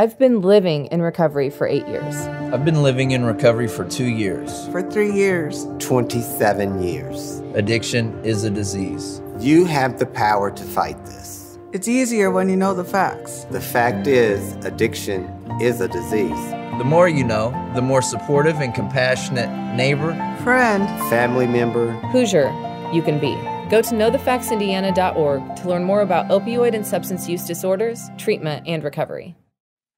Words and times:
I've 0.00 0.18
been 0.18 0.40
living 0.40 0.86
in 0.86 1.02
recovery 1.02 1.50
for 1.50 1.66
eight 1.66 1.86
years. 1.86 2.16
I've 2.54 2.64
been 2.64 2.82
living 2.82 3.10
in 3.10 3.22
recovery 3.22 3.68
for 3.68 3.84
two 3.84 4.06
years. 4.06 4.66
For 4.68 4.80
three 4.80 5.12
years. 5.12 5.66
27 5.78 6.82
years. 6.82 7.40
Addiction 7.52 8.18
is 8.24 8.44
a 8.44 8.48
disease. 8.48 9.20
You 9.40 9.66
have 9.66 9.98
the 9.98 10.06
power 10.06 10.50
to 10.52 10.64
fight 10.64 11.04
this. 11.04 11.58
It's 11.72 11.86
easier 11.86 12.30
when 12.30 12.48
you 12.48 12.56
know 12.56 12.72
the 12.72 12.82
facts. 12.82 13.44
The 13.50 13.60
fact 13.60 14.06
is, 14.06 14.54
addiction 14.64 15.24
is 15.60 15.82
a 15.82 15.88
disease. 15.88 16.50
The 16.78 16.84
more 16.86 17.10
you 17.10 17.22
know, 17.22 17.50
the 17.74 17.82
more 17.82 18.00
supportive 18.00 18.56
and 18.62 18.74
compassionate 18.74 19.50
neighbor, 19.76 20.14
friend, 20.42 20.88
family 21.10 21.46
member, 21.46 21.90
Hoosier 22.10 22.48
you 22.90 23.02
can 23.02 23.20
be. 23.20 23.34
Go 23.68 23.82
to 23.82 23.94
knowthefactsindiana.org 23.94 25.56
to 25.56 25.68
learn 25.68 25.84
more 25.84 26.00
about 26.00 26.28
opioid 26.28 26.74
and 26.74 26.86
substance 26.86 27.28
use 27.28 27.44
disorders, 27.44 28.08
treatment, 28.16 28.66
and 28.66 28.82
recovery. 28.82 29.36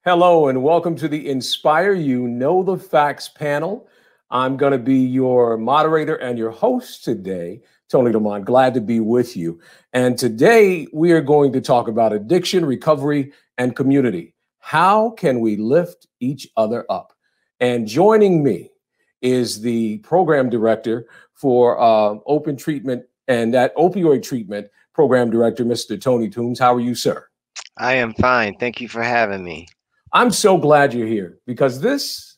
Hello, 0.05 0.48
and 0.48 0.64
welcome 0.64 0.96
to 0.96 1.07
the 1.07 1.29
Inspire 1.29 1.92
You 1.92 2.27
Know 2.27 2.65
the 2.65 2.77
Facts 2.77 3.29
panel. 3.29 3.87
I'm 4.33 4.56
going 4.56 4.73
to 4.73 4.79
be 4.79 4.97
your 4.97 5.56
moderator 5.56 6.16
and 6.16 6.37
your 6.37 6.51
host 6.51 7.05
today, 7.05 7.60
Tony 7.88 8.10
Lamont. 8.10 8.45
Glad 8.45 8.74
to 8.74 8.80
be 8.80 8.98
with 8.98 9.37
you. 9.37 9.60
And 9.93 10.19
today 10.19 10.88
we 10.93 11.12
are 11.12 11.20
going 11.20 11.52
to 11.52 11.60
talk 11.60 11.87
about 11.87 12.12
addiction, 12.12 12.66
recovery, 12.66 13.33
and 13.59 13.77
community. 13.77 14.34
How 14.59 15.10
can 15.10 15.38
we 15.38 15.57
lift 15.57 16.09
each 16.19 16.48
other 16.57 16.84
up? 16.91 17.12
And 17.60 17.87
joining 17.87 18.43
me 18.43 18.73
is 19.21 19.60
the 19.60 19.98
program 19.98 20.51
director 20.51 21.07
for 21.34 21.80
uh, 21.80 22.16
open 22.27 22.57
treatment 22.57 23.05
and 23.29 23.55
that 23.55 23.73
opioid 23.77 24.24
treatment 24.24 24.66
program 24.95 25.30
director, 25.30 25.65
Mr. 25.65 26.01
Tony 26.01 26.29
Toomer. 26.29 26.59
How 26.59 26.74
are 26.74 26.80
you, 26.80 26.96
sir? 26.96 27.29
I 27.77 27.95
am 27.95 28.15
fine. 28.15 28.57
Thank 28.59 28.80
you 28.80 28.88
for 28.88 29.05
having 29.05 29.45
me. 29.45 29.69
I'm 30.12 30.30
so 30.30 30.59
glad 30.59 30.93
you're 30.93 31.07
here 31.07 31.39
because 31.47 31.80
this 31.80 32.37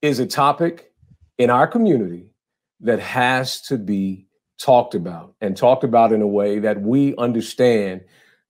is 0.00 0.18
a 0.18 0.26
topic 0.26 0.92
in 1.38 1.50
our 1.50 1.68
community 1.68 2.32
that 2.80 2.98
has 2.98 3.60
to 3.62 3.78
be 3.78 4.26
talked 4.58 4.96
about 4.96 5.34
and 5.40 5.56
talked 5.56 5.84
about 5.84 6.12
in 6.12 6.20
a 6.20 6.26
way 6.26 6.58
that 6.58 6.80
we 6.80 7.14
understand 7.16 8.00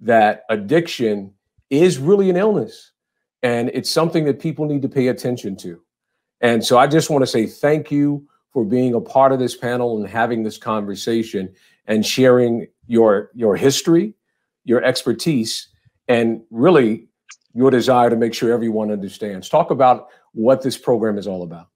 that 0.00 0.44
addiction 0.48 1.34
is 1.68 1.98
really 1.98 2.30
an 2.30 2.36
illness 2.36 2.92
and 3.42 3.70
it's 3.74 3.90
something 3.90 4.24
that 4.24 4.40
people 4.40 4.64
need 4.64 4.82
to 4.82 4.88
pay 4.88 5.08
attention 5.08 5.54
to. 5.56 5.82
And 6.40 6.64
so 6.64 6.78
I 6.78 6.86
just 6.86 7.10
want 7.10 7.22
to 7.22 7.26
say 7.26 7.46
thank 7.46 7.90
you 7.90 8.26
for 8.52 8.64
being 8.64 8.94
a 8.94 9.00
part 9.00 9.32
of 9.32 9.38
this 9.38 9.56
panel 9.56 9.98
and 9.98 10.08
having 10.08 10.44
this 10.44 10.56
conversation 10.56 11.52
and 11.86 12.06
sharing 12.06 12.66
your 12.86 13.30
your 13.34 13.56
history, 13.56 14.14
your 14.64 14.82
expertise, 14.82 15.68
and 16.08 16.42
really 16.50 17.08
your 17.54 17.70
desire 17.70 18.10
to 18.10 18.16
make 18.16 18.34
sure 18.34 18.52
everyone 18.52 18.90
understands. 18.90 19.48
Talk 19.48 19.70
about 19.70 20.08
what 20.32 20.62
this 20.62 20.78
program 20.78 21.18
is 21.18 21.26
all 21.26 21.42
about. 21.42 21.68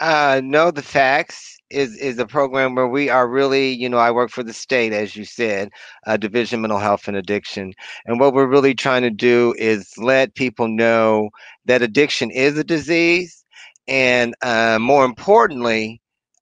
Uh, 0.00 0.40
know 0.44 0.70
the 0.70 0.82
facts 0.82 1.58
is 1.70 1.96
is 1.98 2.18
a 2.18 2.26
program 2.26 2.76
where 2.76 2.86
we 2.86 3.10
are 3.10 3.28
really, 3.28 3.70
you 3.70 3.88
know, 3.88 3.98
I 3.98 4.12
work 4.12 4.30
for 4.30 4.44
the 4.44 4.52
state, 4.52 4.92
as 4.92 5.16
you 5.16 5.24
said, 5.24 5.70
uh, 6.06 6.16
Division 6.16 6.60
Mental 6.60 6.78
Health 6.78 7.08
and 7.08 7.16
Addiction, 7.16 7.74
and 8.06 8.20
what 8.20 8.32
we're 8.32 8.46
really 8.46 8.74
trying 8.74 9.02
to 9.02 9.10
do 9.10 9.54
is 9.58 9.92
let 9.98 10.36
people 10.36 10.68
know 10.68 11.30
that 11.64 11.82
addiction 11.82 12.30
is 12.30 12.56
a 12.56 12.64
disease, 12.64 13.44
and 13.88 14.34
uh, 14.42 14.78
more 14.80 15.04
importantly, 15.04 16.00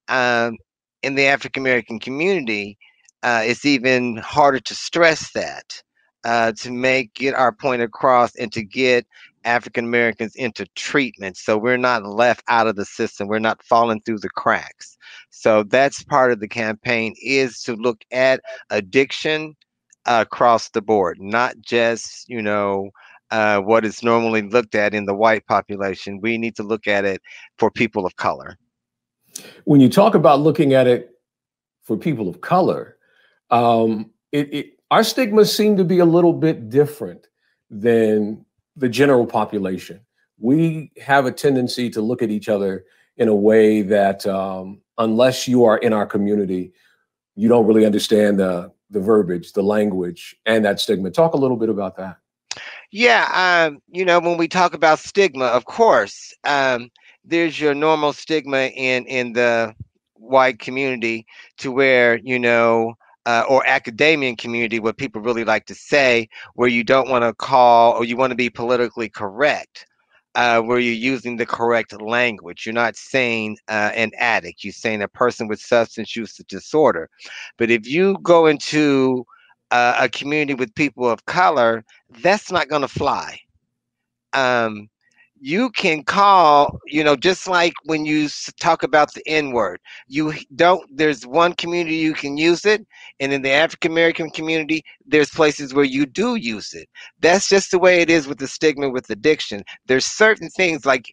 um, 0.08 0.56
in 1.02 1.14
the 1.14 1.26
African 1.26 1.62
American 1.62 1.98
community, 1.98 2.76
uh, 3.22 3.42
it's 3.42 3.64
even 3.64 4.18
harder 4.18 4.60
to 4.60 4.74
stress 4.74 5.32
that 5.32 5.82
uh, 6.26 6.50
to 6.50 6.72
make 6.72 7.14
get 7.14 7.34
our 7.34 7.52
point 7.52 7.80
across 7.80 8.34
and 8.34 8.52
to 8.52 8.60
get 8.60 9.06
African 9.44 9.84
Americans 9.84 10.34
into 10.34 10.66
treatment. 10.74 11.36
So 11.36 11.56
we're 11.56 11.76
not 11.76 12.04
left 12.04 12.42
out 12.48 12.66
of 12.66 12.74
the 12.74 12.84
system. 12.84 13.28
We're 13.28 13.38
not 13.38 13.62
falling 13.62 14.00
through 14.00 14.18
the 14.18 14.28
cracks. 14.28 14.98
So 15.30 15.62
that's 15.62 16.02
part 16.02 16.32
of 16.32 16.40
the 16.40 16.48
campaign 16.48 17.14
is 17.22 17.62
to 17.62 17.76
look 17.76 18.04
at 18.10 18.40
addiction 18.70 19.54
across 20.04 20.70
the 20.70 20.82
board, 20.82 21.18
not 21.20 21.54
just, 21.60 22.28
you 22.28 22.42
know, 22.42 22.90
uh, 23.30 23.60
what 23.60 23.84
is 23.84 24.02
normally 24.02 24.42
looked 24.42 24.74
at 24.74 24.94
in 24.94 25.06
the 25.06 25.14
white 25.14 25.46
population. 25.46 26.20
We 26.20 26.38
need 26.38 26.56
to 26.56 26.64
look 26.64 26.88
at 26.88 27.04
it 27.04 27.22
for 27.56 27.70
people 27.70 28.04
of 28.04 28.16
color. 28.16 28.56
When 29.62 29.80
you 29.80 29.88
talk 29.88 30.16
about 30.16 30.40
looking 30.40 30.74
at 30.74 30.88
it 30.88 31.10
for 31.84 31.96
people 31.96 32.28
of 32.28 32.40
color, 32.40 32.96
um, 33.50 34.10
it, 34.32 34.52
it 34.52 34.75
our 34.90 35.04
stigmas 35.04 35.54
seem 35.54 35.76
to 35.76 35.84
be 35.84 35.98
a 35.98 36.04
little 36.04 36.32
bit 36.32 36.70
different 36.70 37.28
than 37.70 38.44
the 38.76 38.88
general 38.88 39.26
population. 39.26 40.00
We 40.38 40.92
have 41.02 41.26
a 41.26 41.32
tendency 41.32 41.90
to 41.90 42.00
look 42.00 42.22
at 42.22 42.30
each 42.30 42.48
other 42.48 42.84
in 43.16 43.28
a 43.28 43.34
way 43.34 43.82
that, 43.82 44.26
um, 44.26 44.80
unless 44.98 45.48
you 45.48 45.64
are 45.64 45.78
in 45.78 45.92
our 45.92 46.06
community, 46.06 46.72
you 47.34 47.48
don't 47.48 47.66
really 47.66 47.86
understand 47.86 48.38
the 48.38 48.72
the 48.90 49.00
verbiage, 49.00 49.52
the 49.52 49.62
language, 49.62 50.36
and 50.46 50.64
that 50.64 50.78
stigma. 50.78 51.10
Talk 51.10 51.34
a 51.34 51.36
little 51.36 51.56
bit 51.56 51.68
about 51.68 51.96
that. 51.96 52.18
Yeah, 52.92 53.66
um, 53.68 53.82
you 53.90 54.04
know, 54.04 54.20
when 54.20 54.38
we 54.38 54.46
talk 54.46 54.74
about 54.74 55.00
stigma, 55.00 55.46
of 55.46 55.64
course, 55.64 56.32
um, 56.44 56.90
there's 57.24 57.60
your 57.60 57.74
normal 57.74 58.12
stigma 58.12 58.66
in 58.66 59.04
in 59.06 59.32
the 59.32 59.74
white 60.14 60.58
community 60.58 61.26
to 61.58 61.72
where 61.72 62.18
you 62.18 62.38
know 62.38 62.94
uh, 63.26 63.44
or 63.48 63.66
academia 63.66 64.34
community, 64.36 64.78
what 64.78 64.96
people 64.96 65.20
really 65.20 65.44
like 65.44 65.66
to 65.66 65.74
say, 65.74 66.28
where 66.54 66.68
you 66.68 66.84
don't 66.84 67.10
want 67.10 67.24
to 67.24 67.34
call 67.34 67.92
or 67.92 68.04
you 68.04 68.16
want 68.16 68.30
to 68.30 68.36
be 68.36 68.48
politically 68.48 69.08
correct, 69.08 69.84
uh, 70.36 70.60
where 70.60 70.78
you're 70.78 70.94
using 70.94 71.36
the 71.36 71.44
correct 71.44 72.00
language. 72.00 72.64
You're 72.64 72.72
not 72.72 72.96
saying 72.96 73.58
uh, 73.68 73.90
an 73.94 74.12
addict, 74.16 74.62
you're 74.62 74.72
saying 74.72 75.02
a 75.02 75.08
person 75.08 75.48
with 75.48 75.60
substance 75.60 76.14
use 76.14 76.36
disorder. 76.48 77.10
But 77.58 77.70
if 77.70 77.86
you 77.86 78.16
go 78.22 78.46
into 78.46 79.26
uh, 79.72 79.96
a 79.98 80.08
community 80.08 80.54
with 80.54 80.74
people 80.76 81.10
of 81.10 81.26
color, 81.26 81.84
that's 82.20 82.52
not 82.52 82.68
going 82.68 82.82
to 82.82 82.88
fly. 82.88 83.40
Um, 84.32 84.88
you 85.40 85.70
can 85.70 86.02
call, 86.02 86.80
you 86.86 87.04
know, 87.04 87.16
just 87.16 87.46
like 87.46 87.74
when 87.84 88.06
you 88.06 88.28
talk 88.58 88.82
about 88.82 89.12
the 89.12 89.22
N 89.26 89.52
word, 89.52 89.80
you 90.08 90.32
don't, 90.54 90.84
there's 90.96 91.26
one 91.26 91.52
community 91.54 91.96
you 91.96 92.14
can 92.14 92.36
use 92.36 92.64
it. 92.64 92.86
And 93.20 93.32
in 93.32 93.42
the 93.42 93.50
African 93.50 93.92
American 93.92 94.30
community, 94.30 94.84
there's 95.06 95.30
places 95.30 95.74
where 95.74 95.84
you 95.84 96.06
do 96.06 96.36
use 96.36 96.72
it. 96.74 96.88
That's 97.20 97.48
just 97.48 97.70
the 97.70 97.78
way 97.78 98.00
it 98.00 98.10
is 98.10 98.26
with 98.26 98.38
the 98.38 98.48
stigma 98.48 98.88
with 98.88 99.10
addiction. 99.10 99.62
There's 99.86 100.06
certain 100.06 100.48
things 100.48 100.86
like 100.86 101.12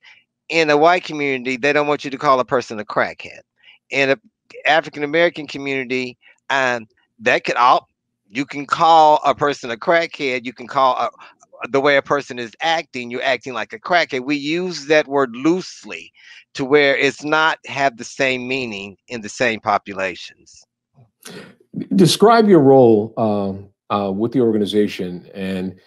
in 0.50 0.70
a 0.70 0.78
white 0.78 1.04
community, 1.04 1.58
they 1.58 1.74
don't 1.74 1.88
want 1.88 2.06
you 2.06 2.12
to 2.12 2.18
call 2.18 2.40
a 2.40 2.46
person 2.46 2.80
a 2.80 2.86
crackhead. 2.86 3.42
In 3.90 4.12
a 4.12 4.18
African 4.66 5.04
American 5.04 5.48
community, 5.48 6.18
um, 6.50 6.88
that 7.20 7.44
could 7.44 7.56
all, 7.56 7.88
you 8.28 8.46
can 8.46 8.66
call 8.66 9.20
a 9.26 9.36
person 9.36 9.72
a 9.72 9.78
crackhead. 9.78 10.46
You 10.46 10.54
can 10.54 10.68
call 10.68 10.96
a, 10.96 11.10
the 11.70 11.82
way 11.82 11.98
a 11.98 12.02
person 12.02 12.40
is 12.40 12.54
acting, 12.62 13.12
you're 13.12 13.24
acting 13.24 13.54
like 13.54 13.74
a 13.74 13.80
crackhead. 13.80 14.26
We 14.26 14.36
use 14.36 14.88
that 14.88 15.08
word 15.08 15.36
loosely 15.36 16.12
to 16.54 16.66
where 16.66 16.96
it's 16.96 17.24
not 17.24 17.60
have 17.66 17.98
the 17.98 18.04
same 18.04 18.48
meaning 18.48 18.98
in 19.08 19.22
the 19.22 19.30
same 19.30 19.60
populations. 19.60 20.66
Describe 21.96 22.48
your 22.48 22.60
role 22.60 23.14
um, 23.18 23.70
uh, 23.90 24.12
with 24.12 24.32
the 24.32 24.42
organization 24.42 25.30
and 25.34 25.80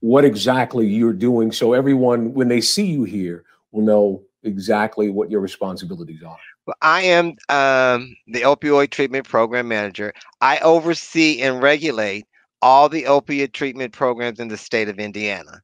what 0.00 0.24
exactly 0.24 0.86
you're 0.86 1.12
doing 1.12 1.50
so 1.50 1.72
everyone, 1.72 2.34
when 2.34 2.48
they 2.48 2.60
see 2.60 2.86
you 2.86 3.04
here, 3.04 3.44
will 3.72 3.82
know 3.82 4.22
exactly 4.42 5.10
what 5.10 5.30
your 5.30 5.40
responsibilities 5.40 6.22
are. 6.22 6.36
Well, 6.66 6.76
I 6.80 7.02
am 7.02 7.36
um, 7.48 8.16
the 8.26 8.42
opioid 8.42 8.90
treatment 8.90 9.28
program 9.28 9.68
manager. 9.68 10.14
I 10.40 10.58
oversee 10.58 11.42
and 11.42 11.62
regulate 11.62 12.26
all 12.64 12.88
the 12.88 13.06
opiate 13.06 13.52
treatment 13.52 13.92
programs 13.92 14.40
in 14.40 14.48
the 14.48 14.56
state 14.56 14.88
of 14.88 14.98
Indiana. 14.98 15.60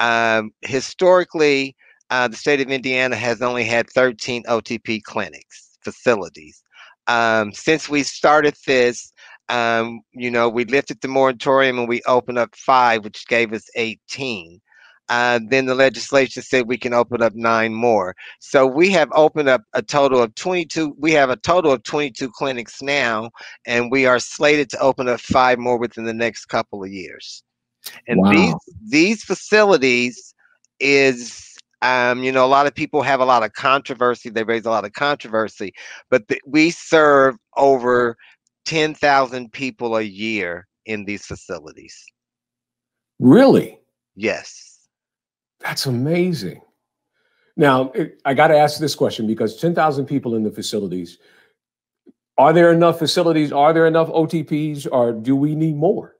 Um, 0.00 0.50
historically, 0.62 1.76
uh, 2.08 2.26
the 2.26 2.36
state 2.36 2.62
of 2.62 2.70
Indiana 2.70 3.16
has 3.16 3.42
only 3.42 3.64
had 3.64 3.90
13 3.90 4.44
OTP 4.44 5.02
clinics, 5.02 5.76
facilities. 5.84 6.62
Um, 7.06 7.52
since 7.52 7.90
we 7.90 8.02
started 8.02 8.54
this, 8.66 9.12
um, 9.50 10.00
you 10.12 10.30
know, 10.30 10.48
we 10.48 10.64
lifted 10.64 11.02
the 11.02 11.08
moratorium 11.08 11.78
and 11.78 11.88
we 11.88 12.00
opened 12.06 12.38
up 12.38 12.56
five, 12.56 13.04
which 13.04 13.26
gave 13.28 13.52
us 13.52 13.68
18. 13.76 14.58
Uh, 15.08 15.40
then 15.48 15.66
the 15.66 15.74
legislation 15.74 16.42
said 16.42 16.66
we 16.66 16.76
can 16.76 16.92
open 16.92 17.22
up 17.22 17.34
nine 17.34 17.72
more. 17.72 18.14
So 18.40 18.66
we 18.66 18.90
have 18.90 19.08
opened 19.12 19.48
up 19.48 19.62
a 19.72 19.82
total 19.82 20.22
of 20.22 20.34
22. 20.34 20.94
We 20.98 21.12
have 21.12 21.30
a 21.30 21.36
total 21.36 21.72
of 21.72 21.82
22 21.82 22.30
clinics 22.30 22.82
now, 22.82 23.30
and 23.66 23.90
we 23.90 24.06
are 24.06 24.18
slated 24.18 24.68
to 24.70 24.80
open 24.80 25.08
up 25.08 25.20
five 25.20 25.58
more 25.58 25.78
within 25.78 26.04
the 26.04 26.14
next 26.14 26.46
couple 26.46 26.84
of 26.84 26.90
years. 26.90 27.42
And 28.06 28.20
wow. 28.20 28.32
these 28.32 28.54
these 28.88 29.24
facilities 29.24 30.34
is 30.80 31.48
um, 31.80 32.24
you 32.24 32.32
know, 32.32 32.44
a 32.44 32.48
lot 32.48 32.66
of 32.66 32.74
people 32.74 33.02
have 33.02 33.20
a 33.20 33.24
lot 33.24 33.44
of 33.44 33.52
controversy. 33.52 34.30
They 34.30 34.42
raise 34.42 34.66
a 34.66 34.70
lot 34.70 34.84
of 34.84 34.92
controversy, 34.92 35.72
but 36.10 36.26
th- 36.28 36.40
we 36.44 36.70
serve 36.70 37.36
over 37.56 38.16
10,000 38.64 39.52
people 39.52 39.96
a 39.96 40.02
year 40.02 40.66
in 40.86 41.04
these 41.04 41.24
facilities. 41.24 41.96
Really? 43.20 43.78
Yes. 44.16 44.67
That's 45.60 45.86
amazing. 45.86 46.60
Now, 47.56 47.92
I 48.24 48.34
got 48.34 48.48
to 48.48 48.56
ask 48.56 48.78
this 48.78 48.94
question 48.94 49.26
because 49.26 49.56
10,000 49.60 50.06
people 50.06 50.36
in 50.36 50.44
the 50.44 50.50
facilities, 50.50 51.18
are 52.36 52.52
there 52.52 52.72
enough 52.72 53.00
facilities? 53.00 53.50
Are 53.50 53.72
there 53.72 53.86
enough 53.86 54.08
OTPs 54.08 54.86
or 54.90 55.12
do 55.12 55.34
we 55.34 55.56
need 55.56 55.74
more? 55.76 56.14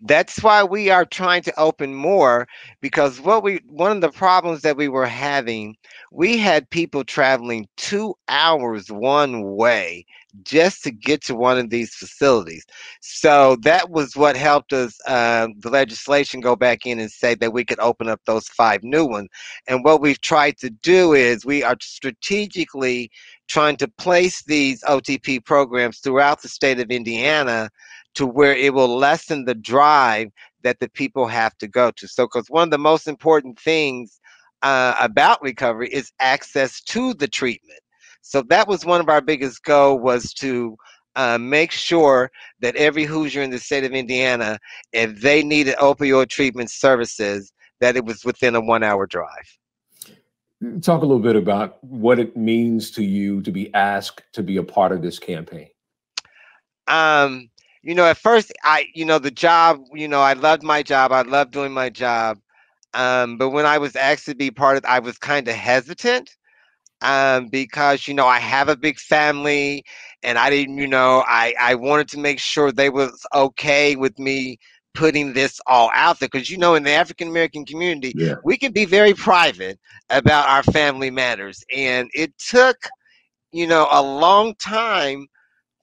That's 0.00 0.42
why 0.42 0.64
we 0.64 0.90
are 0.90 1.04
trying 1.04 1.42
to 1.42 1.60
open 1.60 1.94
more 1.94 2.46
because 2.80 3.20
what 3.20 3.42
we 3.42 3.60
one 3.68 3.92
of 3.92 4.00
the 4.00 4.10
problems 4.10 4.62
that 4.62 4.76
we 4.76 4.88
were 4.88 5.06
having, 5.06 5.76
we 6.12 6.38
had 6.38 6.70
people 6.70 7.04
traveling 7.04 7.68
2 7.76 8.14
hours 8.28 8.90
one 8.90 9.54
way 9.56 10.06
just 10.42 10.82
to 10.84 10.90
get 10.90 11.22
to 11.24 11.34
one 11.34 11.58
of 11.58 11.70
these 11.70 11.94
facilities. 11.94 12.64
So 13.00 13.56
that 13.62 13.90
was 13.90 14.16
what 14.16 14.36
helped 14.36 14.72
us 14.72 14.98
uh, 15.06 15.48
the 15.58 15.70
legislation 15.70 16.40
go 16.40 16.56
back 16.56 16.86
in 16.86 17.00
and 17.00 17.10
say 17.10 17.34
that 17.36 17.52
we 17.52 17.64
could 17.64 17.80
open 17.80 18.08
up 18.08 18.20
those 18.26 18.48
five 18.48 18.82
new 18.82 19.04
ones. 19.06 19.28
And 19.66 19.84
what 19.84 20.00
we've 20.00 20.20
tried 20.20 20.58
to 20.58 20.70
do 20.70 21.14
is 21.14 21.44
we 21.44 21.62
are 21.62 21.76
strategically 21.80 23.10
trying 23.48 23.76
to 23.78 23.88
place 23.88 24.42
these 24.44 24.82
OTP 24.84 25.44
programs 25.44 25.98
throughout 25.98 26.42
the 26.42 26.48
state 26.48 26.80
of 26.80 26.90
Indiana 26.90 27.70
to 28.16 28.26
where 28.26 28.54
it 28.54 28.74
will 28.74 28.94
lessen 28.96 29.44
the 29.44 29.54
drive 29.54 30.28
that 30.62 30.80
the 30.80 30.90
people 30.90 31.26
have 31.26 31.56
to 31.58 31.68
go 31.68 31.90
to. 31.92 32.08
So, 32.08 32.26
because 32.26 32.48
one 32.48 32.64
of 32.64 32.70
the 32.70 32.78
most 32.78 33.08
important 33.08 33.58
things 33.58 34.20
uh, 34.62 34.94
about 35.00 35.40
recovery 35.42 35.88
is 35.92 36.12
access 36.20 36.82
to 36.82 37.14
the 37.14 37.28
treatment. 37.28 37.80
So 38.22 38.42
that 38.42 38.66
was 38.66 38.84
one 38.84 39.00
of 39.00 39.08
our 39.08 39.20
biggest 39.20 39.62
goal 39.62 40.00
was 40.00 40.34
to 40.34 40.76
uh, 41.14 41.38
make 41.38 41.70
sure 41.70 42.30
that 42.60 42.74
every 42.74 43.04
Hoosier 43.04 43.42
in 43.42 43.50
the 43.50 43.58
state 43.58 43.84
of 43.84 43.92
Indiana, 43.92 44.58
if 44.92 45.20
they 45.20 45.44
needed 45.44 45.76
opioid 45.76 46.28
treatment 46.28 46.70
services, 46.70 47.52
that 47.80 47.96
it 47.96 48.04
was 48.04 48.24
within 48.24 48.56
a 48.56 48.60
one-hour 48.60 49.06
drive. 49.06 49.58
Talk 50.82 51.02
a 51.02 51.06
little 51.06 51.22
bit 51.22 51.36
about 51.36 51.82
what 51.84 52.18
it 52.18 52.36
means 52.36 52.90
to 52.92 53.04
you 53.04 53.42
to 53.42 53.52
be 53.52 53.72
asked 53.74 54.22
to 54.32 54.42
be 54.42 54.56
a 54.56 54.62
part 54.62 54.90
of 54.90 55.02
this 55.02 55.18
campaign. 55.18 55.68
Um, 56.88 57.50
you 57.86 57.94
know, 57.94 58.04
at 58.04 58.18
first, 58.18 58.52
I, 58.64 58.86
you 58.94 59.04
know, 59.04 59.20
the 59.20 59.30
job, 59.30 59.80
you 59.94 60.08
know, 60.08 60.20
I 60.20 60.32
loved 60.32 60.64
my 60.64 60.82
job. 60.82 61.12
I 61.12 61.22
loved 61.22 61.52
doing 61.52 61.72
my 61.72 61.88
job. 61.88 62.38
Um, 62.94 63.38
but 63.38 63.50
when 63.50 63.64
I 63.64 63.78
was 63.78 63.94
asked 63.94 64.26
to 64.26 64.34
be 64.34 64.50
part 64.50 64.76
of, 64.76 64.84
I 64.84 64.98
was 64.98 65.18
kind 65.18 65.46
of 65.46 65.54
hesitant 65.54 66.36
um, 67.02 67.46
because 67.46 68.08
you 68.08 68.14
know 68.14 68.26
I 68.26 68.38
have 68.40 68.68
a 68.68 68.76
big 68.76 68.98
family, 68.98 69.84
and 70.24 70.36
I 70.36 70.50
didn't, 70.50 70.78
you 70.78 70.88
know, 70.88 71.22
I 71.28 71.54
I 71.60 71.76
wanted 71.76 72.08
to 72.08 72.18
make 72.18 72.40
sure 72.40 72.72
they 72.72 72.90
was 72.90 73.24
okay 73.32 73.94
with 73.94 74.18
me 74.18 74.58
putting 74.94 75.34
this 75.34 75.60
all 75.66 75.90
out 75.94 76.18
there 76.18 76.28
because 76.30 76.50
you 76.50 76.58
know 76.58 76.74
in 76.74 76.82
the 76.82 76.90
African 76.90 77.28
American 77.28 77.66
community 77.66 78.14
yeah. 78.16 78.36
we 78.42 78.56
can 78.56 78.72
be 78.72 78.86
very 78.86 79.12
private 79.14 79.78
about 80.10 80.48
our 80.48 80.64
family 80.64 81.10
matters, 81.10 81.62
and 81.74 82.10
it 82.14 82.36
took 82.38 82.88
you 83.52 83.66
know 83.68 83.86
a 83.92 84.02
long 84.02 84.56
time 84.56 85.28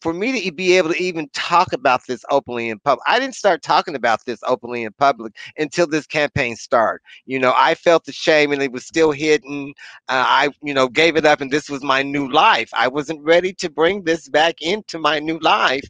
for 0.04 0.14
me 0.14 0.42
to 0.42 0.52
be 0.52 0.78
able 0.78 0.90
to 0.90 1.02
even 1.02 1.30
talk 1.30 1.72
about 1.72 2.06
this 2.08 2.26
openly 2.30 2.68
in 2.68 2.78
public, 2.80 3.04
I 3.08 3.20
didn't 3.20 3.36
start 3.36 3.62
talking 3.62 3.96
about 3.96 4.26
this 4.26 4.42
openly 4.46 4.84
in 4.84 4.92
public 4.92 5.34
until 5.58 5.88
this 5.88 6.06
campaign 6.06 6.58
started. 6.58 7.02
You 7.26 7.40
know, 7.40 7.54
I 7.56 7.74
felt 7.74 8.04
the 8.04 8.12
shame 8.12 8.52
and 8.52 8.62
it 8.62 8.74
was 8.74 8.86
still 8.86 9.12
hidden. 9.14 9.74
Uh, 10.10 10.26
I, 10.28 10.50
you 10.62 10.74
know, 10.74 10.90
gave 10.90 11.16
it 11.16 11.26
up 11.26 11.40
and 11.40 11.50
this 11.50 11.70
was 11.70 11.84
my 11.84 12.04
new 12.04 12.30
life. 12.30 12.70
I 12.74 12.90
wasn't 12.90 13.24
ready 13.24 13.54
to 13.54 13.70
bring 13.70 14.04
this 14.04 14.28
back 14.28 14.62
into 14.62 15.00
my 15.00 15.20
new 15.20 15.40
life. 15.40 15.86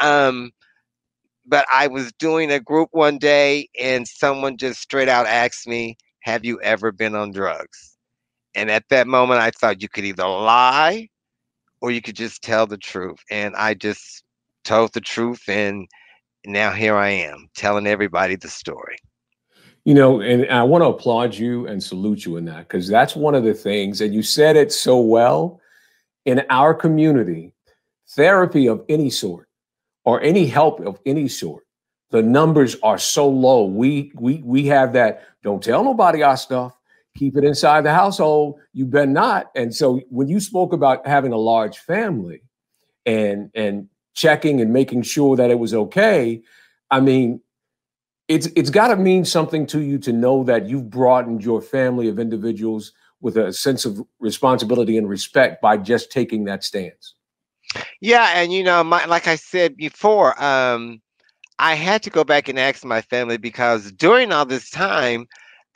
Um, 0.00 0.50
but 1.46 1.64
I 1.72 1.86
was 1.86 2.12
doing 2.14 2.50
a 2.50 2.58
group 2.58 2.88
one 2.90 3.16
day 3.16 3.68
and 3.80 4.08
someone 4.08 4.56
just 4.56 4.80
straight 4.80 5.08
out 5.08 5.26
asked 5.26 5.68
me, 5.68 5.96
Have 6.22 6.44
you 6.44 6.60
ever 6.62 6.90
been 6.90 7.14
on 7.14 7.30
drugs? 7.30 7.96
And 8.56 8.72
at 8.72 8.88
that 8.90 9.06
moment, 9.06 9.40
I 9.40 9.52
thought 9.52 9.82
you 9.82 9.88
could 9.88 10.04
either 10.04 10.26
lie 10.26 11.08
or 11.82 11.90
you 11.90 12.00
could 12.00 12.16
just 12.16 12.42
tell 12.42 12.66
the 12.66 12.78
truth. 12.78 13.18
And 13.30 13.54
I 13.56 13.74
just 13.74 14.22
told 14.64 14.92
the 14.92 15.00
truth, 15.00 15.42
and 15.48 15.88
now 16.46 16.70
here 16.70 16.96
I 16.96 17.08
am 17.08 17.48
telling 17.56 17.86
everybody 17.86 18.36
the 18.36 18.48
story. 18.48 18.96
You 19.84 19.94
know, 19.94 20.20
and 20.20 20.48
I 20.48 20.62
want 20.62 20.82
to 20.82 20.88
applaud 20.88 21.34
you 21.34 21.66
and 21.66 21.82
salute 21.82 22.24
you 22.24 22.36
in 22.36 22.44
that 22.44 22.68
because 22.68 22.86
that's 22.86 23.16
one 23.16 23.34
of 23.34 23.42
the 23.42 23.52
things, 23.52 24.00
and 24.00 24.14
you 24.14 24.22
said 24.22 24.56
it 24.56 24.72
so 24.72 24.98
well. 24.98 25.60
In 26.24 26.44
our 26.50 26.72
community, 26.72 27.52
therapy 28.10 28.68
of 28.68 28.84
any 28.88 29.10
sort 29.10 29.48
or 30.04 30.20
any 30.20 30.46
help 30.46 30.78
of 30.86 31.00
any 31.04 31.26
sort, 31.26 31.64
the 32.10 32.22
numbers 32.22 32.76
are 32.84 32.98
so 32.98 33.28
low. 33.28 33.64
We 33.64 34.12
we 34.14 34.40
we 34.44 34.66
have 34.66 34.92
that. 34.92 35.24
Don't 35.42 35.60
tell 35.60 35.82
nobody 35.82 36.22
our 36.22 36.36
stuff 36.36 36.78
keep 37.16 37.36
it 37.36 37.44
inside 37.44 37.84
the 37.84 37.92
household. 37.92 38.58
You 38.72 38.86
better 38.86 39.06
not. 39.06 39.50
And 39.54 39.74
so 39.74 40.00
when 40.08 40.28
you 40.28 40.40
spoke 40.40 40.72
about 40.72 41.06
having 41.06 41.32
a 41.32 41.38
large 41.38 41.78
family 41.78 42.42
and 43.04 43.50
and 43.54 43.88
checking 44.14 44.60
and 44.60 44.72
making 44.72 45.02
sure 45.02 45.36
that 45.36 45.50
it 45.50 45.58
was 45.58 45.74
okay, 45.74 46.42
I 46.90 47.00
mean, 47.00 47.40
it's 48.28 48.48
it's 48.56 48.70
got 48.70 48.88
to 48.88 48.96
mean 48.96 49.24
something 49.24 49.66
to 49.68 49.80
you 49.80 49.98
to 49.98 50.12
know 50.12 50.44
that 50.44 50.66
you've 50.68 50.90
broadened 50.90 51.44
your 51.44 51.60
family 51.60 52.08
of 52.08 52.18
individuals 52.18 52.92
with 53.20 53.36
a 53.36 53.52
sense 53.52 53.84
of 53.84 54.02
responsibility 54.18 54.96
and 54.98 55.08
respect 55.08 55.62
by 55.62 55.76
just 55.76 56.10
taking 56.10 56.44
that 56.44 56.64
stance. 56.64 57.14
Yeah, 58.00 58.32
and 58.34 58.52
you 58.52 58.62
know, 58.62 58.82
my, 58.84 59.04
like 59.06 59.28
I 59.28 59.36
said 59.36 59.76
before, 59.76 60.42
um, 60.42 61.00
I 61.58 61.74
had 61.74 62.02
to 62.02 62.10
go 62.10 62.24
back 62.24 62.48
and 62.48 62.58
ask 62.58 62.84
my 62.84 63.00
family 63.00 63.36
because 63.36 63.92
during 63.92 64.32
all 64.32 64.44
this 64.44 64.68
time, 64.70 65.26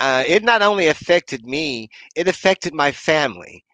uh, 0.00 0.24
it 0.26 0.42
not 0.42 0.62
only 0.62 0.88
affected 0.88 1.46
me, 1.46 1.88
it 2.14 2.28
affected 2.28 2.74
my 2.74 2.92
family. 2.92 3.64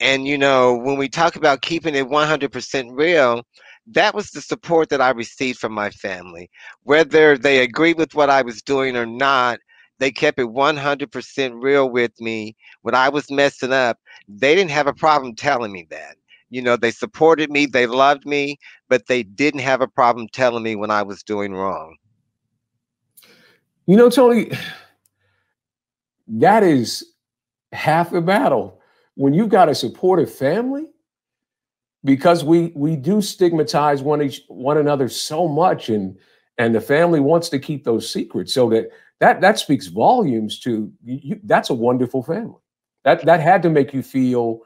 And, 0.00 0.26
you 0.26 0.38
know, 0.38 0.76
when 0.76 0.96
we 0.96 1.08
talk 1.08 1.36
about 1.36 1.62
keeping 1.62 1.94
it 1.94 2.06
100% 2.06 2.90
real, 2.92 3.42
that 3.88 4.14
was 4.14 4.30
the 4.30 4.40
support 4.40 4.90
that 4.90 5.00
I 5.00 5.10
received 5.10 5.58
from 5.58 5.72
my 5.72 5.90
family. 5.90 6.50
Whether 6.82 7.36
they 7.36 7.62
agreed 7.62 7.98
with 7.98 8.14
what 8.14 8.30
I 8.30 8.42
was 8.42 8.62
doing 8.62 8.96
or 8.96 9.06
not, 9.06 9.58
they 9.98 10.12
kept 10.12 10.38
it 10.38 10.46
100% 10.46 11.62
real 11.62 11.90
with 11.90 12.12
me. 12.20 12.54
When 12.82 12.94
I 12.94 13.08
was 13.08 13.30
messing 13.30 13.72
up, 13.72 13.98
they 14.28 14.54
didn't 14.54 14.70
have 14.70 14.86
a 14.86 14.94
problem 14.94 15.34
telling 15.34 15.72
me 15.72 15.86
that. 15.90 16.16
You 16.50 16.62
know, 16.62 16.76
they 16.76 16.92
supported 16.92 17.50
me, 17.50 17.66
they 17.66 17.86
loved 17.86 18.24
me, 18.24 18.58
but 18.88 19.06
they 19.06 19.22
didn't 19.22 19.60
have 19.60 19.80
a 19.80 19.88
problem 19.88 20.28
telling 20.32 20.62
me 20.62 20.76
when 20.76 20.90
I 20.90 21.02
was 21.02 21.22
doing 21.22 21.52
wrong. 21.52 21.96
You 23.86 23.96
know, 23.96 24.08
Tony, 24.08 24.50
that 26.28 26.62
is 26.62 27.04
half 27.72 28.10
the 28.10 28.20
battle. 28.20 28.80
When 29.14 29.34
you've 29.34 29.48
got 29.48 29.68
a 29.68 29.74
supportive 29.74 30.32
family, 30.32 30.86
because 32.04 32.44
we 32.44 32.72
we 32.76 32.96
do 32.96 33.20
stigmatize 33.20 34.02
one 34.02 34.22
each 34.22 34.42
one 34.48 34.78
another 34.78 35.08
so 35.08 35.48
much, 35.48 35.88
and 35.88 36.16
and 36.58 36.74
the 36.74 36.80
family 36.80 37.20
wants 37.20 37.48
to 37.50 37.58
keep 37.58 37.84
those 37.84 38.08
secrets, 38.08 38.54
so 38.54 38.68
that 38.70 38.90
that 39.20 39.40
that 39.40 39.58
speaks 39.58 39.86
volumes 39.88 40.60
to 40.60 40.92
you. 41.04 41.40
That's 41.44 41.70
a 41.70 41.74
wonderful 41.74 42.22
family. 42.22 42.60
That 43.04 43.24
that 43.26 43.40
had 43.40 43.62
to 43.62 43.70
make 43.70 43.92
you 43.92 44.02
feel. 44.02 44.60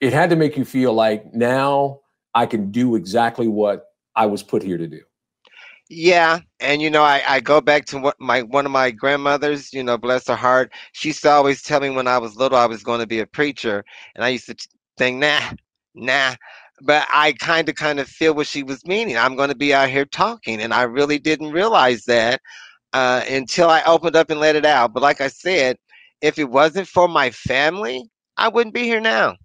It 0.00 0.12
had 0.12 0.30
to 0.30 0.36
make 0.36 0.56
you 0.56 0.64
feel 0.64 0.92
like 0.92 1.32
now 1.34 2.00
I 2.34 2.46
can 2.46 2.70
do 2.70 2.94
exactly 2.96 3.48
what 3.48 3.86
I 4.16 4.26
was 4.26 4.42
put 4.42 4.62
here 4.62 4.78
to 4.78 4.86
do. 4.86 5.00
Yeah, 5.90 6.40
and 6.60 6.80
you 6.80 6.88
know, 6.88 7.02
I, 7.02 7.22
I 7.28 7.40
go 7.40 7.60
back 7.60 7.84
to 7.86 7.98
what 7.98 8.18
my 8.18 8.42
one 8.42 8.64
of 8.64 8.72
my 8.72 8.90
grandmothers, 8.90 9.72
you 9.72 9.82
know, 9.82 9.98
bless 9.98 10.26
her 10.28 10.34
heart. 10.34 10.72
She 10.92 11.08
used 11.08 11.22
to 11.22 11.30
always 11.30 11.62
tell 11.62 11.80
me 11.80 11.90
when 11.90 12.08
I 12.08 12.16
was 12.18 12.36
little 12.36 12.56
I 12.56 12.66
was 12.66 12.82
going 12.82 13.00
to 13.00 13.06
be 13.06 13.20
a 13.20 13.26
preacher, 13.26 13.84
and 14.14 14.24
I 14.24 14.30
used 14.30 14.46
to 14.46 14.56
think, 14.96 15.18
nah, 15.18 15.40
nah. 15.94 16.36
But 16.80 17.06
I 17.12 17.32
kind 17.34 17.68
of 17.68 17.74
kind 17.74 18.00
of 18.00 18.08
feel 18.08 18.34
what 18.34 18.46
she 18.46 18.62
was 18.62 18.84
meaning. 18.86 19.18
I'm 19.18 19.36
going 19.36 19.50
to 19.50 19.54
be 19.54 19.74
out 19.74 19.90
here 19.90 20.06
talking, 20.06 20.62
and 20.62 20.72
I 20.72 20.82
really 20.82 21.18
didn't 21.18 21.52
realize 21.52 22.04
that 22.06 22.40
uh, 22.94 23.22
until 23.28 23.68
I 23.68 23.82
opened 23.84 24.16
up 24.16 24.30
and 24.30 24.40
let 24.40 24.56
it 24.56 24.64
out. 24.64 24.94
But 24.94 25.02
like 25.02 25.20
I 25.20 25.28
said, 25.28 25.76
if 26.22 26.38
it 26.38 26.50
wasn't 26.50 26.88
for 26.88 27.08
my 27.08 27.30
family, 27.30 28.10
I 28.38 28.48
wouldn't 28.48 28.74
be 28.74 28.84
here 28.84 29.00
now. 29.00 29.36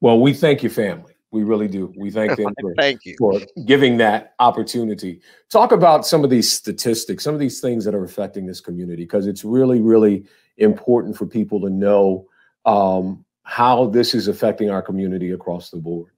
Well, 0.00 0.20
we 0.20 0.34
thank 0.34 0.62
your 0.62 0.70
family. 0.70 1.13
We 1.34 1.42
really 1.42 1.66
do. 1.66 1.92
We 1.96 2.12
thank 2.12 2.36
them 2.36 2.54
for, 2.60 2.74
thank 2.76 3.04
you. 3.04 3.16
for 3.18 3.40
giving 3.66 3.96
that 3.96 4.34
opportunity. 4.38 5.20
Talk 5.50 5.72
about 5.72 6.06
some 6.06 6.22
of 6.22 6.30
these 6.30 6.50
statistics, 6.50 7.24
some 7.24 7.34
of 7.34 7.40
these 7.40 7.60
things 7.60 7.84
that 7.84 7.94
are 7.94 8.04
affecting 8.04 8.46
this 8.46 8.60
community, 8.60 9.02
because 9.02 9.26
it's 9.26 9.44
really, 9.44 9.80
really 9.80 10.26
important 10.58 11.16
for 11.16 11.26
people 11.26 11.60
to 11.62 11.70
know 11.70 12.28
um, 12.66 13.24
how 13.42 13.86
this 13.86 14.14
is 14.14 14.28
affecting 14.28 14.70
our 14.70 14.80
community 14.80 15.32
across 15.32 15.70
the 15.70 15.76
board. 15.76 16.12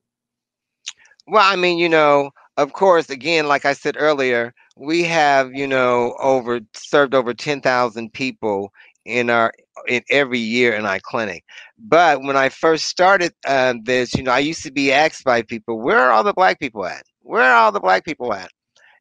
Well, 1.25 1.43
I 1.43 1.55
mean, 1.55 1.79
you 1.79 1.89
know, 1.89 2.29
of 2.57 2.73
course, 2.73 3.09
again, 3.09 3.47
like 3.47 3.65
I 3.65 3.73
said 3.73 3.95
earlier, 3.97 4.53
we 4.75 5.03
have, 5.05 5.51
you 5.51 5.65
know, 5.65 6.15
over 6.21 6.59
served 6.73 7.15
over 7.15 7.33
10,000 7.33 8.13
people 8.13 8.71
in 9.07 9.29
our 9.29 9.53
in 9.87 10.03
every 10.09 10.39
year 10.39 10.73
in 10.73 10.85
our 10.85 10.99
clinic. 10.99 11.43
But 11.77 12.21
when 12.21 12.35
I 12.35 12.49
first 12.49 12.85
started 12.87 13.33
uh, 13.47 13.75
this, 13.83 14.13
you 14.13 14.23
know, 14.23 14.31
I 14.31 14.39
used 14.39 14.63
to 14.63 14.71
be 14.71 14.91
asked 14.91 15.23
by 15.23 15.41
people, 15.41 15.79
"Where 15.79 15.97
are 15.99 16.11
all 16.11 16.23
the 16.23 16.33
black 16.33 16.59
people 16.59 16.85
at? 16.85 17.03
Where 17.21 17.41
are 17.43 17.55
all 17.55 17.71
the 17.71 17.79
black 17.79 18.05
people 18.05 18.33
at?" 18.33 18.51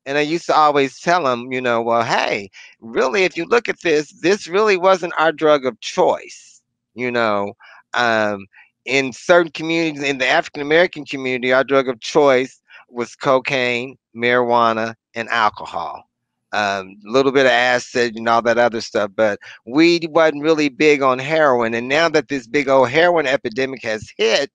And 0.07 0.17
I 0.17 0.21
used 0.21 0.47
to 0.47 0.55
always 0.55 1.01
tell 1.01 1.25
them, 1.25 1.53
you 1.53 1.61
know, 1.61 1.83
well, 1.83 2.05
hey, 2.05 2.51
really, 2.81 3.25
if 3.25 3.37
you 3.37 3.45
look 3.45 3.69
at 3.69 3.81
this, 3.83 4.13
this 4.21 4.47
really 4.47 4.77
wasn't 4.77 5.15
our 5.19 5.33
drug 5.33 5.67
of 5.67 5.81
choice. 5.81 6.63
You 6.95 7.11
know, 7.11 7.55
um, 7.95 8.47
in 8.85 9.13
certain 9.13 9.53
communities, 9.53 10.03
in 10.03 10.19
the 10.19 10.29
African 10.29 10.63
American 10.63 11.05
community, 11.05 11.53
our 11.53 11.65
drug 11.65 11.89
of 11.89 12.01
choice 12.01 12.61
was 12.89 13.17
cocaine, 13.17 13.97
marijuana, 14.17 14.95
and 15.15 15.29
alcohol. 15.29 16.05
A 16.53 16.59
um, 16.59 16.97
little 17.03 17.33
bit 17.33 17.47
of 17.47 17.53
acid 17.53 18.17
and 18.17 18.29
all 18.29 18.41
that 18.43 18.57
other 18.57 18.81
stuff, 18.81 19.11
but 19.17 19.38
we 19.67 20.00
wasn't 20.11 20.45
really 20.45 20.69
big 20.69 21.03
on 21.03 21.19
heroin. 21.19 21.75
And 21.75 21.88
now 21.88 22.09
that 22.09 22.29
this 22.29 22.47
big 22.47 22.69
old 22.69 22.88
heroin 22.88 23.26
epidemic 23.26 23.83
has 23.83 24.12
hit, 24.17 24.50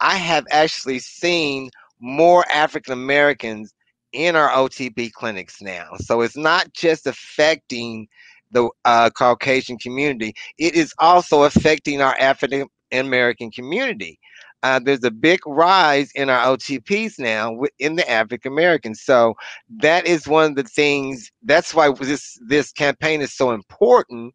I 0.00 0.16
have 0.16 0.44
actually 0.50 0.98
seen 0.98 1.70
more 2.00 2.44
African 2.52 2.92
Americans 2.92 3.72
in 4.12 4.34
our 4.34 4.50
OTP 4.50 5.12
clinics 5.12 5.62
now. 5.62 5.90
So 5.98 6.22
it's 6.22 6.36
not 6.36 6.72
just 6.72 7.06
affecting 7.06 8.08
the 8.50 8.68
uh, 8.84 9.10
Caucasian 9.10 9.78
community, 9.78 10.34
it 10.58 10.74
is 10.74 10.92
also 10.98 11.44
affecting 11.44 12.02
our 12.02 12.16
African 12.18 12.66
American 12.92 13.50
community. 13.50 14.18
Uh, 14.62 14.78
there's 14.78 15.04
a 15.04 15.10
big 15.10 15.40
rise 15.46 16.10
in 16.14 16.28
our 16.28 16.56
OTPs 16.56 17.18
now 17.18 17.58
in 17.78 17.96
the 17.96 18.08
African 18.10 18.52
Americans. 18.52 19.00
So 19.00 19.34
that 19.78 20.06
is 20.06 20.28
one 20.28 20.50
of 20.50 20.56
the 20.56 20.64
things. 20.64 21.30
That's 21.42 21.74
why 21.74 21.90
this 21.92 22.38
this 22.46 22.72
campaign 22.72 23.20
is 23.20 23.32
so 23.32 23.52
important. 23.52 24.34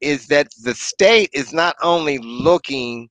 Is 0.00 0.26
that 0.28 0.48
the 0.62 0.74
state 0.74 1.30
is 1.32 1.52
not 1.52 1.76
only 1.82 2.18
looking 2.18 3.08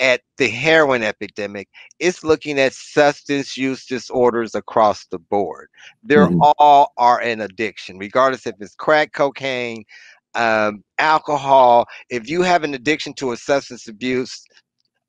at 0.00 0.20
the 0.36 0.48
heroin 0.48 1.02
epidemic, 1.02 1.68
it's 1.98 2.22
looking 2.22 2.58
at 2.60 2.72
substance 2.72 3.56
use 3.56 3.86
disorders 3.86 4.54
across 4.54 5.06
the 5.06 5.18
board. 5.18 5.68
They're 6.04 6.28
mm-hmm. 6.28 6.52
all 6.58 6.92
are 6.96 7.20
an 7.20 7.40
addiction, 7.40 7.98
regardless 7.98 8.46
if 8.46 8.54
it's 8.60 8.76
crack, 8.76 9.12
cocaine, 9.12 9.84
um, 10.34 10.84
alcohol. 10.98 11.86
If 12.10 12.28
you 12.28 12.42
have 12.42 12.62
an 12.62 12.74
addiction 12.74 13.14
to 13.14 13.32
a 13.32 13.36
substance 13.36 13.88
abuse 13.88 14.44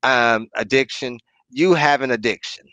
um, 0.02 0.48
addiction, 0.54 1.18
you 1.50 1.74
have 1.74 2.02
an 2.02 2.10
addiction, 2.10 2.66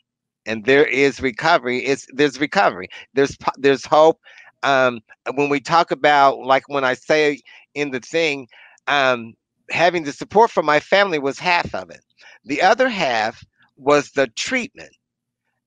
and 0.45 0.65
there 0.65 0.85
is 0.85 1.21
recovery. 1.21 1.79
It's 1.85 2.07
there's 2.13 2.39
recovery. 2.39 2.89
There's 3.13 3.37
there's 3.57 3.85
hope. 3.85 4.19
Um, 4.63 5.01
when 5.35 5.49
we 5.49 5.59
talk 5.59 5.91
about 5.91 6.39
like 6.39 6.67
when 6.67 6.83
I 6.83 6.93
say 6.95 7.41
in 7.75 7.91
the 7.91 7.99
thing, 7.99 8.47
um, 8.87 9.33
having 9.69 10.03
the 10.03 10.13
support 10.13 10.51
from 10.51 10.65
my 10.65 10.79
family 10.79 11.19
was 11.19 11.39
half 11.39 11.73
of 11.75 11.89
it 11.89 12.01
the 12.45 12.61
other 12.61 12.89
half 12.89 13.43
was 13.77 14.11
the 14.11 14.27
treatment. 14.27 14.95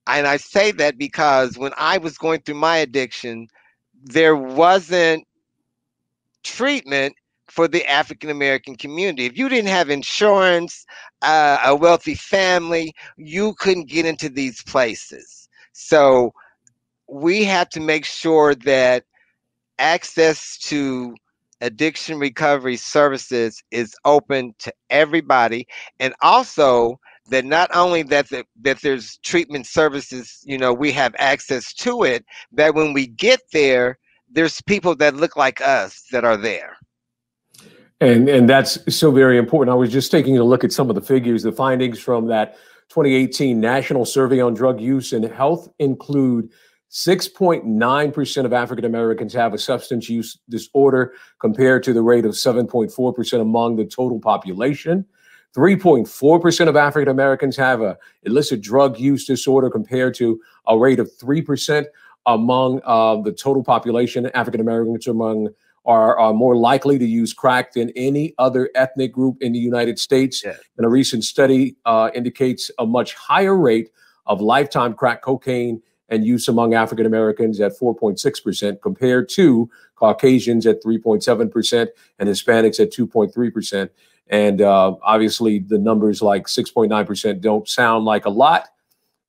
And 0.07 0.27
I 0.27 0.37
say 0.37 0.71
that 0.73 0.97
because 0.97 1.57
when 1.57 1.73
I 1.77 1.97
was 1.97 2.17
going 2.17 2.41
through 2.41 2.55
my 2.55 2.77
addiction, 2.77 3.47
there 4.03 4.35
wasn't 4.35 5.25
treatment 6.43 7.15
for 7.51 7.67
the 7.67 7.85
African 7.85 8.29
American 8.29 8.75
community. 8.75 9.25
If 9.25 9.37
you 9.37 9.49
didn't 9.49 9.69
have 9.69 9.89
insurance, 9.89 10.85
uh, 11.21 11.57
a 11.65 11.75
wealthy 11.75 12.15
family, 12.15 12.93
you 13.17 13.53
couldn't 13.55 13.89
get 13.89 14.05
into 14.05 14.29
these 14.29 14.63
places. 14.63 15.49
So 15.73 16.33
we 17.09 17.43
have 17.43 17.67
to 17.71 17.81
make 17.81 18.05
sure 18.05 18.55
that 18.55 19.03
access 19.79 20.57
to 20.59 21.13
addiction 21.59 22.19
recovery 22.19 22.77
services 22.77 23.61
is 23.69 23.95
open 24.05 24.55
to 24.59 24.73
everybody 24.89 25.67
and 25.99 26.13
also 26.21 26.97
that 27.29 27.45
not 27.45 27.69
only 27.75 28.01
that 28.01 28.29
the, 28.29 28.45
that 28.61 28.81
there's 28.81 29.19
treatment 29.23 29.67
services 29.67 30.39
you 30.43 30.57
know 30.57 30.73
we 30.73 30.91
have 30.91 31.13
access 31.19 31.73
to 31.73 32.03
it 32.03 32.25
that 32.51 32.73
when 32.73 32.93
we 32.93 33.05
get 33.05 33.41
there 33.53 33.97
there's 34.31 34.61
people 34.61 34.95
that 34.95 35.15
look 35.15 35.35
like 35.35 35.61
us 35.61 36.03
that 36.11 36.25
are 36.25 36.37
there 36.37 36.77
and 38.01 38.27
and 38.27 38.49
that's 38.49 38.77
so 38.93 39.11
very 39.11 39.37
important 39.37 39.71
i 39.71 39.75
was 39.75 39.91
just 39.91 40.11
taking 40.11 40.37
a 40.37 40.43
look 40.43 40.63
at 40.63 40.71
some 40.71 40.89
of 40.89 40.95
the 40.95 41.01
figures 41.01 41.43
the 41.43 41.51
findings 41.51 41.99
from 41.99 42.27
that 42.27 42.57
2018 42.89 43.59
national 43.59 44.03
survey 44.03 44.41
on 44.41 44.53
drug 44.53 44.81
use 44.81 45.13
and 45.13 45.23
health 45.23 45.69
include 45.79 46.49
6.9% 46.91 48.45
of 48.45 48.51
African 48.51 48.83
Americans 48.83 49.33
have 49.33 49.53
a 49.53 49.57
substance 49.57 50.09
use 50.09 50.37
disorder 50.49 51.13
compared 51.39 51.83
to 51.83 51.93
the 51.93 52.01
rate 52.01 52.25
of 52.25 52.33
7.4% 52.33 53.41
among 53.41 53.77
the 53.77 53.85
total 53.85 54.19
population. 54.19 55.05
3.4% 55.55 56.67
of 56.67 56.75
African 56.75 57.09
Americans 57.09 57.55
have 57.55 57.81
a 57.81 57.97
illicit 58.23 58.61
drug 58.61 58.99
use 58.99 59.25
disorder 59.25 59.69
compared 59.69 60.13
to 60.15 60.41
a 60.67 60.77
rate 60.77 60.99
of 60.99 61.09
3% 61.17 61.85
among 62.25 62.81
uh, 62.83 63.21
the 63.21 63.31
total 63.31 63.63
population. 63.63 64.29
African 64.33 64.59
Americans 64.59 65.07
among 65.07 65.47
are, 65.85 66.17
are, 66.19 66.33
more 66.33 66.55
likely 66.55 66.99
to 66.99 67.05
use 67.05 67.33
crack 67.33 67.73
than 67.73 67.89
any 67.95 68.35
other 68.37 68.69
ethnic 68.75 69.11
group 69.11 69.37
in 69.41 69.51
the 69.51 69.59
United 69.59 69.97
States. 69.97 70.43
Yeah. 70.43 70.55
And 70.77 70.85
a 70.85 70.89
recent 70.89 71.23
study 71.23 71.75
uh, 71.85 72.11
indicates 72.13 72.69
a 72.77 72.85
much 72.85 73.15
higher 73.15 73.57
rate 73.57 73.89
of 74.27 74.41
lifetime 74.41 74.93
crack 74.93 75.23
cocaine 75.23 75.81
and 76.09 76.25
use 76.25 76.47
among 76.47 76.73
African 76.73 77.05
Americans 77.05 77.59
at 77.61 77.71
4.6%, 77.79 78.81
compared 78.81 79.29
to 79.29 79.69
Caucasians 79.95 80.67
at 80.67 80.83
3.7% 80.83 81.87
and 82.19 82.29
Hispanics 82.29 82.79
at 82.79 82.91
2.3%. 82.91 83.89
And 84.27 84.61
uh, 84.61 84.95
obviously, 85.03 85.59
the 85.59 85.77
numbers 85.77 86.21
like 86.21 86.47
6.9% 86.47 87.41
don't 87.41 87.67
sound 87.67 88.05
like 88.05 88.25
a 88.25 88.29
lot, 88.29 88.67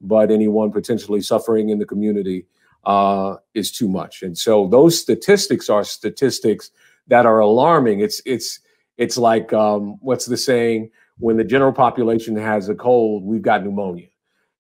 but 0.01 0.31
anyone 0.31 0.73
potentially 0.73 1.21
suffering 1.21 1.71
in 1.71 1.79
the 1.79 1.87
community 1.87 2.47
uh, 2.85 3.37
is 3.55 3.71
too 3.71 3.89
much. 3.89 4.23
And 4.23 4.37
so, 4.37 4.67
those 4.69 4.99
statistics 4.99 5.69
are 5.69 5.85
statistics 5.85 6.71
that 7.09 7.27
are 7.27 7.39
alarming. 7.39 8.01
It's 8.01 8.21
it's 8.25 8.61
it's 8.97 9.17
like 9.17 9.53
um, 9.53 9.99
what's 10.01 10.27
the 10.27 10.37
saying? 10.37 10.91
When 11.19 11.37
the 11.37 11.45
general 11.45 11.73
population 11.73 12.37
has 12.37 12.69
a 12.69 12.75
cold, 12.75 13.25
we've 13.25 13.43
got 13.43 13.65
pneumonia. 13.65 14.09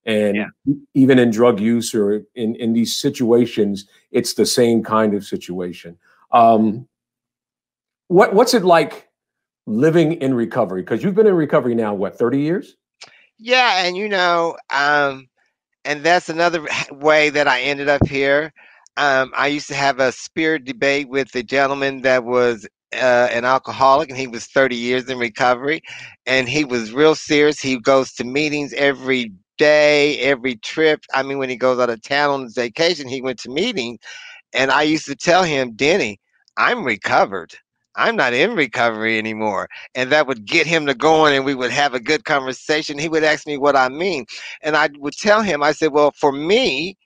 And 0.05 0.37
yeah. 0.37 0.75
even 0.95 1.19
in 1.19 1.31
drug 1.31 1.61
use 1.61 1.95
or 1.95 2.23
in, 2.35 2.57
in 2.57 2.73
these 2.73 2.97
situations, 2.97 3.87
it's 4.11 4.35
the 4.35 4.47
same 4.47 4.83
kind 4.83 5.15
of 5.15 5.25
situation. 5.25 5.97
Um, 6.33 6.89
what 8.09 8.35
what's 8.35 8.55
it 8.55 8.65
like 8.65 9.09
living 9.67 10.15
in 10.15 10.35
recovery? 10.35 10.83
Because 10.83 11.03
you've 11.03 11.15
been 11.15 11.27
in 11.27 11.35
recovery 11.35 11.75
now, 11.75 11.95
what, 11.95 12.19
30 12.19 12.41
years? 12.41 12.77
Yeah, 13.39 13.85
and 13.85 13.97
you 13.97 14.09
know, 14.09 14.57
um, 14.75 15.29
and 15.85 16.03
that's 16.05 16.29
another 16.29 16.67
way 16.93 17.31
that 17.31 17.49
I 17.49 17.63
ended 17.63 17.89
up 17.89 18.07
here. 18.07 18.53
Um, 18.97 19.33
I 19.37 19.49
used 19.49 19.69
to 19.69 19.75
have 19.75 20.01
a 20.01 20.13
spirit 20.13 20.65
debate 20.65 21.09
with 21.09 21.35
a 21.35 21.43
gentleman 21.43 22.03
that 22.03 22.25
was 22.25 22.67
uh, 22.95 23.29
an 23.33 23.45
alcoholic 23.45 24.11
and 24.11 24.19
he 24.19 24.27
was 24.27 24.47
30 24.47 24.77
years 24.77 25.09
in 25.09 25.19
recovery 25.19 25.81
and 26.27 26.49
he 26.49 26.65
was 26.65 26.93
real 26.93 27.15
serious 27.15 27.59
he 27.61 27.79
goes 27.81 28.13
to 28.13 28.25
meetings 28.25 28.75
every 28.75 29.33
day, 29.59 30.19
every 30.21 30.57
trip. 30.57 31.05
I 31.15 31.23
mean, 31.23 31.39
when 31.39 31.49
he 31.49 31.57
goes 31.57 31.79
out 31.79 31.91
of 31.91 32.03
town 32.03 32.31
on 32.31 32.43
his 32.45 32.55
vacation, 32.55 33.09
he 33.09 33.23
went 33.23 33.39
to 33.41 33.51
meetings. 33.51 33.99
And 34.53 34.71
I 34.71 34.83
used 34.83 35.07
to 35.07 35.17
tell 35.17 35.45
him, 35.45 35.73
Denny, 35.75 36.21
I'm 36.57 36.85
recovered. 36.85 37.55
I'm 37.97 38.17
not 38.17 38.33
in 38.33 38.55
recovery 38.55 39.19
anymore. 39.19 39.69
And 39.95 40.11
that 40.13 40.27
would 40.27 40.47
get 40.47 40.67
him 40.67 40.87
to 40.87 40.95
going 40.95 41.37
and 41.37 41.45
we 41.45 41.55
would 41.55 41.71
have 41.71 41.95
a 41.95 42.01
good 42.01 42.25
conversation. 42.25 42.99
He 42.99 43.09
would 43.09 43.25
ask 43.25 43.47
me 43.47 43.59
what 43.59 43.77
I 43.77 43.89
mean. 43.89 44.27
And 44.63 44.77
I 44.77 44.89
would 44.99 45.15
tell 45.15 45.43
him, 45.43 45.63
I 45.63 45.73
said, 45.73 45.93
well, 45.93 46.13
for 46.13 46.33
me, 46.33 46.97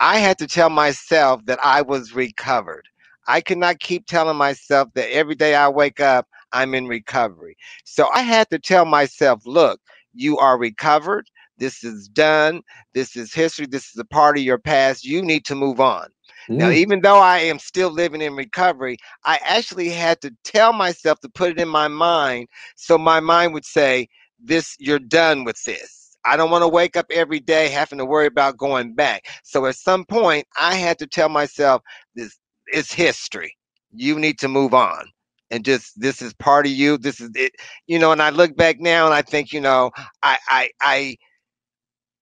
I 0.00 0.18
had 0.18 0.38
to 0.38 0.46
tell 0.46 0.70
myself 0.70 1.44
that 1.46 1.60
I 1.64 1.82
was 1.82 2.14
recovered. 2.14 2.88
I 3.28 3.40
could 3.40 3.58
not 3.58 3.78
keep 3.78 4.06
telling 4.06 4.36
myself 4.36 4.88
that 4.94 5.10
every 5.12 5.36
day 5.36 5.54
I 5.54 5.68
wake 5.68 6.00
up, 6.00 6.26
I'm 6.52 6.74
in 6.74 6.88
recovery. 6.88 7.56
So 7.84 8.08
I 8.12 8.22
had 8.22 8.50
to 8.50 8.58
tell 8.58 8.84
myself, 8.84 9.42
look, 9.46 9.80
you 10.12 10.38
are 10.38 10.58
recovered. 10.58 11.28
This 11.58 11.84
is 11.84 12.08
done. 12.08 12.62
This 12.94 13.16
is 13.16 13.32
history. 13.32 13.66
This 13.66 13.90
is 13.90 13.98
a 13.98 14.04
part 14.04 14.36
of 14.36 14.42
your 14.42 14.58
past. 14.58 15.04
You 15.04 15.22
need 15.22 15.44
to 15.46 15.54
move 15.54 15.80
on. 15.80 16.08
Mm. 16.48 16.56
Now, 16.56 16.70
even 16.70 17.00
though 17.00 17.18
I 17.18 17.38
am 17.38 17.58
still 17.58 17.90
living 17.90 18.20
in 18.20 18.36
recovery, 18.36 18.96
I 19.24 19.38
actually 19.44 19.88
had 19.88 20.20
to 20.22 20.34
tell 20.44 20.72
myself 20.72 21.20
to 21.20 21.28
put 21.28 21.50
it 21.50 21.58
in 21.58 21.68
my 21.68 21.88
mind 21.88 22.48
so 22.76 22.98
my 22.98 23.20
mind 23.20 23.54
would 23.54 23.64
say, 23.64 24.08
This, 24.40 24.76
you're 24.78 24.98
done 24.98 25.44
with 25.44 25.62
this. 25.64 26.16
I 26.24 26.36
don't 26.36 26.50
want 26.50 26.62
to 26.62 26.68
wake 26.68 26.96
up 26.96 27.06
every 27.10 27.40
day 27.40 27.68
having 27.68 27.98
to 27.98 28.04
worry 28.06 28.26
about 28.26 28.56
going 28.56 28.94
back. 28.94 29.26
So 29.42 29.66
at 29.66 29.76
some 29.76 30.04
point, 30.04 30.46
I 30.56 30.74
had 30.74 30.98
to 31.00 31.06
tell 31.06 31.28
myself, 31.28 31.82
This 32.14 32.38
is 32.72 32.92
history. 32.92 33.56
You 33.94 34.18
need 34.18 34.38
to 34.40 34.48
move 34.48 34.74
on 34.74 35.06
and 35.50 35.64
just 35.66 36.00
this 36.00 36.22
is 36.22 36.32
part 36.32 36.64
of 36.64 36.72
you 36.72 36.96
this 36.96 37.20
is 37.20 37.30
it 37.34 37.52
you 37.86 37.98
know 37.98 38.10
and 38.10 38.22
i 38.22 38.30
look 38.30 38.56
back 38.56 38.80
now 38.80 39.04
and 39.04 39.14
i 39.14 39.20
think 39.20 39.52
you 39.52 39.60
know 39.60 39.90
i 40.22 40.38
i 40.48 40.70
i 40.80 41.16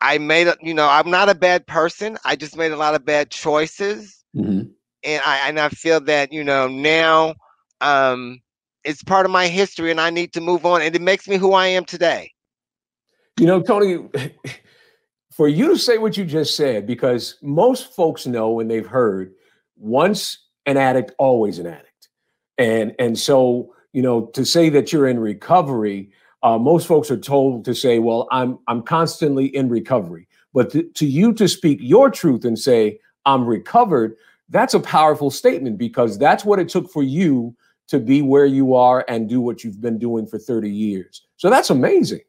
I 0.00 0.18
made 0.18 0.48
a, 0.48 0.56
you 0.60 0.74
know, 0.74 0.88
I'm 0.88 1.10
not 1.10 1.28
a 1.28 1.34
bad 1.34 1.66
person. 1.66 2.16
I 2.24 2.36
just 2.36 2.56
made 2.56 2.72
a 2.72 2.76
lot 2.76 2.94
of 2.94 3.04
bad 3.04 3.30
choices. 3.30 4.24
Mm-hmm. 4.36 4.68
And 5.02 5.22
I 5.24 5.48
and 5.48 5.58
I 5.58 5.68
feel 5.70 6.00
that, 6.02 6.32
you 6.32 6.44
know, 6.44 6.68
now 6.68 7.34
um 7.80 8.40
it's 8.84 9.02
part 9.02 9.26
of 9.26 9.32
my 9.32 9.48
history 9.48 9.90
and 9.90 10.00
I 10.00 10.10
need 10.10 10.32
to 10.34 10.40
move 10.40 10.64
on 10.64 10.82
and 10.82 10.94
it 10.94 11.02
makes 11.02 11.28
me 11.28 11.36
who 11.36 11.52
I 11.52 11.66
am 11.68 11.84
today. 11.84 12.32
You 13.38 13.46
know, 13.46 13.62
Tony, 13.62 14.08
for 15.32 15.48
you 15.48 15.68
to 15.68 15.78
say 15.78 15.98
what 15.98 16.16
you 16.16 16.24
just 16.24 16.56
said, 16.56 16.86
because 16.86 17.36
most 17.42 17.94
folks 17.94 18.26
know 18.26 18.60
and 18.60 18.70
they've 18.70 18.86
heard 18.86 19.32
once 19.76 20.38
an 20.66 20.76
addict, 20.76 21.12
always 21.18 21.58
an 21.58 21.66
addict. 21.66 22.08
And 22.58 22.94
and 22.98 23.18
so, 23.18 23.74
you 23.92 24.02
know, 24.02 24.26
to 24.34 24.44
say 24.44 24.68
that 24.70 24.92
you're 24.92 25.08
in 25.08 25.18
recovery, 25.18 26.10
uh, 26.42 26.58
most 26.58 26.86
folks 26.86 27.10
are 27.10 27.18
told 27.18 27.64
to 27.64 27.74
say, 27.74 27.98
well, 27.98 28.28
I'm 28.30 28.58
I'm 28.66 28.82
constantly 28.82 29.46
in 29.46 29.68
recovery. 29.68 30.26
But 30.52 30.70
to, 30.70 30.82
to 30.82 31.06
you 31.06 31.32
to 31.34 31.46
speak 31.48 31.78
your 31.80 32.10
truth 32.10 32.44
and 32.44 32.58
say, 32.58 32.98
I'm 33.24 33.44
recovered, 33.44 34.16
that's 34.48 34.74
a 34.74 34.80
powerful 34.80 35.30
statement 35.30 35.78
because 35.78 36.18
that's 36.18 36.44
what 36.44 36.58
it 36.58 36.68
took 36.68 36.90
for 36.90 37.02
you 37.02 37.54
to 37.88 37.98
be 37.98 38.22
where 38.22 38.46
you 38.46 38.74
are 38.74 39.04
and 39.08 39.28
do 39.28 39.40
what 39.40 39.64
you've 39.64 39.80
been 39.80 39.98
doing 39.98 40.26
for 40.26 40.38
30 40.38 40.70
years. 40.70 41.26
So 41.36 41.50
that's 41.50 41.70
amazing. 41.70 42.20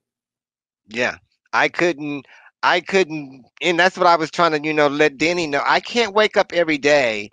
Yeah. 0.88 1.18
I 1.54 1.68
couldn't 1.68 2.26
I 2.64 2.80
couldn't 2.82 3.46
and 3.62 3.80
that's 3.80 3.98
what 3.98 4.08
I 4.08 4.16
was 4.16 4.32
trying 4.32 4.52
to, 4.52 4.62
you 4.62 4.74
know, 4.74 4.88
let 4.88 5.18
Denny 5.18 5.48
know. 5.48 5.62
I 5.66 5.80
can't 5.80 6.14
wake 6.14 6.38
up 6.38 6.52
every 6.54 6.78
day 6.78 7.30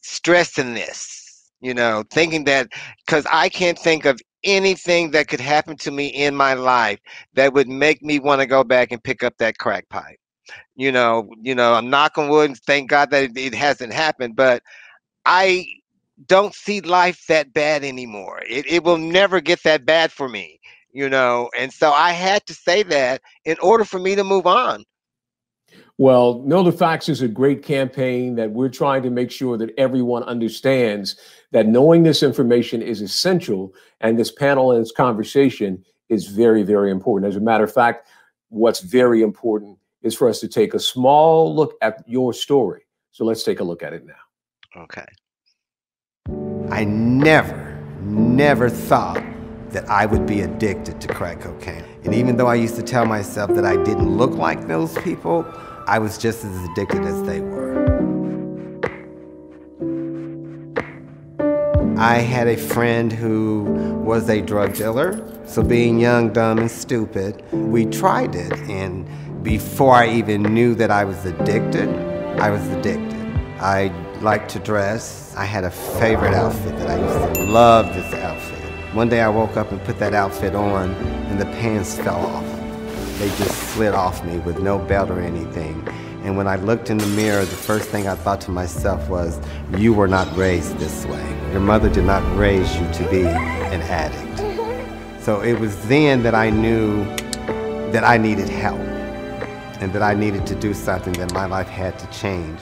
stressing 0.00 0.74
this, 0.74 1.25
you 1.66 1.74
know, 1.74 2.04
thinking 2.10 2.44
that 2.44 2.68
cuz 3.08 3.26
I 3.30 3.48
can't 3.48 3.78
think 3.78 4.04
of 4.06 4.20
anything 4.44 5.10
that 5.12 5.28
could 5.28 5.40
happen 5.40 5.76
to 5.78 5.90
me 5.90 6.06
in 6.06 6.36
my 6.36 6.54
life 6.54 7.00
that 7.34 7.52
would 7.54 7.68
make 7.68 8.02
me 8.02 8.20
want 8.20 8.40
to 8.40 8.46
go 8.46 8.62
back 8.64 8.92
and 8.92 9.02
pick 9.02 9.22
up 9.24 9.34
that 9.38 9.58
crack 9.58 9.88
pipe. 9.88 10.18
You 10.76 10.92
know, 10.92 11.28
you 11.42 11.54
know, 11.54 11.74
I'm 11.74 11.90
knocking 11.90 12.28
wood 12.28 12.56
thank 12.66 12.90
God 12.90 13.10
that 13.10 13.24
it, 13.24 13.36
it 13.36 13.54
hasn't 13.54 13.92
happened, 13.92 14.36
but 14.36 14.62
I 15.26 15.66
don't 16.26 16.54
see 16.54 16.80
life 16.80 17.24
that 17.28 17.52
bad 17.52 17.84
anymore. 17.84 18.42
It, 18.48 18.66
it 18.66 18.84
will 18.84 18.98
never 18.98 19.40
get 19.40 19.62
that 19.64 19.84
bad 19.84 20.12
for 20.12 20.28
me, 20.28 20.60
you 20.92 21.08
know. 21.08 21.50
And 21.58 21.72
so 21.72 21.92
I 21.92 22.12
had 22.12 22.46
to 22.46 22.54
say 22.54 22.82
that 22.84 23.22
in 23.44 23.56
order 23.60 23.84
for 23.84 23.98
me 23.98 24.14
to 24.14 24.24
move 24.24 24.46
on. 24.46 24.84
Well, 25.98 26.42
Know 26.42 26.62
the 26.62 26.72
Facts 26.72 27.08
is 27.08 27.22
a 27.22 27.28
great 27.28 27.62
campaign 27.62 28.36
that 28.36 28.50
we're 28.50 28.68
trying 28.68 29.02
to 29.04 29.10
make 29.10 29.30
sure 29.30 29.56
that 29.56 29.70
everyone 29.78 30.24
understands 30.24 31.16
that 31.52 31.66
knowing 31.66 32.02
this 32.02 32.22
information 32.22 32.82
is 32.82 33.00
essential. 33.00 33.72
And 34.02 34.18
this 34.18 34.30
panel 34.30 34.72
and 34.72 34.82
this 34.82 34.92
conversation 34.92 35.82
is 36.10 36.26
very, 36.26 36.62
very 36.62 36.90
important. 36.90 37.30
As 37.30 37.36
a 37.36 37.40
matter 37.40 37.64
of 37.64 37.72
fact, 37.72 38.08
what's 38.50 38.80
very 38.80 39.22
important 39.22 39.78
is 40.02 40.14
for 40.14 40.28
us 40.28 40.38
to 40.40 40.48
take 40.48 40.74
a 40.74 40.78
small 40.78 41.54
look 41.54 41.74
at 41.80 42.04
your 42.06 42.34
story. 42.34 42.82
So 43.10 43.24
let's 43.24 43.42
take 43.42 43.60
a 43.60 43.64
look 43.64 43.82
at 43.82 43.94
it 43.94 44.04
now. 44.04 44.82
Okay. 44.82 45.06
I 46.70 46.84
never, 46.84 47.80
never 48.02 48.68
thought 48.68 49.24
that 49.70 49.88
I 49.88 50.04
would 50.04 50.26
be 50.26 50.42
addicted 50.42 51.00
to 51.00 51.08
crack 51.08 51.40
cocaine. 51.40 51.84
And 52.04 52.14
even 52.14 52.36
though 52.36 52.46
I 52.46 52.54
used 52.54 52.76
to 52.76 52.82
tell 52.82 53.06
myself 53.06 53.54
that 53.54 53.64
I 53.64 53.82
didn't 53.82 54.16
look 54.16 54.32
like 54.32 54.68
those 54.68 54.96
people, 54.98 55.44
I 55.88 56.00
was 56.00 56.18
just 56.18 56.44
as 56.44 56.68
addicted 56.70 57.02
as 57.02 57.22
they 57.22 57.40
were. 57.40 57.56
I 61.96 62.16
had 62.16 62.48
a 62.48 62.56
friend 62.56 63.12
who 63.12 63.62
was 64.04 64.28
a 64.28 64.40
drug 64.40 64.74
dealer. 64.74 65.22
So, 65.46 65.62
being 65.62 66.00
young, 66.00 66.32
dumb, 66.32 66.58
and 66.58 66.68
stupid, 66.68 67.44
we 67.52 67.86
tried 67.86 68.34
it. 68.34 68.52
And 68.68 69.06
before 69.44 69.94
I 69.94 70.08
even 70.08 70.42
knew 70.42 70.74
that 70.74 70.90
I 70.90 71.04
was 71.04 71.24
addicted, 71.24 71.88
I 72.40 72.50
was 72.50 72.66
addicted. 72.70 73.24
I 73.60 73.92
liked 74.20 74.50
to 74.50 74.58
dress. 74.58 75.34
I 75.36 75.44
had 75.44 75.62
a 75.62 75.70
favorite 75.70 76.34
outfit 76.34 76.76
that 76.78 76.90
I 76.90 76.98
used 76.98 77.34
to 77.36 77.44
love 77.44 77.94
this 77.94 78.12
outfit. 78.14 78.58
One 78.92 79.08
day 79.08 79.20
I 79.20 79.28
woke 79.28 79.56
up 79.56 79.70
and 79.70 79.80
put 79.84 80.00
that 80.00 80.14
outfit 80.14 80.56
on, 80.56 80.90
and 80.90 81.40
the 81.40 81.46
pants 81.46 81.96
fell 81.96 82.26
off. 82.26 82.55
They 83.18 83.28
just 83.30 83.56
slid 83.74 83.94
off 83.94 84.24
me 84.24 84.38
with 84.38 84.58
no 84.58 84.78
belt 84.78 85.10
or 85.10 85.20
anything. 85.20 85.86
And 86.22 86.36
when 86.36 86.46
I 86.46 86.56
looked 86.56 86.90
in 86.90 86.98
the 86.98 87.06
mirror, 87.06 87.44
the 87.44 87.56
first 87.56 87.88
thing 87.88 88.06
I 88.06 88.14
thought 88.14 88.40
to 88.42 88.50
myself 88.50 89.08
was, 89.08 89.40
You 89.78 89.94
were 89.94 90.08
not 90.08 90.36
raised 90.36 90.76
this 90.78 91.06
way. 91.06 91.24
Your 91.52 91.60
mother 91.60 91.88
did 91.88 92.04
not 92.04 92.22
raise 92.36 92.74
you 92.76 92.92
to 92.92 93.10
be 93.10 93.22
an 93.22 93.82
addict. 93.82 94.22
So 95.26 95.40
it 95.40 95.58
was 95.58 95.76
then 95.88 96.22
that 96.22 96.36
I 96.36 96.50
knew 96.50 97.04
that 97.90 98.04
I 98.04 98.16
needed 98.16 98.48
help 98.48 98.78
and 99.80 99.92
that 99.92 100.00
I 100.00 100.14
needed 100.14 100.46
to 100.46 100.54
do 100.54 100.72
something, 100.72 101.14
that 101.14 101.32
my 101.32 101.46
life 101.46 101.66
had 101.66 101.98
to 101.98 102.06
change. 102.10 102.60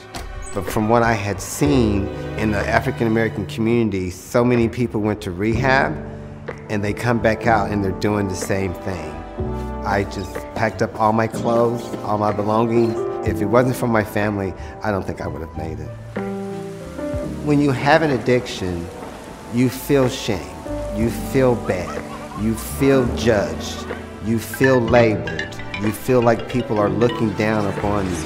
But 0.51 0.65
from 0.65 0.89
what 0.89 1.03
I 1.03 1.13
had 1.13 1.39
seen 1.39 2.07
in 2.39 2.49
the 2.51 2.67
African 2.67 3.05
American 3.05 3.45
community, 3.45 4.09
so 4.09 4.43
many 4.43 4.67
people 4.67 5.01
went 5.01 5.21
to 5.21 5.31
rehab 5.31 5.93
and 6.69 6.83
they 6.83 6.93
come 6.93 7.19
back 7.19 7.45
out 7.45 7.69
and 7.71 7.83
they're 7.83 7.99
doing 7.99 8.29
the 8.29 8.35
same 8.35 8.73
thing. 8.73 9.14
I 9.85 10.03
just 10.05 10.33
packed 10.55 10.81
up 10.81 10.99
all 10.99 11.13
my 11.13 11.27
clothes, 11.27 11.83
all 12.03 12.17
my 12.17 12.31
belongings. 12.31 12.95
If 13.27 13.39
it 13.39 13.45
wasn't 13.45 13.75
for 13.75 13.87
my 13.87 14.03
family, 14.03 14.51
I 14.81 14.89
don't 14.89 15.05
think 15.05 15.21
I 15.21 15.27
would 15.27 15.41
have 15.41 15.55
made 15.55 15.79
it. 15.79 15.89
When 17.45 17.61
you 17.61 17.69
have 17.71 18.01
an 18.01 18.09
addiction, 18.09 18.87
you 19.53 19.69
feel 19.69 20.09
shame, 20.09 20.55
you 20.95 21.11
feel 21.11 21.55
bad, 21.55 22.01
you 22.41 22.55
feel 22.55 23.05
judged, 23.15 23.85
you 24.25 24.39
feel 24.39 24.79
labeled, 24.79 25.55
you 25.79 25.91
feel 25.91 26.21
like 26.21 26.49
people 26.49 26.79
are 26.79 26.89
looking 26.89 27.31
down 27.33 27.67
upon 27.77 28.09
you. 28.09 28.25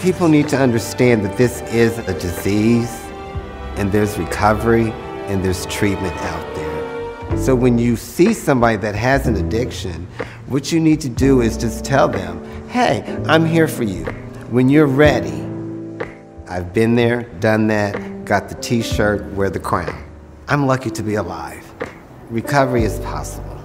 People 0.00 0.26
need 0.26 0.48
to 0.48 0.56
understand 0.56 1.24
that 1.24 1.36
this 1.36 1.62
is 1.72 1.98
a 1.98 2.14
disease 2.14 2.90
and 3.76 3.92
there's 3.92 4.18
recovery 4.18 4.90
and 5.28 5.44
there's 5.44 5.66
treatment 5.66 6.16
out 6.16 6.42
there. 6.42 6.47
So 7.40 7.54
when 7.54 7.78
you 7.78 7.96
see 7.96 8.34
somebody 8.34 8.76
that 8.78 8.94
has 8.94 9.26
an 9.26 9.36
addiction, 9.36 10.06
what 10.48 10.70
you 10.70 10.80
need 10.80 11.00
to 11.00 11.08
do 11.08 11.40
is 11.40 11.56
just 11.56 11.84
tell 11.84 12.06
them, 12.06 12.44
hey, 12.68 13.02
I'm 13.26 13.46
here 13.46 13.68
for 13.68 13.84
you. 13.84 14.04
When 14.50 14.68
you're 14.68 14.86
ready, 14.86 15.46
I've 16.46 16.74
been 16.74 16.94
there, 16.94 17.22
done 17.40 17.66
that, 17.68 18.24
got 18.26 18.48
the 18.48 18.54
t 18.56 18.82
shirt, 18.82 19.24
wear 19.32 19.48
the 19.48 19.60
crown. 19.60 20.04
I'm 20.48 20.66
lucky 20.66 20.90
to 20.90 21.02
be 21.02 21.14
alive. 21.14 21.64
Recovery 22.28 22.84
is 22.84 22.98
possible. 23.00 23.58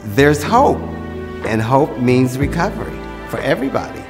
There's 0.00 0.42
hope. 0.42 0.80
And 1.46 1.60
hope 1.60 1.98
means 1.98 2.38
recovery 2.38 2.98
for 3.28 3.38
everybody. 3.38 4.02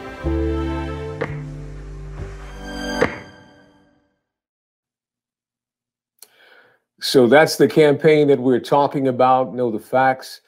So 7.05 7.27
that's 7.27 7.57
the 7.57 7.69
campaign 7.69 8.29
that 8.29 8.40
we're 8.40 8.59
talking 8.59 9.09
about. 9.09 9.55
Know 9.55 9.71
the 9.71 9.79
facts. 9.79 10.40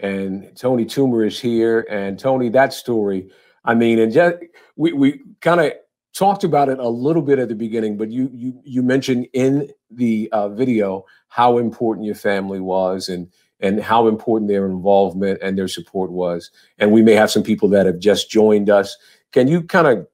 And 0.00 0.50
Tony 0.56 0.84
Toomer 0.84 1.24
is 1.24 1.38
here. 1.38 1.86
And 1.88 2.18
Tony, 2.18 2.48
that 2.48 2.72
story, 2.72 3.30
I 3.64 3.74
mean, 3.74 4.00
and 4.00 4.12
just 4.12 4.38
we, 4.74 4.92
we 4.92 5.20
kind 5.40 5.60
of 5.60 5.72
talked 6.12 6.42
about 6.42 6.68
it 6.68 6.80
a 6.80 6.88
little 6.88 7.22
bit 7.22 7.38
at 7.38 7.48
the 7.48 7.54
beginning, 7.54 7.96
but 7.96 8.10
you 8.10 8.28
you 8.34 8.60
you 8.64 8.82
mentioned 8.82 9.28
in 9.34 9.70
the 9.88 10.28
uh, 10.32 10.48
video 10.48 11.04
how 11.28 11.58
important 11.58 12.06
your 12.06 12.16
family 12.16 12.58
was 12.58 13.08
and 13.08 13.30
and 13.60 13.80
how 13.80 14.08
important 14.08 14.50
their 14.50 14.66
involvement 14.66 15.38
and 15.40 15.56
their 15.56 15.68
support 15.68 16.10
was. 16.10 16.50
And 16.78 16.90
we 16.90 17.02
may 17.02 17.12
have 17.12 17.30
some 17.30 17.44
people 17.44 17.68
that 17.68 17.86
have 17.86 18.00
just 18.00 18.28
joined 18.28 18.68
us. 18.68 18.96
Can 19.30 19.46
you 19.46 19.62
kind 19.62 19.86
of 19.86 20.08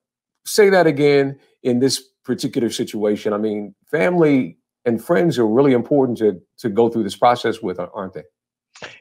say 0.45 0.69
that 0.69 0.87
again 0.87 1.39
in 1.63 1.79
this 1.79 2.03
particular 2.23 2.69
situation? 2.69 3.33
I 3.33 3.39
mean, 3.39 3.75
family 3.91 4.59
and 4.87 5.05
friends 5.05 5.38
are 5.38 5.46
really 5.46 5.72
important 5.72 6.16
to 6.18 6.40
to 6.59 6.70
go 6.70 6.88
through 6.88 7.03
this 7.03 7.16
process 7.16 7.61
with, 7.61 7.79
aren't 7.79 8.14
they? 8.14 8.22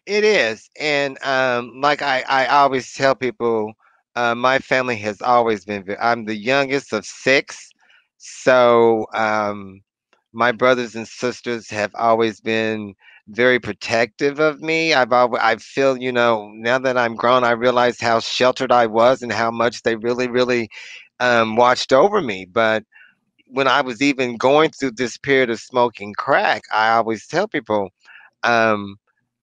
It 0.05 0.23
is, 0.23 0.69
and 0.79 1.17
um, 1.23 1.79
like 1.79 2.01
I, 2.01 2.23
I 2.27 2.45
always 2.47 2.93
tell 2.93 3.15
people, 3.15 3.73
uh, 4.15 4.35
my 4.35 4.59
family 4.59 4.97
has 4.97 5.21
always 5.21 5.63
been. 5.63 5.85
I'm 6.01 6.25
the 6.25 6.35
youngest 6.35 6.91
of 6.91 7.05
six, 7.05 7.69
so 8.17 9.05
um, 9.13 9.81
my 10.33 10.51
brothers 10.51 10.95
and 10.95 11.07
sisters 11.07 11.69
have 11.69 11.91
always 11.95 12.41
been 12.41 12.95
very 13.27 13.59
protective 13.59 14.39
of 14.39 14.61
me. 14.61 14.93
I've 14.93 15.11
always, 15.11 15.41
I 15.43 15.55
feel, 15.57 15.97
you 15.97 16.11
know, 16.11 16.51
now 16.53 16.77
that 16.79 16.97
I'm 16.97 17.15
grown, 17.15 17.43
I 17.43 17.51
realize 17.51 17.99
how 17.99 18.19
sheltered 18.19 18.71
I 18.71 18.85
was 18.85 19.21
and 19.21 19.31
how 19.31 19.49
much 19.51 19.81
they 19.81 19.95
really, 19.95 20.27
really 20.27 20.69
um, 21.19 21.55
watched 21.55 21.91
over 21.91 22.21
me. 22.21 22.45
But 22.45 22.83
when 23.47 23.67
I 23.67 23.81
was 23.81 24.01
even 24.01 24.37
going 24.37 24.71
through 24.71 24.91
this 24.91 25.17
period 25.17 25.49
of 25.49 25.59
smoking 25.59 26.13
crack, 26.17 26.63
I 26.73 26.91
always 26.95 27.27
tell 27.27 27.47
people, 27.47 27.89
um, 28.43 28.97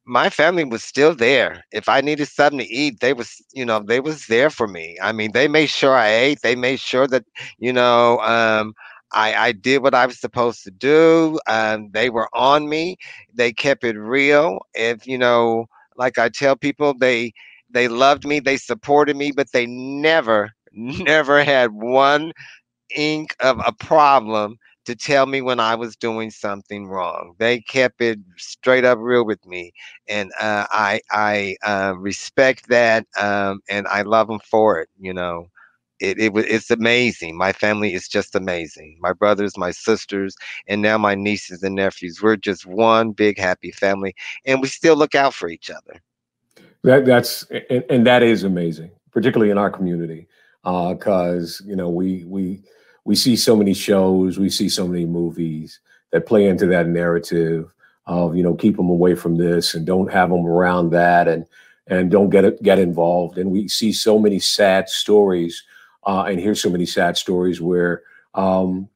my 0.04 0.30
family 0.30 0.64
was 0.64 0.82
still 0.84 1.14
there. 1.14 1.64
If 1.72 1.88
I 1.88 2.00
needed 2.00 2.26
something 2.28 2.58
to 2.58 2.66
eat, 2.68 3.00
they 3.00 3.12
was, 3.12 3.40
you 3.52 3.64
know, 3.64 3.80
they 3.80 4.00
was 4.00 4.26
there 4.26 4.50
for 4.50 4.66
me. 4.66 4.96
I 5.02 5.12
mean, 5.12 5.32
they 5.32 5.48
made 5.48 5.68
sure 5.70 5.94
I 5.96 6.08
ate. 6.08 6.40
They 6.42 6.56
made 6.56 6.80
sure 6.80 7.06
that, 7.08 7.24
you 7.58 7.72
know, 7.72 8.18
um, 8.20 8.74
I, 9.12 9.34
I 9.34 9.52
did 9.52 9.82
what 9.82 9.94
I 9.94 10.06
was 10.06 10.18
supposed 10.20 10.64
to 10.64 10.70
do. 10.70 11.38
Um, 11.46 11.90
they 11.92 12.10
were 12.10 12.28
on 12.34 12.68
me. 12.68 12.96
They 13.32 13.52
kept 13.52 13.84
it 13.84 13.96
real. 13.96 14.60
If 14.74 15.06
you 15.06 15.18
know, 15.18 15.66
like 15.96 16.18
I 16.18 16.28
tell 16.28 16.56
people, 16.56 16.94
they 16.98 17.32
they 17.70 17.88
loved 17.88 18.24
me. 18.26 18.40
They 18.40 18.56
supported 18.56 19.16
me, 19.16 19.32
but 19.32 19.52
they 19.52 19.66
never, 19.66 20.50
never 20.72 21.44
had 21.44 21.72
one 21.72 22.32
ink 22.94 23.34
of 23.40 23.60
a 23.66 23.72
problem 23.72 24.58
to 24.84 24.96
tell 24.96 25.26
me 25.26 25.40
when 25.40 25.60
I 25.60 25.74
was 25.74 25.96
doing 25.96 26.30
something 26.30 26.86
wrong. 26.86 27.34
They 27.38 27.60
kept 27.60 28.00
it 28.00 28.18
straight 28.36 28.84
up 28.84 28.98
real 29.00 29.24
with 29.24 29.44
me, 29.46 29.72
and 30.08 30.30
uh, 30.40 30.66
I 30.70 31.00
I 31.10 31.56
uh, 31.64 31.94
respect 31.96 32.68
that, 32.68 33.06
um, 33.18 33.60
and 33.68 33.86
I 33.88 34.02
love 34.02 34.28
them 34.28 34.40
for 34.40 34.80
it. 34.80 34.88
You 34.98 35.14
know, 35.14 35.46
it, 36.00 36.18
it 36.18 36.32
was 36.32 36.44
it's 36.46 36.70
amazing. 36.70 37.36
My 37.36 37.52
family 37.52 37.94
is 37.94 38.08
just 38.08 38.34
amazing. 38.34 38.98
My 39.00 39.12
brothers, 39.12 39.56
my 39.56 39.70
sisters, 39.70 40.34
and 40.66 40.82
now 40.82 40.98
my 40.98 41.14
nieces 41.14 41.62
and 41.62 41.76
nephews. 41.76 42.20
We're 42.20 42.36
just 42.36 42.66
one 42.66 43.12
big 43.12 43.38
happy 43.38 43.70
family, 43.70 44.14
and 44.44 44.60
we 44.60 44.68
still 44.68 44.96
look 44.96 45.14
out 45.14 45.32
for 45.32 45.48
each 45.48 45.70
other. 45.70 46.02
That 46.82 47.06
that's 47.06 47.46
and, 47.70 47.84
and 47.88 48.06
that 48.06 48.24
is 48.24 48.42
amazing, 48.42 48.90
particularly 49.12 49.52
in 49.52 49.58
our 49.58 49.70
community, 49.70 50.26
because 50.64 51.60
uh, 51.60 51.64
you 51.68 51.76
know 51.76 51.88
we 51.88 52.24
we 52.24 52.64
we 53.04 53.14
see 53.14 53.36
so 53.36 53.56
many 53.56 53.74
shows, 53.74 54.38
we 54.38 54.48
see 54.48 54.68
so 54.68 54.86
many 54.86 55.04
movies 55.04 55.80
that 56.10 56.26
play 56.26 56.46
into 56.46 56.66
that 56.66 56.86
narrative 56.86 57.74
of 58.06 58.36
you 58.36 58.42
know 58.42 58.54
keep 58.54 58.76
them 58.76 58.88
away 58.88 59.14
from 59.14 59.36
this 59.36 59.74
and 59.74 59.86
don't 59.86 60.12
have 60.12 60.30
them 60.30 60.44
around 60.44 60.90
that 60.90 61.28
and 61.28 61.46
and 61.86 62.10
don't 62.10 62.30
get 62.30 62.44
it 62.44 62.62
get 62.62 62.78
involved. 62.78 63.38
And 63.38 63.50
we 63.50 63.68
see 63.68 63.92
so 63.92 64.18
many 64.18 64.38
sad 64.38 64.88
stories 64.88 65.62
uh, 66.04 66.24
and 66.24 66.38
hear 66.38 66.54
so 66.54 66.70
many 66.70 66.86
sad 66.86 67.16
stories 67.16 67.60
where 67.60 68.02
um, 68.34 68.88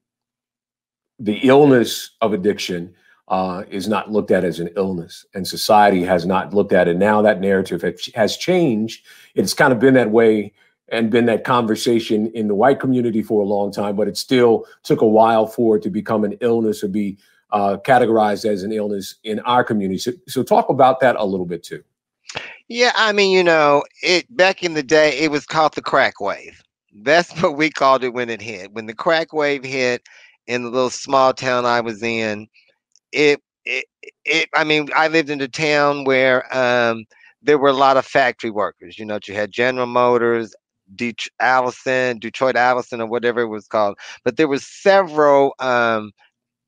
the 1.18 1.38
illness 1.42 2.10
of 2.20 2.32
addiction 2.32 2.94
uh, 3.28 3.64
is 3.68 3.88
not 3.88 4.12
looked 4.12 4.30
at 4.30 4.44
as 4.44 4.60
an 4.60 4.70
illness, 4.76 5.26
and 5.34 5.46
society 5.46 6.04
has 6.04 6.26
not 6.26 6.54
looked 6.54 6.72
at 6.72 6.88
it. 6.88 6.96
Now 6.96 7.22
that 7.22 7.40
narrative 7.40 7.82
has 8.14 8.36
changed. 8.36 9.04
It's 9.34 9.54
kind 9.54 9.72
of 9.72 9.80
been 9.80 9.94
that 9.94 10.10
way 10.10 10.52
and 10.88 11.10
been 11.10 11.26
that 11.26 11.44
conversation 11.44 12.30
in 12.32 12.48
the 12.48 12.54
white 12.54 12.80
community 12.80 13.22
for 13.22 13.42
a 13.42 13.46
long 13.46 13.72
time, 13.72 13.96
but 13.96 14.08
it 14.08 14.16
still 14.16 14.66
took 14.84 15.00
a 15.00 15.06
while 15.06 15.46
for 15.46 15.76
it 15.76 15.82
to 15.82 15.90
become 15.90 16.24
an 16.24 16.36
illness 16.40 16.84
or 16.84 16.88
be 16.88 17.18
uh, 17.50 17.76
categorized 17.84 18.44
as 18.44 18.62
an 18.62 18.72
illness 18.72 19.16
in 19.24 19.40
our 19.40 19.64
community. 19.64 19.98
So, 19.98 20.12
so 20.28 20.42
talk 20.42 20.68
about 20.68 21.00
that 21.00 21.16
a 21.16 21.24
little 21.24 21.46
bit 21.46 21.62
too. 21.62 21.82
Yeah, 22.68 22.92
I 22.96 23.12
mean, 23.12 23.30
you 23.30 23.44
know, 23.44 23.84
it 24.02 24.24
back 24.36 24.62
in 24.62 24.74
the 24.74 24.82
day, 24.82 25.18
it 25.18 25.30
was 25.30 25.46
called 25.46 25.74
the 25.74 25.82
crack 25.82 26.20
wave. 26.20 26.62
That's 26.92 27.30
what 27.42 27.56
we 27.56 27.70
called 27.70 28.04
it 28.04 28.14
when 28.14 28.30
it 28.30 28.40
hit. 28.40 28.72
When 28.72 28.86
the 28.86 28.94
crack 28.94 29.32
wave 29.32 29.64
hit 29.64 30.02
in 30.46 30.62
the 30.62 30.70
little 30.70 30.90
small 30.90 31.32
town 31.32 31.64
I 31.64 31.80
was 31.80 32.02
in, 32.02 32.48
it 33.12 33.40
it, 33.64 33.84
it 34.24 34.48
I 34.54 34.64
mean, 34.64 34.88
I 34.94 35.08
lived 35.08 35.30
in 35.30 35.40
a 35.40 35.48
town 35.48 36.04
where 36.04 36.44
um, 36.56 37.04
there 37.42 37.58
were 37.58 37.68
a 37.68 37.74
lot 37.74 37.96
of 37.96 38.04
factory 38.04 38.50
workers. 38.50 38.98
You 38.98 39.04
know, 39.04 39.18
you 39.24 39.34
had 39.34 39.52
General 39.52 39.86
Motors, 39.86 40.54
Det- 40.94 41.28
Allison, 41.40 42.18
Detroit 42.18 42.56
Allison, 42.56 43.00
or 43.00 43.06
whatever 43.06 43.40
it 43.40 43.48
was 43.48 43.66
called. 43.66 43.98
But 44.24 44.36
there 44.36 44.48
was 44.48 44.66
several 44.66 45.54
um, 45.58 46.12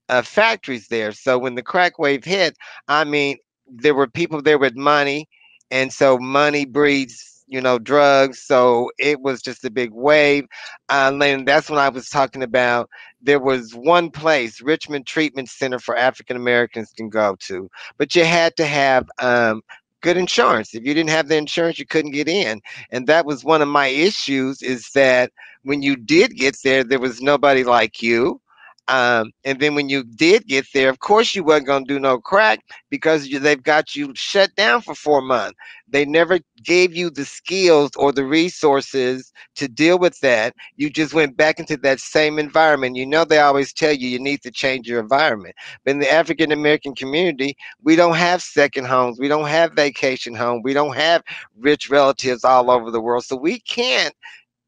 uh, 0.08 0.22
factories 0.22 0.88
there. 0.88 1.12
So 1.12 1.38
when 1.38 1.54
the 1.54 1.62
crack 1.62 1.98
wave 1.98 2.24
hit, 2.24 2.56
I 2.88 3.04
mean, 3.04 3.36
there 3.66 3.94
were 3.94 4.08
people 4.08 4.42
there 4.42 4.58
with 4.58 4.76
money, 4.76 5.28
and 5.70 5.92
so 5.92 6.18
money 6.18 6.64
breeds 6.64 7.38
you 7.48 7.60
know, 7.60 7.78
drugs. 7.78 8.40
So 8.40 8.90
it 8.98 9.20
was 9.20 9.40
just 9.42 9.64
a 9.64 9.70
big 9.70 9.90
wave. 9.92 10.44
Uh, 10.88 11.18
and 11.22 11.48
that's 11.48 11.70
when 11.70 11.78
I 11.78 11.88
was 11.88 12.08
talking 12.08 12.42
about 12.42 12.88
there 13.22 13.40
was 13.40 13.74
one 13.74 14.10
place, 14.10 14.60
Richmond 14.60 15.06
Treatment 15.06 15.48
Center 15.48 15.78
for 15.78 15.96
African 15.96 16.36
Americans 16.36 16.92
can 16.96 17.08
go 17.08 17.36
to, 17.46 17.68
but 17.96 18.14
you 18.14 18.24
had 18.24 18.54
to 18.56 18.66
have 18.66 19.08
um, 19.20 19.62
good 20.00 20.16
insurance. 20.16 20.74
If 20.74 20.84
you 20.84 20.94
didn't 20.94 21.10
have 21.10 21.28
the 21.28 21.36
insurance, 21.36 21.78
you 21.78 21.86
couldn't 21.86 22.12
get 22.12 22.28
in. 22.28 22.60
And 22.90 23.06
that 23.06 23.26
was 23.26 23.44
one 23.44 23.62
of 23.62 23.68
my 23.68 23.88
issues 23.88 24.62
is 24.62 24.90
that 24.94 25.32
when 25.62 25.82
you 25.82 25.96
did 25.96 26.36
get 26.36 26.56
there, 26.62 26.84
there 26.84 27.00
was 27.00 27.20
nobody 27.20 27.64
like 27.64 28.02
you. 28.02 28.40
Um, 28.88 29.32
and 29.44 29.60
then 29.60 29.74
when 29.74 29.88
you 29.88 30.04
did 30.04 30.46
get 30.46 30.66
there, 30.74 30.88
of 30.90 30.98
course 31.00 31.34
you 31.34 31.44
wasn't 31.44 31.66
gonna 31.66 31.84
do 31.84 31.98
no 32.00 32.18
crack 32.18 32.60
because 32.90 33.26
you, 33.28 33.38
they've 33.38 33.62
got 33.62 33.94
you 33.94 34.12
shut 34.14 34.54
down 34.56 34.80
for 34.82 34.94
four 34.94 35.20
months. 35.20 35.58
They 35.88 36.04
never 36.06 36.40
gave 36.64 36.96
you 36.96 37.10
the 37.10 37.24
skills 37.24 37.90
or 37.96 38.12
the 38.12 38.24
resources 38.24 39.32
to 39.56 39.68
deal 39.68 39.98
with 39.98 40.18
that. 40.20 40.54
You 40.76 40.90
just 40.90 41.14
went 41.14 41.36
back 41.36 41.58
into 41.58 41.76
that 41.78 42.00
same 42.00 42.38
environment. 42.38 42.96
You 42.96 43.06
know 43.06 43.24
they 43.24 43.38
always 43.38 43.72
tell 43.72 43.92
you 43.92 44.08
you 44.08 44.18
need 44.18 44.42
to 44.42 44.50
change 44.50 44.88
your 44.88 45.00
environment. 45.00 45.54
But 45.84 45.92
in 45.92 45.98
the 46.00 46.12
African 46.12 46.50
American 46.52 46.94
community, 46.94 47.56
we 47.82 47.96
don't 47.96 48.16
have 48.16 48.42
second 48.42 48.86
homes. 48.86 49.18
We 49.18 49.28
don't 49.28 49.48
have 49.48 49.72
vacation 49.74 50.34
home. 50.34 50.62
We 50.62 50.72
don't 50.74 50.96
have 50.96 51.22
rich 51.58 51.90
relatives 51.90 52.44
all 52.44 52.70
over 52.70 52.90
the 52.90 53.00
world. 53.00 53.24
So 53.24 53.36
we 53.36 53.60
can't 53.60 54.14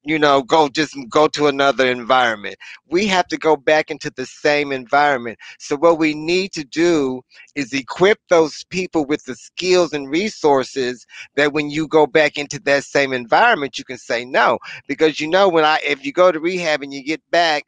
you 0.02 0.18
know, 0.18 0.42
go 0.42 0.68
just 0.68 0.96
go 1.08 1.28
to 1.28 1.46
another 1.46 1.86
environment. 1.86 2.56
We 2.88 3.06
have 3.08 3.26
to 3.28 3.36
go 3.36 3.56
back 3.56 3.90
into 3.90 4.10
the 4.10 4.26
same 4.26 4.72
environment. 4.72 5.38
So 5.58 5.76
what 5.76 5.98
we 5.98 6.14
need 6.14 6.52
to 6.52 6.64
do 6.64 7.22
is 7.54 7.72
equip 7.72 8.18
those 8.28 8.64
people 8.70 9.04
with 9.04 9.24
the 9.24 9.34
skills 9.34 9.92
and 9.92 10.08
resources 10.08 11.06
that 11.36 11.52
when 11.52 11.70
you 11.70 11.86
go 11.86 12.06
back 12.06 12.38
into 12.38 12.58
that 12.60 12.84
same 12.84 13.12
environment, 13.12 13.78
you 13.78 13.84
can 13.84 13.98
say 13.98 14.24
no. 14.24 14.58
Because 14.88 15.20
you 15.20 15.28
know, 15.28 15.48
when 15.48 15.64
I 15.64 15.78
if 15.86 16.04
you 16.04 16.12
go 16.12 16.32
to 16.32 16.40
rehab 16.40 16.82
and 16.82 16.94
you 16.94 17.04
get 17.04 17.22
back, 17.30 17.64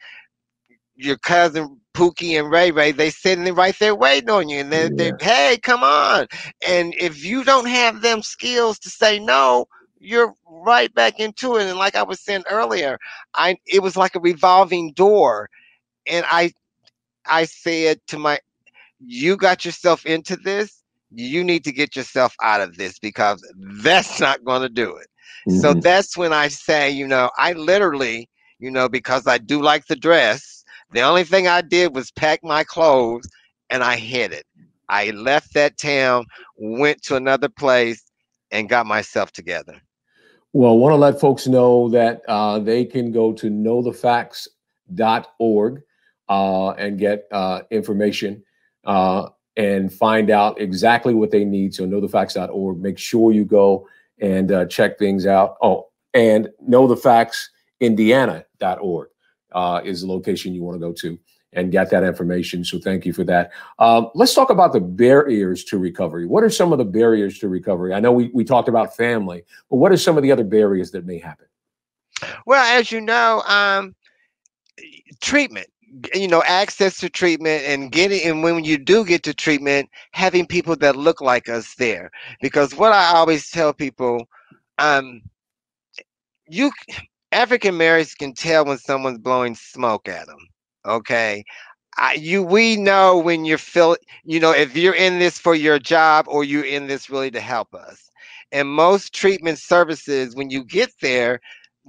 your 0.97 1.19
cousin 1.19 1.79
Pookie 1.95 2.39
and 2.39 2.51
Ray 2.51 2.71
Ray, 2.71 2.93
they 2.93 3.11
sitting 3.11 3.55
right 3.55 3.77
there 3.79 3.95
waiting 3.95 4.31
on 4.31 4.49
you, 4.49 4.61
and 4.61 4.73
they, 4.73 4.85
yeah. 4.85 5.11
they, 5.11 5.25
hey, 5.25 5.59
come 5.63 5.83
on. 5.83 6.27
And 6.67 6.95
if 6.99 7.23
you 7.23 7.45
don't 7.45 7.69
have 7.69 8.01
them 8.01 8.23
skills 8.23 8.79
to 8.81 8.89
say 8.91 9.19
no, 9.19 9.67
you're 10.03 10.35
right 10.47 10.93
back 10.95 11.21
into 11.21 11.57
it. 11.57 11.67
And 11.67 11.79
like 11.79 11.95
I 11.95 12.03
was 12.03 12.21
saying 12.21 12.45
earlier, 12.51 12.99
I 13.35 13.57
it 13.67 13.83
was 13.83 13.97
like 13.97 14.15
a 14.15 14.21
revolving 14.21 14.93
door. 14.93 15.49
And 16.07 16.27
I 16.29 16.53
I 17.27 17.45
said 17.45 18.01
to 18.09 18.19
my 18.19 18.39
you 19.01 19.37
got 19.37 19.65
yourself 19.65 20.05
into 20.07 20.37
this, 20.37 20.83
you 21.11 21.45
need 21.45 21.65
to 21.65 21.73
get 21.73 21.97
yourself 21.97 22.35
out 22.43 22.61
of 22.61 22.77
this 22.77 22.99
because 22.99 23.45
that's 23.83 24.21
not 24.21 24.45
going 24.45 24.63
to 24.63 24.69
do 24.69 24.97
it. 24.97 25.09
Mm-hmm. 25.49 25.59
So 25.59 25.75
that's 25.75 26.17
when 26.17 26.33
I 26.33 26.49
say, 26.49 26.91
you 26.91 27.07
know, 27.07 27.31
I 27.37 27.53
literally, 27.53 28.29
you 28.59 28.71
know, 28.71 28.89
because 28.89 29.27
I 29.27 29.39
do 29.39 29.61
like 29.61 29.87
the 29.87 29.97
dress, 29.97 30.65
the 30.93 31.01
only 31.01 31.25
thing 31.25 31.49
I 31.49 31.63
did 31.63 31.95
was 31.95 32.11
pack 32.13 32.41
my 32.43 32.65
clothes 32.65 33.29
and 33.71 33.83
I 33.83 33.97
hit 33.97 34.33
it. 34.33 34.47
I 34.89 35.11
left 35.11 35.55
that 35.55 35.79
town, 35.79 36.27
went 36.57 37.03
to 37.05 37.17
another 37.17 37.49
place, 37.49 38.03
and 38.51 38.69
got 38.69 38.87
myself 38.87 39.33
together. 39.33 39.81
Well, 40.55 40.73
I 40.73 40.75
want 40.75 40.93
to 40.93 40.97
let 40.97 41.19
folks 41.19 41.47
know 41.47 41.89
that 41.91 42.21
uh, 42.29 42.59
they 42.59 42.85
can 42.85 43.11
go 43.11 43.33
to 43.33 43.51
knowthefacts.org 43.51 45.83
uh, 46.29 46.71
and 46.73 46.99
get 46.99 47.27
uh, 47.33 47.63
information 47.71 48.45
uh, 48.85 49.31
and 49.57 49.91
find 49.91 50.29
out 50.29 50.61
exactly 50.61 51.15
what 51.15 51.31
they 51.31 51.47
need. 51.47 51.75
So, 51.75 51.87
knowthefacts.org. 51.87 52.81
Make 52.81 52.99
sure 52.99 53.33
you 53.33 53.47
go 53.47 53.89
and 54.21 54.53
uh, 54.53 54.67
check 54.67 54.99
things 54.99 55.27
out. 55.27 55.57
Oh, 55.63 55.89
and 56.13 56.51
knowthefactsindiana.org 56.69 59.09
uh, 59.53 59.81
is 59.85 60.03
the 60.03 60.07
location 60.07 60.55
you 60.55 60.63
want 60.63 60.75
to 60.75 60.87
go 60.87 60.93
to 60.93 61.19
and 61.53 61.71
get 61.71 61.91
that 61.91 62.03
information. 62.03 62.65
So 62.65 62.79
thank 62.79 63.05
you 63.05 63.13
for 63.13 63.25
that. 63.25 63.53
Um, 63.79 64.11
let's 64.15 64.35
talk 64.35 64.51
about 64.51 64.73
the 64.73 64.81
barriers 64.81 65.65
to 65.65 65.79
recovery. 65.79 66.27
What 66.27 66.45
are 66.45 66.51
some 66.51 66.73
of 66.73 66.79
the 66.79 66.85
barriers 66.85 67.39
to 67.41 67.49
recovery? 67.49 67.93
I 67.93 68.01
know 68.01 68.13
we, 68.13 68.31
we 68.33 68.45
talked 68.45 68.69
about 68.69 68.97
family, 68.97 69.45
but 69.71 69.77
what 69.77 69.93
are 69.93 69.97
some 69.97 70.17
of 70.17 70.23
the 70.23 70.33
other 70.33 70.45
barriers 70.45 70.91
that 70.93 71.05
may 71.05 71.19
happen? 71.19 71.47
Well, 72.47 72.63
as 72.79 72.93
you 72.93 73.01
know, 73.01 73.43
um, 73.47 73.95
treatment 75.21 75.67
you 76.15 76.27
know 76.27 76.43
access 76.47 76.99
to 76.99 77.11
treatment 77.11 77.63
and 77.65 77.93
getting 77.93 78.23
and 78.23 78.43
when 78.43 78.65
you 78.65 78.79
do 78.79 79.05
get 79.05 79.23
to 79.23 79.35
treatment 79.35 79.91
having 80.13 80.47
people 80.47 80.75
that 80.75 80.97
look 80.97 81.21
like 81.21 81.51
us 81.51 81.75
there 81.75 82.11
because 82.41 82.75
what 82.75 82.93
i 82.93 83.15
always 83.15 83.51
tell 83.51 83.75
people 83.75 84.27
um 84.79 85.21
you 86.49 86.73
african 87.33 87.75
americans 87.75 88.15
can 88.15 88.33
tell 88.33 88.65
when 88.65 88.79
someone's 88.79 89.19
blowing 89.19 89.55
smoke 89.55 90.09
at 90.09 90.27
them 90.27 90.39
Okay. 90.87 91.45
I, 91.99 92.15
you 92.15 92.43
we 92.43 92.77
know 92.77 93.19
when 93.19 93.45
you're 93.45 93.59
feel 93.59 93.97
you 94.25 94.41
know 94.41 94.53
if 94.53 94.77
you're 94.77 94.95
in 94.95 95.19
this 95.19 95.39
for 95.39 95.55
your 95.55 95.79
job 95.79 96.27
or 96.29 96.43
you're 96.45 96.65
in 96.65 96.87
this 96.87 97.11
really 97.11 97.31
to 97.33 97.41
help 97.41 97.75
us. 97.75 98.11
And 98.53 98.69
most 98.69 99.15
treatment 99.15 99.59
services 99.59 100.35
when 100.37 100.51
you 100.51 100.65
get 100.65 100.91
there 101.03 101.41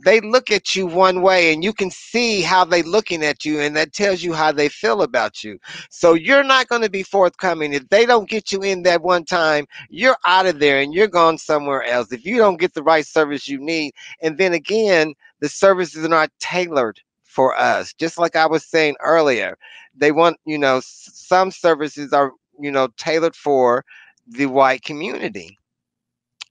they 0.05 0.19
look 0.21 0.49
at 0.51 0.75
you 0.75 0.87
one 0.87 1.21
way 1.21 1.53
and 1.53 1.63
you 1.63 1.71
can 1.71 1.91
see 1.91 2.41
how 2.41 2.65
they 2.65 2.81
looking 2.81 3.23
at 3.23 3.45
you 3.45 3.59
and 3.59 3.75
that 3.75 3.93
tells 3.93 4.23
you 4.23 4.33
how 4.33 4.51
they 4.51 4.67
feel 4.67 5.03
about 5.03 5.43
you. 5.43 5.57
So 5.91 6.15
you're 6.15 6.43
not 6.43 6.67
going 6.67 6.81
to 6.81 6.89
be 6.89 7.03
forthcoming. 7.03 7.73
If 7.73 7.87
they 7.89 8.05
don't 8.07 8.27
get 8.29 8.51
you 8.51 8.63
in 8.63 8.83
that 8.83 9.03
one 9.03 9.23
time 9.25 9.65
you're 9.89 10.17
out 10.25 10.47
of 10.47 10.59
there 10.59 10.81
and 10.81 10.93
you're 10.93 11.07
gone 11.07 11.37
somewhere 11.37 11.83
else. 11.83 12.11
If 12.11 12.25
you 12.25 12.37
don't 12.37 12.59
get 12.59 12.73
the 12.73 12.83
right 12.83 13.05
service 13.05 13.47
you 13.47 13.59
need 13.59 13.93
and 14.21 14.37
then 14.37 14.53
again 14.53 15.13
the 15.41 15.49
services 15.49 16.03
are 16.05 16.09
not 16.09 16.31
tailored 16.39 16.99
for 17.33 17.57
us. 17.59 17.93
Just 17.93 18.17
like 18.17 18.35
I 18.35 18.45
was 18.45 18.65
saying 18.65 18.95
earlier, 19.01 19.57
they 19.95 20.11
want, 20.11 20.37
you 20.45 20.57
know, 20.57 20.81
some 20.83 21.51
services 21.51 22.13
are, 22.13 22.31
you 22.59 22.71
know, 22.71 22.89
tailored 22.97 23.35
for 23.35 23.83
the 24.27 24.45
white 24.45 24.83
community. 24.83 25.57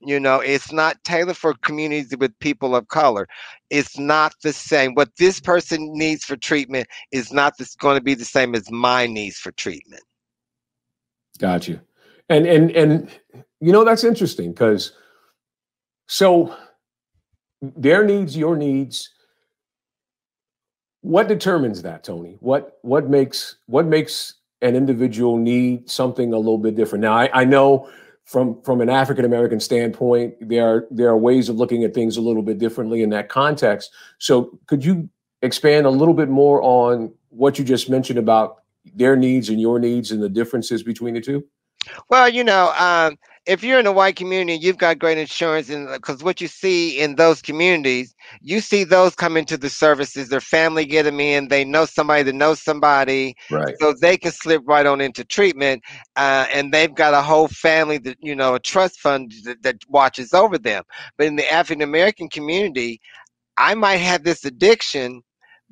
You 0.01 0.19
know, 0.19 0.41
it's 0.41 0.73
not 0.73 1.01
tailored 1.05 1.37
for 1.37 1.53
communities 1.53 2.13
with 2.19 2.37
people 2.39 2.75
of 2.75 2.89
color. 2.89 3.27
It's 3.69 3.97
not 3.97 4.33
the 4.43 4.51
same. 4.51 4.95
What 4.95 5.15
this 5.17 5.39
person 5.39 5.93
needs 5.93 6.25
for 6.25 6.35
treatment 6.35 6.87
is 7.13 7.31
not 7.31 7.57
this, 7.57 7.73
going 7.75 7.97
to 7.97 8.03
be 8.03 8.13
the 8.13 8.25
same 8.25 8.53
as 8.53 8.69
my 8.69 9.07
needs 9.07 9.37
for 9.37 9.53
treatment. 9.53 10.03
Got 11.39 11.69
you. 11.69 11.79
And 12.29 12.45
and 12.45 12.71
and 12.71 13.09
you 13.59 13.71
know 13.71 13.83
that's 13.83 14.03
interesting 14.03 14.51
because 14.51 14.93
so 16.07 16.55
their 17.61 18.03
needs, 18.03 18.35
your 18.35 18.55
needs. 18.57 19.09
What 21.03 21.27
determines 21.27 21.81
that, 21.81 22.05
Tony? 22.05 22.37
What 22.39 22.79
what 22.81 23.09
makes 23.09 23.57
what 23.65 23.85
makes 23.85 24.35
an 24.61 24.73
individual 24.73 25.35
need 25.37 25.89
something 25.89 26.31
a 26.31 26.37
little 26.37 26.57
bit 26.57 26.75
different? 26.75 27.01
Now, 27.01 27.13
I, 27.13 27.29
I 27.41 27.43
know 27.43 27.89
from 28.23 28.61
from 28.61 28.79
an 28.79 28.87
African 28.87 29.25
American 29.25 29.59
standpoint, 29.59 30.35
there 30.39 30.65
are 30.65 30.87
there 30.89 31.09
are 31.09 31.17
ways 31.17 31.49
of 31.49 31.57
looking 31.57 31.83
at 31.83 31.93
things 31.93 32.15
a 32.15 32.21
little 32.21 32.41
bit 32.41 32.57
differently 32.57 33.03
in 33.03 33.09
that 33.09 33.27
context. 33.27 33.91
So, 34.17 34.57
could 34.67 34.85
you 34.85 35.09
expand 35.41 35.85
a 35.85 35.89
little 35.89 36.13
bit 36.13 36.29
more 36.29 36.63
on 36.63 37.13
what 37.29 37.59
you 37.59 37.65
just 37.65 37.89
mentioned 37.89 38.17
about 38.17 38.63
their 38.95 39.17
needs 39.17 39.49
and 39.49 39.59
your 39.59 39.79
needs 39.79 40.11
and 40.11 40.23
the 40.23 40.29
differences 40.29 40.83
between 40.83 41.15
the 41.15 41.21
two? 41.21 41.43
Well, 42.07 42.29
you 42.29 42.45
know, 42.45 42.73
um, 42.79 43.17
if 43.45 43.63
you're 43.63 43.79
in 43.79 43.87
a 43.87 43.91
white 43.91 44.15
community, 44.15 44.57
you've 44.57 44.77
got 44.77 44.99
great 44.99 45.17
insurance, 45.17 45.69
and 45.69 45.87
because 45.87 46.23
what 46.23 46.39
you 46.39 46.47
see 46.47 46.99
in 46.99 47.15
those 47.15 47.41
communities, 47.41 48.15
you 48.41 48.61
see 48.61 48.83
those 48.83 49.15
come 49.15 49.35
into 49.35 49.57
the 49.57 49.69
services. 49.69 50.29
Their 50.29 50.39
family 50.39 50.85
get 50.85 51.03
them 51.03 51.19
in. 51.19 51.49
They 51.49 51.65
know 51.65 51.85
somebody 51.85 52.23
that 52.23 52.35
knows 52.35 52.61
somebody, 52.61 53.35
right? 53.49 53.75
So 53.79 53.93
they 53.93 54.17
can 54.17 54.31
slip 54.31 54.61
right 54.65 54.85
on 54.85 55.01
into 55.01 55.25
treatment, 55.25 55.83
uh, 56.15 56.47
and 56.53 56.73
they've 56.73 56.93
got 56.93 57.13
a 57.13 57.21
whole 57.21 57.49
family 57.49 57.97
that 57.99 58.17
you 58.21 58.35
know, 58.35 58.55
a 58.55 58.59
trust 58.59 58.99
fund 58.99 59.33
that, 59.43 59.61
that 59.63 59.77
watches 59.89 60.33
over 60.33 60.57
them. 60.57 60.83
But 61.17 61.27
in 61.27 61.35
the 61.35 61.51
African 61.51 61.81
American 61.81 62.29
community, 62.29 63.01
I 63.57 63.75
might 63.75 63.97
have 63.97 64.23
this 64.23 64.45
addiction 64.45 65.21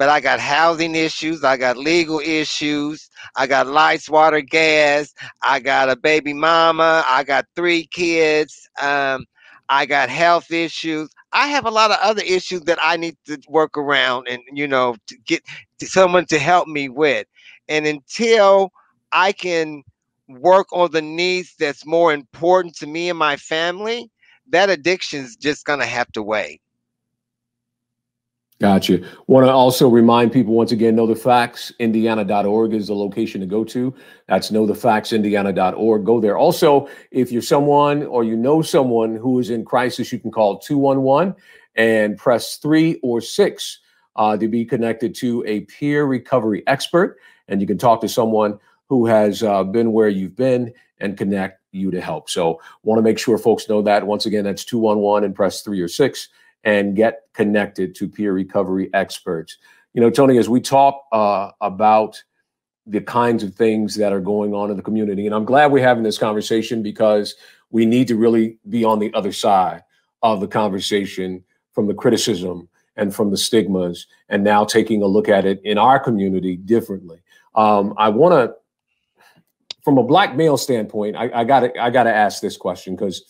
but 0.02 0.10
I 0.10 0.20
got 0.20 0.40
housing 0.40 0.96
issues, 0.96 1.44
I 1.44 1.58
got 1.58 1.78
legal 1.78 2.20
issues, 2.22 3.08
I 3.36 3.46
got 3.46 3.68
lights, 3.68 4.10
water, 4.10 4.42
gas, 4.42 5.14
I 5.44 5.60
got 5.60 5.92
a 5.92 5.96
baby 5.96 6.34
mama, 6.34 7.06
I 7.08 7.24
got 7.24 7.46
three 7.56 7.86
kids, 7.86 8.68
um, 8.82 9.26
I 9.70 9.86
got 9.86 10.10
health 10.10 10.50
issues. 10.50 11.12
I 11.34 11.50
have 11.50 11.68
a 11.68 11.70
lot 11.70 11.92
of 11.92 11.98
other 12.02 12.24
issues 12.24 12.62
that 12.62 12.80
I 12.82 12.98
need 12.98 13.16
to 13.28 13.40
work 13.48 13.78
around 13.78 14.28
and 14.28 14.42
you 14.52 14.68
know 14.68 14.96
to 15.06 15.18
get 15.28 15.44
to 15.78 15.86
someone 15.86 16.26
to 16.30 16.40
help 16.40 16.68
me 16.68 16.90
with. 16.90 17.28
And 17.70 17.86
until 17.86 18.72
I 19.12 19.32
can 19.34 19.84
work 20.28 20.66
on 20.74 20.90
the 20.90 21.04
needs 21.04 21.54
that's 21.60 21.86
more 21.86 22.12
important 22.12 22.76
to 22.78 22.88
me 22.88 23.10
and 23.12 23.20
my 23.20 23.38
family, 23.38 24.10
that 24.50 24.72
addiction 24.72 25.24
is 25.24 25.36
just 25.36 25.64
gonna 25.64 25.86
have 25.86 26.12
to 26.14 26.24
wait. 26.24 26.60
Gotcha. 28.62 29.02
Want 29.26 29.48
to 29.48 29.52
also 29.52 29.90
remind 29.90 30.32
people 30.32 30.54
once 30.54 30.72
again, 30.72 30.96
knowthefactsindiana.org 30.96 32.76
is 32.76 32.90
the 32.90 32.94
location 32.94 33.42
to 33.42 33.48
go 33.48 33.64
to. 33.64 33.92
That's 34.28 34.52
knowthefactsindiana.org. 34.52 36.06
Go 36.06 36.20
there. 36.20 36.38
Also, 36.38 36.88
if 37.10 37.32
you're 37.32 37.42
someone 37.42 38.04
or 38.04 38.24
you 38.24 38.38
know 38.38 38.62
someone 38.62 39.16
who 39.16 39.40
is 39.40 39.50
in 39.50 39.66
crisis, 39.66 40.12
you 40.12 40.20
can 40.20 40.30
call 40.30 40.60
211 40.60 41.34
and 41.74 42.16
press 42.20 42.58
three 42.58 43.00
or 43.02 43.20
six 43.20 43.80
uh, 44.16 44.38
to 44.38 44.48
be 44.48 44.64
connected 44.64 45.16
to 45.16 45.44
a 45.48 45.62
peer 45.62 46.06
recovery 46.06 46.62
expert. 46.68 47.18
And 47.48 47.62
you 47.62 47.66
can 47.66 47.80
talk 47.80 48.00
to 48.02 48.08
someone 48.08 48.60
who 48.90 49.08
has 49.08 49.42
uh, 49.42 49.64
been 49.64 49.92
where 49.92 50.10
you've 50.10 50.36
been 50.36 50.72
and 51.00 51.18
connect 51.18 51.62
you 51.72 51.90
to 51.90 52.00
help. 52.00 52.30
So, 52.30 52.62
want 52.84 53.00
to 53.00 53.02
make 53.02 53.18
sure 53.18 53.40
folks 53.40 53.68
know 53.68 53.82
that. 53.82 54.06
Once 54.06 54.28
again, 54.28 54.44
that's 54.44 54.66
211 54.66 55.26
and 55.26 55.34
press 55.34 55.64
three 55.64 55.82
or 55.82 55.88
six 55.88 56.30
and 56.64 56.96
get 56.96 57.22
connected 57.34 57.96
to 57.96 58.08
peer 58.08 58.34
recovery 58.34 58.90
experts. 58.94 59.58
You 59.94 60.02
know, 60.02 60.10
Tony, 60.10 60.38
as 60.38 60.48
we 60.48 60.62
talk 60.62 61.04
uh, 61.12 61.52
about 61.60 62.22
the 62.86 63.02
kinds 63.02 63.44
of 63.44 63.56
things 63.56 63.96
that 63.96 64.14
are 64.14 64.20
going 64.20 64.54
on 64.54 64.72
in 64.72 64.78
the 64.78 64.84
community, 64.84 65.26
and 65.26 65.36
I'm 65.36 65.46
glad 65.46 65.72
we're 65.72 65.86
having 65.86 66.04
this 66.04 66.18
conversation 66.18 66.82
because 66.82 67.36
we 67.70 67.86
need 67.86 68.08
to 68.08 68.16
really 68.16 68.58
be 68.70 68.84
on 68.84 69.00
the 69.00 69.14
other 69.14 69.32
side 69.32 69.84
of 70.22 70.40
the 70.40 70.48
conversation 70.48 71.44
from 71.74 71.88
the 71.88 71.94
criticism 71.94 72.68
and 72.96 73.16
from 73.16 73.32
the 73.32 73.38
stigmas, 73.38 74.08
and 74.30 74.44
now 74.44 74.66
taking 74.66 75.02
a 75.02 75.08
look 75.08 75.30
at 75.30 75.46
it 75.46 75.62
in 75.64 75.78
our 75.78 76.00
community 76.00 76.58
differently. 76.58 77.22
Um, 77.56 77.94
I 77.98 78.10
want 78.10 78.34
to, 78.34 78.54
from 79.84 79.98
a 79.98 80.04
black 80.04 80.36
male 80.36 80.58
standpoint, 80.58 81.16
I 81.16 81.44
got 81.44 81.62
to 81.62 81.82
I 81.82 81.90
got 81.90 82.04
to 82.04 82.14
ask 82.14 82.42
this 82.42 82.58
question 82.58 82.96
because, 82.96 83.24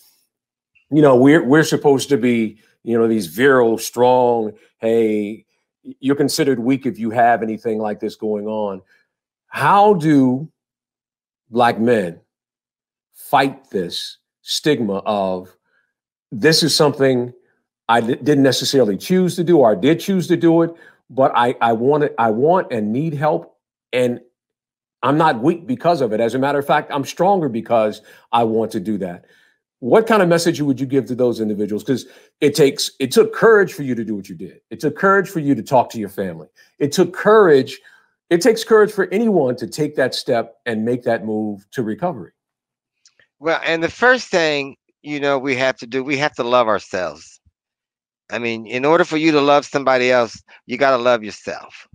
you 0.89 1.01
know, 1.01 1.15
we're 1.15 1.43
we're 1.43 1.63
supposed 1.63 2.09
to 2.09 2.17
be 2.17 2.59
you 2.83 2.97
know, 2.97 3.07
these 3.07 3.27
virile, 3.27 3.77
strong, 3.77 4.53
hey, 4.79 5.45
you're 5.99 6.15
considered 6.15 6.59
weak 6.59 6.85
if 6.85 6.99
you 6.99 7.11
have 7.11 7.43
anything 7.43 7.79
like 7.79 7.99
this 7.99 8.15
going 8.15 8.47
on. 8.47 8.81
How 9.47 9.93
do 9.93 10.49
black 11.49 11.79
men 11.79 12.21
fight 13.13 13.69
this 13.69 14.17
stigma 14.41 14.97
of 15.05 15.55
this 16.31 16.63
is 16.63 16.75
something 16.75 17.33
I 17.89 18.01
didn't 18.01 18.43
necessarily 18.43 18.97
choose 18.97 19.35
to 19.35 19.43
do 19.43 19.59
or 19.59 19.71
I 19.71 19.75
did 19.75 19.99
choose 19.99 20.27
to 20.27 20.37
do 20.37 20.61
it, 20.61 20.71
but 21.09 21.31
I, 21.35 21.55
I 21.59 21.73
want 21.73 22.05
it, 22.05 22.15
I 22.17 22.31
want 22.31 22.71
and 22.71 22.93
need 22.93 23.13
help. 23.13 23.57
And 23.91 24.21
I'm 25.03 25.17
not 25.17 25.41
weak 25.41 25.67
because 25.67 25.99
of 25.99 26.13
it. 26.13 26.21
As 26.21 26.35
a 26.35 26.39
matter 26.39 26.59
of 26.59 26.65
fact, 26.65 26.91
I'm 26.93 27.03
stronger 27.03 27.49
because 27.49 28.01
I 28.31 28.45
want 28.45 28.71
to 28.71 28.79
do 28.79 28.97
that 28.99 29.25
what 29.81 30.05
kind 30.05 30.21
of 30.21 30.29
message 30.29 30.61
would 30.61 30.79
you 30.79 30.85
give 30.85 31.07
to 31.07 31.15
those 31.15 31.41
individuals? 31.41 31.83
Because 31.83 32.05
it 32.39 32.53
takes 32.53 32.91
it 32.99 33.11
took 33.11 33.33
courage 33.33 33.73
for 33.73 33.81
you 33.81 33.95
to 33.95 34.05
do 34.05 34.15
what 34.15 34.29
you 34.29 34.35
did. 34.35 34.61
It 34.69 34.79
took 34.79 34.95
courage 34.95 35.27
for 35.27 35.39
you 35.39 35.55
to 35.55 35.63
talk 35.63 35.89
to 35.89 35.99
your 35.99 36.07
family. 36.07 36.47
It 36.79 36.91
took 36.91 37.13
courage 37.13 37.79
it 38.29 38.41
takes 38.41 38.63
courage 38.63 38.91
for 38.91 39.09
anyone 39.11 39.57
to 39.57 39.67
take 39.67 39.95
that 39.95 40.15
step 40.15 40.55
and 40.65 40.85
make 40.85 41.03
that 41.03 41.25
move 41.25 41.65
to 41.71 41.81
recovery. 41.81 42.31
Well 43.39 43.59
and 43.65 43.83
the 43.83 43.89
first 43.89 44.27
thing 44.27 44.77
you 45.01 45.19
know 45.19 45.39
we 45.39 45.55
have 45.55 45.77
to 45.77 45.87
do 45.87 46.03
we 46.03 46.17
have 46.17 46.35
to 46.35 46.43
love 46.43 46.67
ourselves. 46.67 47.41
I 48.29 48.37
mean 48.37 48.67
in 48.67 48.85
order 48.85 49.03
for 49.03 49.17
you 49.17 49.31
to 49.31 49.41
love 49.41 49.65
somebody 49.65 50.11
else 50.11 50.39
you 50.67 50.77
got 50.77 50.91
to 50.91 50.97
love 50.97 51.23
yourself. 51.23 51.87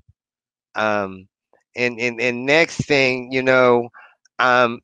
Um 0.75 1.29
and 1.77 2.01
and 2.01 2.21
and 2.21 2.47
next 2.47 2.79
thing 2.79 3.31
you 3.31 3.45
know 3.45 3.91
um 4.41 4.81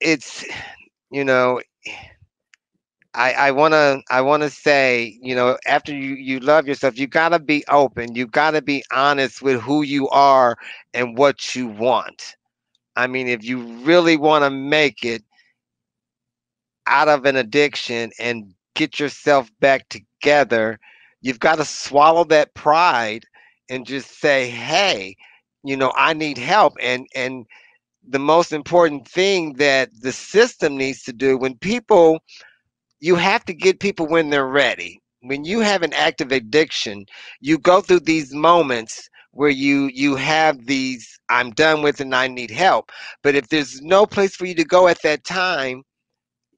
it's 0.00 0.44
you 1.10 1.24
know 1.24 1.60
I, 3.14 3.32
I 3.32 3.50
wanna 3.52 4.00
I 4.10 4.20
wanna 4.20 4.50
say, 4.50 5.18
you 5.22 5.34
know, 5.34 5.56
after 5.66 5.94
you 5.94 6.14
you 6.14 6.38
love 6.40 6.66
yourself, 6.66 6.98
you 6.98 7.06
gotta 7.06 7.38
be 7.38 7.64
open. 7.68 8.14
You 8.14 8.26
gotta 8.26 8.60
be 8.60 8.84
honest 8.92 9.42
with 9.42 9.60
who 9.62 9.82
you 9.82 10.08
are 10.10 10.56
and 10.92 11.16
what 11.16 11.54
you 11.54 11.66
want. 11.66 12.36
I 12.96 13.06
mean, 13.06 13.28
if 13.28 13.44
you 13.44 13.60
really 13.84 14.16
want 14.16 14.44
to 14.44 14.50
make 14.50 15.04
it 15.04 15.22
out 16.86 17.08
of 17.08 17.24
an 17.26 17.36
addiction 17.36 18.10
and 18.18 18.54
get 18.74 18.98
yourself 19.00 19.50
back 19.60 19.88
together, 19.88 20.78
you've 21.20 21.40
got 21.40 21.56
to 21.56 21.64
swallow 21.64 22.24
that 22.24 22.54
pride 22.54 23.24
and 23.68 23.86
just 23.86 24.20
say, 24.20 24.48
"Hey, 24.48 25.16
you 25.64 25.76
know, 25.76 25.92
I 25.96 26.12
need 26.14 26.38
help." 26.38 26.74
And 26.80 27.06
and 27.14 27.46
the 28.08 28.18
most 28.18 28.52
important 28.52 29.06
thing 29.08 29.54
that 29.54 29.90
the 30.00 30.12
system 30.12 30.76
needs 30.76 31.02
to 31.04 31.12
do 31.12 31.36
when 31.36 31.56
people 31.58 32.20
you 33.00 33.16
have 33.16 33.44
to 33.44 33.52
get 33.52 33.80
people 33.80 34.06
when 34.08 34.30
they're 34.30 34.46
ready. 34.46 35.00
When 35.20 35.44
you 35.44 35.60
have 35.60 35.82
an 35.82 35.92
active 35.92 36.32
addiction 36.32 37.06
you 37.40 37.58
go 37.58 37.80
through 37.80 38.00
these 38.00 38.32
moments 38.32 39.08
where 39.32 39.50
you 39.50 39.90
you 39.92 40.16
have 40.16 40.66
these 40.66 41.18
i'm 41.28 41.50
done 41.50 41.82
with 41.82 42.00
and 42.00 42.14
i 42.14 42.28
need 42.28 42.50
help. 42.50 42.92
But 43.22 43.34
if 43.34 43.48
there's 43.48 43.82
no 43.82 44.06
place 44.06 44.36
for 44.36 44.46
you 44.46 44.54
to 44.54 44.64
go 44.64 44.88
at 44.88 45.02
that 45.02 45.24
time 45.24 45.82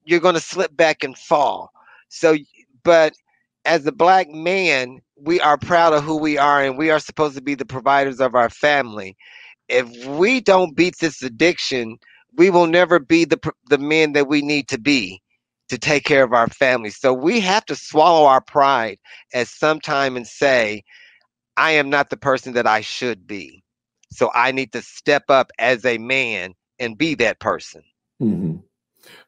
you're 0.05 0.19
going 0.19 0.35
to 0.35 0.41
slip 0.41 0.75
back 0.75 1.03
and 1.03 1.17
fall. 1.17 1.71
So 2.09 2.35
but 2.83 3.13
as 3.65 3.85
a 3.85 3.91
black 3.91 4.29
man 4.29 4.99
we 5.17 5.41
are 5.41 5.57
proud 5.57 5.93
of 5.93 6.03
who 6.03 6.17
we 6.17 6.37
are 6.37 6.63
and 6.63 6.77
we 6.77 6.89
are 6.91 6.99
supposed 6.99 7.35
to 7.35 7.41
be 7.41 7.55
the 7.55 7.65
providers 7.65 8.19
of 8.21 8.35
our 8.35 8.49
family 8.49 9.17
if 9.69 10.05
we 10.07 10.41
don't 10.41 10.75
beat 10.75 10.97
this 10.99 11.21
addiction, 11.21 11.97
we 12.35 12.49
will 12.49 12.67
never 12.67 12.99
be 12.99 13.25
the 13.25 13.39
the 13.69 13.77
men 13.77 14.13
that 14.13 14.27
we 14.27 14.41
need 14.41 14.67
to 14.69 14.79
be 14.79 15.21
to 15.69 15.77
take 15.77 16.03
care 16.03 16.23
of 16.23 16.33
our 16.33 16.47
families. 16.47 16.97
So 16.97 17.13
we 17.13 17.39
have 17.41 17.65
to 17.65 17.75
swallow 17.75 18.25
our 18.25 18.41
pride 18.41 18.97
at 19.33 19.47
some 19.47 19.79
time 19.79 20.17
and 20.17 20.25
say, 20.27 20.83
I 21.57 21.71
am 21.71 21.89
not 21.89 22.09
the 22.09 22.17
person 22.17 22.53
that 22.53 22.65
I 22.65 22.81
should 22.81 23.27
be. 23.27 23.63
So 24.11 24.31
I 24.33 24.51
need 24.51 24.71
to 24.73 24.81
step 24.81 25.23
up 25.29 25.51
as 25.59 25.85
a 25.85 25.99
man 25.99 26.55
and 26.79 26.97
be 26.97 27.13
that 27.15 27.39
person. 27.39 27.83
Mm-hmm. 28.21 28.57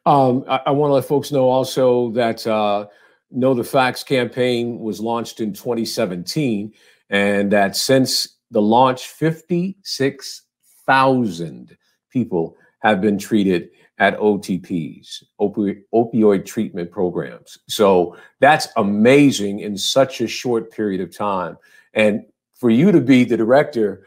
Um, 0.04 0.44
I, 0.48 0.60
I 0.66 0.70
want 0.72 0.90
to 0.90 0.94
let 0.94 1.04
folks 1.04 1.30
know 1.30 1.48
also 1.48 2.10
that 2.12 2.46
uh, 2.46 2.86
Know 3.30 3.54
the 3.54 3.64
Facts 3.64 4.02
campaign 4.02 4.80
was 4.80 5.00
launched 5.00 5.40
in 5.40 5.52
2017, 5.52 6.72
and 7.08 7.52
that 7.52 7.76
since 7.76 8.36
the 8.52 8.62
launch, 8.62 9.08
56,000 9.08 11.76
people 12.10 12.56
have 12.80 13.00
been 13.00 13.18
treated 13.18 13.70
at 13.98 14.18
OTPs, 14.18 15.22
opi- 15.40 15.82
opioid 15.94 16.44
treatment 16.44 16.90
programs. 16.90 17.56
So 17.68 18.16
that's 18.40 18.66
amazing 18.76 19.60
in 19.60 19.76
such 19.76 20.20
a 20.20 20.26
short 20.26 20.72
period 20.72 21.00
of 21.00 21.16
time. 21.16 21.56
And 21.94 22.24
for 22.54 22.70
you 22.70 22.90
to 22.92 23.00
be 23.00 23.24
the 23.24 23.36
director, 23.36 24.04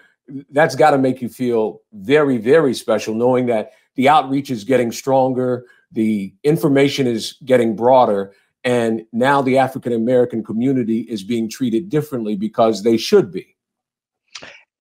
that's 0.51 0.75
got 0.75 0.91
to 0.91 0.97
make 0.97 1.21
you 1.21 1.29
feel 1.29 1.81
very, 1.93 2.37
very 2.37 2.73
special, 2.73 3.13
knowing 3.13 3.45
that 3.47 3.71
the 3.95 4.09
outreach 4.09 4.51
is 4.51 4.63
getting 4.63 4.91
stronger, 4.91 5.65
the 5.91 6.33
information 6.43 7.07
is 7.07 7.37
getting 7.45 7.75
broader, 7.75 8.33
and 8.63 9.05
now 9.13 9.41
the 9.41 9.57
African 9.57 9.93
American 9.93 10.43
community 10.43 11.01
is 11.01 11.23
being 11.23 11.49
treated 11.49 11.89
differently 11.89 12.35
because 12.35 12.83
they 12.83 12.97
should 12.97 13.31
be. 13.31 13.54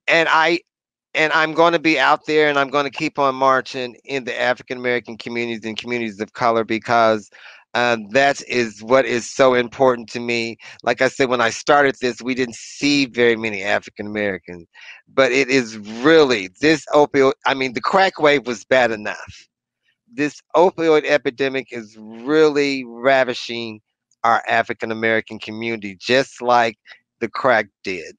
And 0.09 0.29
I 0.31 0.61
and 1.15 1.33
I'm 1.33 1.53
going 1.53 1.73
to 1.73 1.79
be 1.79 1.99
out 1.99 2.27
there 2.27 2.49
and 2.49 2.59
I'm 2.59 2.69
going 2.69 2.85
to 2.85 2.91
keep 2.91 3.19
on 3.19 3.35
marching 3.37 3.97
in 4.05 4.25
the 4.25 4.39
African 4.39 4.79
American 4.79 5.17
communities 5.17 5.65
and 5.65 5.77
communities 5.77 6.21
of 6.21 6.33
color 6.33 6.65
because 6.65 7.31
uh, 7.75 7.97
that 8.11 8.41
is 8.49 8.83
what 8.83 9.05
is 9.05 9.29
so 9.29 9.55
important 9.55 10.09
to 10.09 10.21
me. 10.21 10.57
Like 10.85 11.03
I 11.03 11.09
said, 11.09 11.29
when 11.29 11.41
I 11.41 11.51
started 11.51 11.97
this, 12.01 12.23
we 12.23 12.35
didn't 12.35 12.55
see 12.55 13.07
very 13.07 13.37
many 13.37 13.63
African 13.63 14.07
Americans, 14.07 14.67
but 15.13 15.33
it 15.33 15.49
is 15.49 15.77
really 15.79 16.51
this 16.61 16.87
opioid. 16.95 17.33
I 17.47 17.55
mean, 17.55 17.73
the 17.73 17.81
crack 17.81 18.21
wave 18.21 18.47
was 18.47 18.65
bad 18.65 18.93
enough. 18.93 19.49
This 20.13 20.41
opioid 20.55 21.05
epidemic 21.05 21.69
is 21.73 21.97
really 21.99 22.85
ravishing 22.85 23.81
our 24.23 24.43
African 24.49 24.93
American 24.93 25.41
community, 25.41 25.97
just 26.01 26.41
like 26.41 26.79
the 27.21 27.29
crack 27.29 27.67
did. 27.83 28.15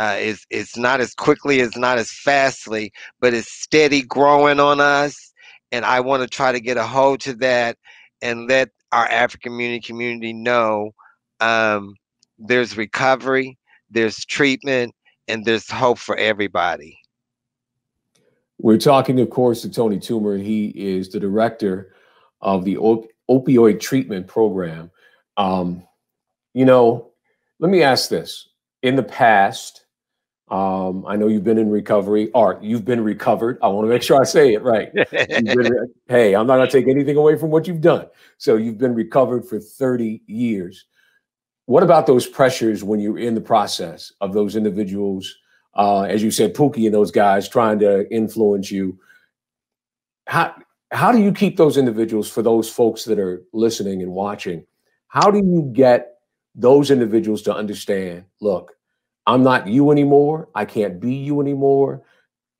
Uh, 0.00 0.16
it's, 0.18 0.46
it's 0.48 0.78
not 0.78 0.98
as 0.98 1.12
quickly, 1.12 1.60
it's 1.60 1.76
not 1.76 1.98
as 1.98 2.10
fastly, 2.10 2.90
but 3.20 3.34
it's 3.34 3.52
steady 3.52 4.00
growing 4.00 4.58
on 4.58 4.80
us. 4.80 5.30
And 5.72 5.84
I 5.84 6.00
want 6.00 6.22
to 6.22 6.26
try 6.26 6.52
to 6.52 6.58
get 6.58 6.78
a 6.78 6.86
hold 6.86 7.20
to 7.20 7.34
that 7.34 7.76
and 8.22 8.48
let 8.48 8.70
our 8.92 9.06
African 9.06 9.52
community 9.52 9.86
community 9.86 10.32
know 10.32 10.92
um, 11.40 11.96
there's 12.38 12.78
recovery, 12.78 13.58
there's 13.90 14.24
treatment, 14.24 14.94
and 15.28 15.44
there's 15.44 15.70
hope 15.70 15.98
for 15.98 16.16
everybody. 16.16 16.98
We're 18.58 18.78
talking, 18.78 19.20
of 19.20 19.28
course, 19.28 19.60
to 19.62 19.70
Tony 19.70 19.98
Toomer. 19.98 20.42
He 20.42 20.68
is 20.68 21.10
the 21.10 21.20
director 21.20 21.94
of 22.40 22.64
the 22.64 22.78
op- 22.78 23.10
opioid 23.30 23.80
treatment 23.80 24.28
program. 24.28 24.92
Um, 25.36 25.86
you 26.54 26.64
know, 26.64 27.10
let 27.58 27.70
me 27.70 27.82
ask 27.82 28.08
this. 28.08 28.48
In 28.82 28.96
the 28.96 29.02
past, 29.02 29.84
um, 30.50 31.06
I 31.06 31.14
know 31.14 31.28
you've 31.28 31.44
been 31.44 31.58
in 31.58 31.70
recovery, 31.70 32.30
or 32.32 32.58
you've 32.60 32.84
been 32.84 33.04
recovered. 33.04 33.58
I 33.62 33.68
want 33.68 33.86
to 33.86 33.88
make 33.88 34.02
sure 34.02 34.20
I 34.20 34.24
say 34.24 34.52
it 34.54 34.62
right. 34.62 34.92
been, 34.92 35.92
hey, 36.08 36.34
I'm 36.34 36.46
not 36.46 36.56
going 36.56 36.68
to 36.68 36.72
take 36.72 36.88
anything 36.88 37.16
away 37.16 37.36
from 37.36 37.50
what 37.50 37.68
you've 37.68 37.80
done. 37.80 38.06
So 38.38 38.56
you've 38.56 38.78
been 38.78 38.94
recovered 38.94 39.46
for 39.46 39.60
30 39.60 40.22
years. 40.26 40.86
What 41.66 41.84
about 41.84 42.08
those 42.08 42.26
pressures 42.26 42.82
when 42.82 42.98
you're 42.98 43.18
in 43.18 43.36
the 43.36 43.40
process 43.40 44.12
of 44.20 44.32
those 44.32 44.56
individuals, 44.56 45.36
uh, 45.74 46.02
as 46.02 46.20
you 46.20 46.32
said, 46.32 46.52
Pookie 46.52 46.86
and 46.86 46.94
those 46.94 47.12
guys 47.12 47.48
trying 47.48 47.78
to 47.78 48.12
influence 48.12 48.72
you? 48.72 48.98
How 50.26 50.54
how 50.90 51.12
do 51.12 51.18
you 51.18 51.32
keep 51.32 51.56
those 51.56 51.76
individuals 51.76 52.28
for 52.28 52.42
those 52.42 52.68
folks 52.68 53.04
that 53.04 53.20
are 53.20 53.44
listening 53.52 54.02
and 54.02 54.10
watching? 54.10 54.66
How 55.06 55.30
do 55.30 55.38
you 55.38 55.70
get 55.72 56.18
those 56.56 56.90
individuals 56.90 57.42
to 57.42 57.54
understand? 57.54 58.24
Look, 58.40 58.72
I'm 59.26 59.42
not 59.42 59.68
you 59.68 59.90
anymore. 59.90 60.48
I 60.54 60.64
can't 60.64 61.00
be 61.00 61.14
you 61.14 61.40
anymore. 61.40 62.02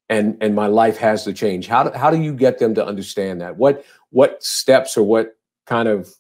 And 0.09 0.37
and 0.41 0.55
my 0.55 0.67
life 0.67 0.97
has 0.99 1.25
to 1.25 1.33
change. 1.33 1.69
How 1.69 1.85
do, 1.85 1.97
how 1.97 2.11
do 2.11 2.21
you 2.21 2.35
get 2.35 2.59
them 2.59 2.75
to 2.75 2.85
understand 2.85 3.41
that? 3.41 3.57
What 3.57 3.85
what 4.11 4.43
steps 4.43 4.97
or 4.97 5.05
what 5.05 5.37
kind 5.67 5.89
of 5.89 6.13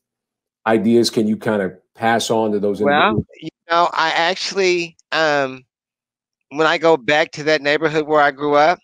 ideas 0.67 1.11
can 1.11 1.27
you 1.27 1.37
kind 1.37 1.63
of 1.63 1.73
pass 1.95 2.31
on 2.31 2.53
to 2.53 2.61
those 2.61 2.81
well 2.81 3.25
you 3.41 3.49
know 3.71 3.89
i 3.93 4.11
actually 4.11 4.97
um 5.13 5.63
when 6.51 6.67
i 6.67 6.79
go 6.79 6.97
back 6.97 7.31
to 7.33 7.43
that 7.43 7.63
neighborhood 7.63 8.07
where 8.07 8.21
i 8.21 8.31
grew 8.31 8.55
up 8.55 8.79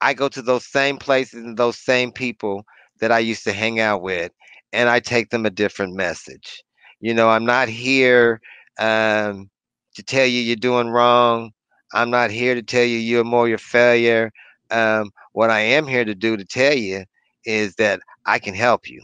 i 0.00 0.14
go 0.14 0.28
to 0.28 0.42
those 0.42 0.66
same 0.66 0.96
places 0.96 1.44
and 1.44 1.56
those 1.56 1.78
same 1.78 2.10
people 2.10 2.64
that 3.00 3.12
i 3.12 3.18
used 3.18 3.44
to 3.44 3.52
hang 3.52 3.78
out 3.78 4.02
with 4.02 4.32
and 4.72 4.88
i 4.88 4.98
take 4.98 5.30
them 5.30 5.46
a 5.46 5.50
different 5.50 5.94
message 5.94 6.62
you 7.00 7.12
know 7.12 7.28
i'm 7.28 7.44
not 7.44 7.68
here 7.68 8.40
um 8.78 9.48
to 9.96 10.02
tell 10.02 10.26
you 10.26 10.40
you're 10.40 10.56
doing 10.56 10.88
wrong. 10.88 11.52
I'm 11.94 12.10
not 12.10 12.30
here 12.30 12.54
to 12.54 12.62
tell 12.62 12.84
you 12.84 12.98
you're 12.98 13.24
more 13.24 13.48
your 13.48 13.58
failure. 13.58 14.30
Um, 14.70 15.10
what 15.32 15.50
I 15.50 15.60
am 15.60 15.86
here 15.86 16.04
to 16.04 16.14
do 16.14 16.36
to 16.36 16.44
tell 16.44 16.74
you 16.74 17.04
is 17.44 17.74
that 17.76 18.00
I 18.26 18.38
can 18.38 18.54
help 18.54 18.88
you. 18.88 19.02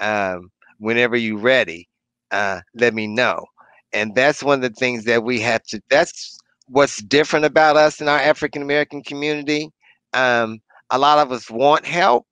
Um, 0.00 0.50
whenever 0.78 1.16
you're 1.16 1.38
ready, 1.38 1.88
uh, 2.30 2.60
let 2.74 2.94
me 2.94 3.06
know. 3.06 3.44
And 3.92 4.14
that's 4.14 4.42
one 4.42 4.62
of 4.62 4.72
the 4.72 4.78
things 4.78 5.04
that 5.04 5.24
we 5.24 5.40
have 5.40 5.62
to. 5.64 5.80
That's 5.90 6.38
what's 6.68 7.02
different 7.02 7.44
about 7.44 7.76
us 7.76 8.00
in 8.00 8.08
our 8.08 8.18
African 8.18 8.62
American 8.62 9.02
community. 9.02 9.70
Um, 10.12 10.60
a 10.90 10.98
lot 10.98 11.18
of 11.18 11.32
us 11.32 11.50
want 11.50 11.86
help. 11.86 12.26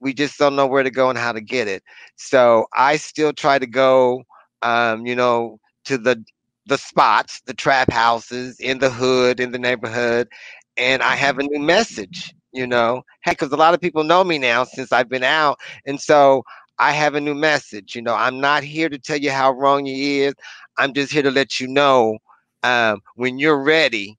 We 0.00 0.14
just 0.14 0.38
don't 0.38 0.56
know 0.56 0.66
where 0.66 0.82
to 0.82 0.90
go 0.90 1.10
and 1.10 1.18
how 1.18 1.32
to 1.32 1.40
get 1.40 1.68
it. 1.68 1.82
So 2.16 2.66
I 2.74 2.96
still 2.96 3.32
try 3.32 3.58
to 3.58 3.66
go, 3.66 4.24
um, 4.62 5.06
you 5.06 5.14
know, 5.14 5.58
to 5.84 5.98
the 5.98 6.24
the 6.70 6.78
spots, 6.78 7.42
the 7.46 7.52
trap 7.52 7.90
houses 7.90 8.60
in 8.60 8.78
the 8.78 8.90
hood, 8.90 9.40
in 9.40 9.50
the 9.50 9.58
neighborhood, 9.58 10.28
and 10.76 11.02
I 11.02 11.16
have 11.16 11.38
a 11.38 11.42
new 11.42 11.58
message, 11.58 12.32
you 12.52 12.64
know. 12.64 13.02
Hey, 13.24 13.32
because 13.32 13.50
a 13.50 13.56
lot 13.56 13.74
of 13.74 13.80
people 13.80 14.04
know 14.04 14.22
me 14.22 14.38
now 14.38 14.62
since 14.62 14.92
I've 14.92 15.08
been 15.08 15.24
out. 15.24 15.58
And 15.84 16.00
so 16.00 16.44
I 16.78 16.92
have 16.92 17.16
a 17.16 17.20
new 17.20 17.34
message. 17.34 17.96
You 17.96 18.02
know, 18.02 18.14
I'm 18.14 18.40
not 18.40 18.62
here 18.62 18.88
to 18.88 18.98
tell 18.98 19.18
you 19.18 19.32
how 19.32 19.50
wrong 19.50 19.84
you 19.84 20.28
is. 20.28 20.34
I'm 20.78 20.94
just 20.94 21.12
here 21.12 21.24
to 21.24 21.30
let 21.32 21.58
you 21.58 21.66
know 21.66 22.18
um, 22.62 23.02
when 23.16 23.40
you're 23.40 23.60
ready, 23.60 24.16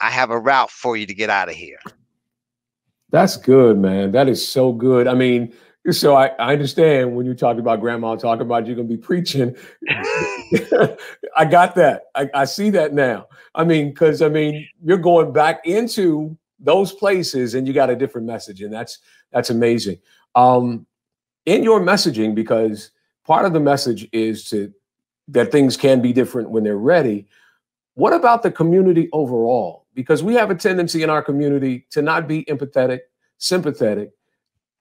I 0.00 0.10
have 0.10 0.30
a 0.30 0.38
route 0.38 0.70
for 0.70 0.96
you 0.96 1.06
to 1.06 1.14
get 1.14 1.28
out 1.28 1.48
of 1.48 1.56
here. 1.56 1.80
That's 3.10 3.36
good, 3.36 3.78
man. 3.78 4.12
That 4.12 4.28
is 4.28 4.46
so 4.46 4.72
good. 4.72 5.08
I 5.08 5.14
mean, 5.14 5.52
so 5.90 6.14
I, 6.14 6.26
I 6.38 6.52
understand 6.52 7.16
when 7.16 7.24
you 7.24 7.34
talk 7.34 7.58
about 7.58 7.80
grandma 7.80 8.14
talking 8.16 8.42
about 8.42 8.66
you're 8.66 8.76
gonna 8.76 8.88
be 8.88 8.96
preaching. 8.96 9.56
I 11.36 11.44
got 11.48 11.74
that. 11.76 12.04
I, 12.14 12.28
I 12.34 12.44
see 12.44 12.70
that 12.70 12.92
now. 12.92 13.28
I 13.54 13.64
mean, 13.64 13.90
because 13.90 14.20
I 14.20 14.28
mean, 14.28 14.68
you're 14.84 14.98
going 14.98 15.32
back 15.32 15.60
into 15.64 16.36
those 16.58 16.92
places 16.92 17.54
and 17.54 17.66
you 17.66 17.72
got 17.72 17.88
a 17.88 17.96
different 17.96 18.26
message, 18.26 18.60
and 18.60 18.72
that's 18.72 18.98
that's 19.32 19.50
amazing. 19.50 19.98
Um, 20.34 20.86
in 21.46 21.64
your 21.64 21.80
messaging, 21.80 22.34
because 22.34 22.90
part 23.24 23.46
of 23.46 23.52
the 23.52 23.60
message 23.60 24.06
is 24.12 24.44
to 24.50 24.72
that 25.28 25.50
things 25.50 25.76
can 25.76 26.02
be 26.02 26.12
different 26.12 26.50
when 26.50 26.64
they're 26.64 26.76
ready. 26.76 27.26
What 27.94 28.12
about 28.12 28.42
the 28.42 28.50
community 28.50 29.08
overall? 29.12 29.86
Because 29.94 30.22
we 30.22 30.34
have 30.34 30.50
a 30.50 30.54
tendency 30.54 31.02
in 31.02 31.10
our 31.10 31.22
community 31.22 31.86
to 31.90 32.02
not 32.02 32.28
be 32.28 32.44
empathetic, 32.44 33.00
sympathetic, 33.38 34.10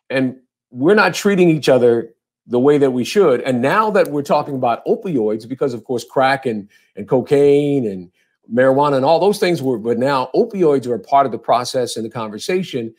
and 0.09 0.37
we're 0.71 0.95
not 0.95 1.13
treating 1.13 1.49
each 1.49 1.69
other 1.69 2.13
the 2.47 2.59
way 2.59 2.77
that 2.77 2.91
we 2.91 3.03
should. 3.03 3.41
And 3.41 3.61
now 3.61 3.91
that 3.91 4.07
we're 4.09 4.23
talking 4.23 4.55
about 4.55 4.83
opioids, 4.85 5.47
because 5.47 5.73
of 5.73 5.83
course 5.83 6.03
crack 6.03 6.45
and, 6.45 6.67
and 6.95 7.07
cocaine 7.07 7.87
and 7.87 8.11
marijuana 8.51 8.97
and 8.97 9.05
all 9.05 9.19
those 9.19 9.37
things 9.37 9.61
were, 9.61 9.77
but 9.77 9.99
now 9.99 10.29
opioids 10.33 10.87
are 10.87 10.95
a 10.95 10.99
part 10.99 11.25
of 11.25 11.31
the 11.31 11.37
process 11.37 11.95
and 11.95 12.03
the 12.03 12.09
conversation. 12.09 12.93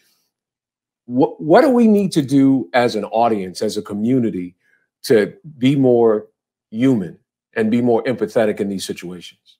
What, 1.06 1.40
what 1.40 1.62
do 1.62 1.70
we 1.70 1.88
need 1.88 2.12
to 2.12 2.22
do 2.22 2.68
as 2.72 2.94
an 2.94 3.04
audience, 3.06 3.60
as 3.60 3.76
a 3.76 3.82
community, 3.82 4.54
to 5.02 5.34
be 5.58 5.74
more 5.74 6.28
human 6.70 7.18
and 7.54 7.70
be 7.70 7.82
more 7.82 8.04
empathetic 8.04 8.60
in 8.60 8.68
these 8.68 8.84
situations? 8.84 9.56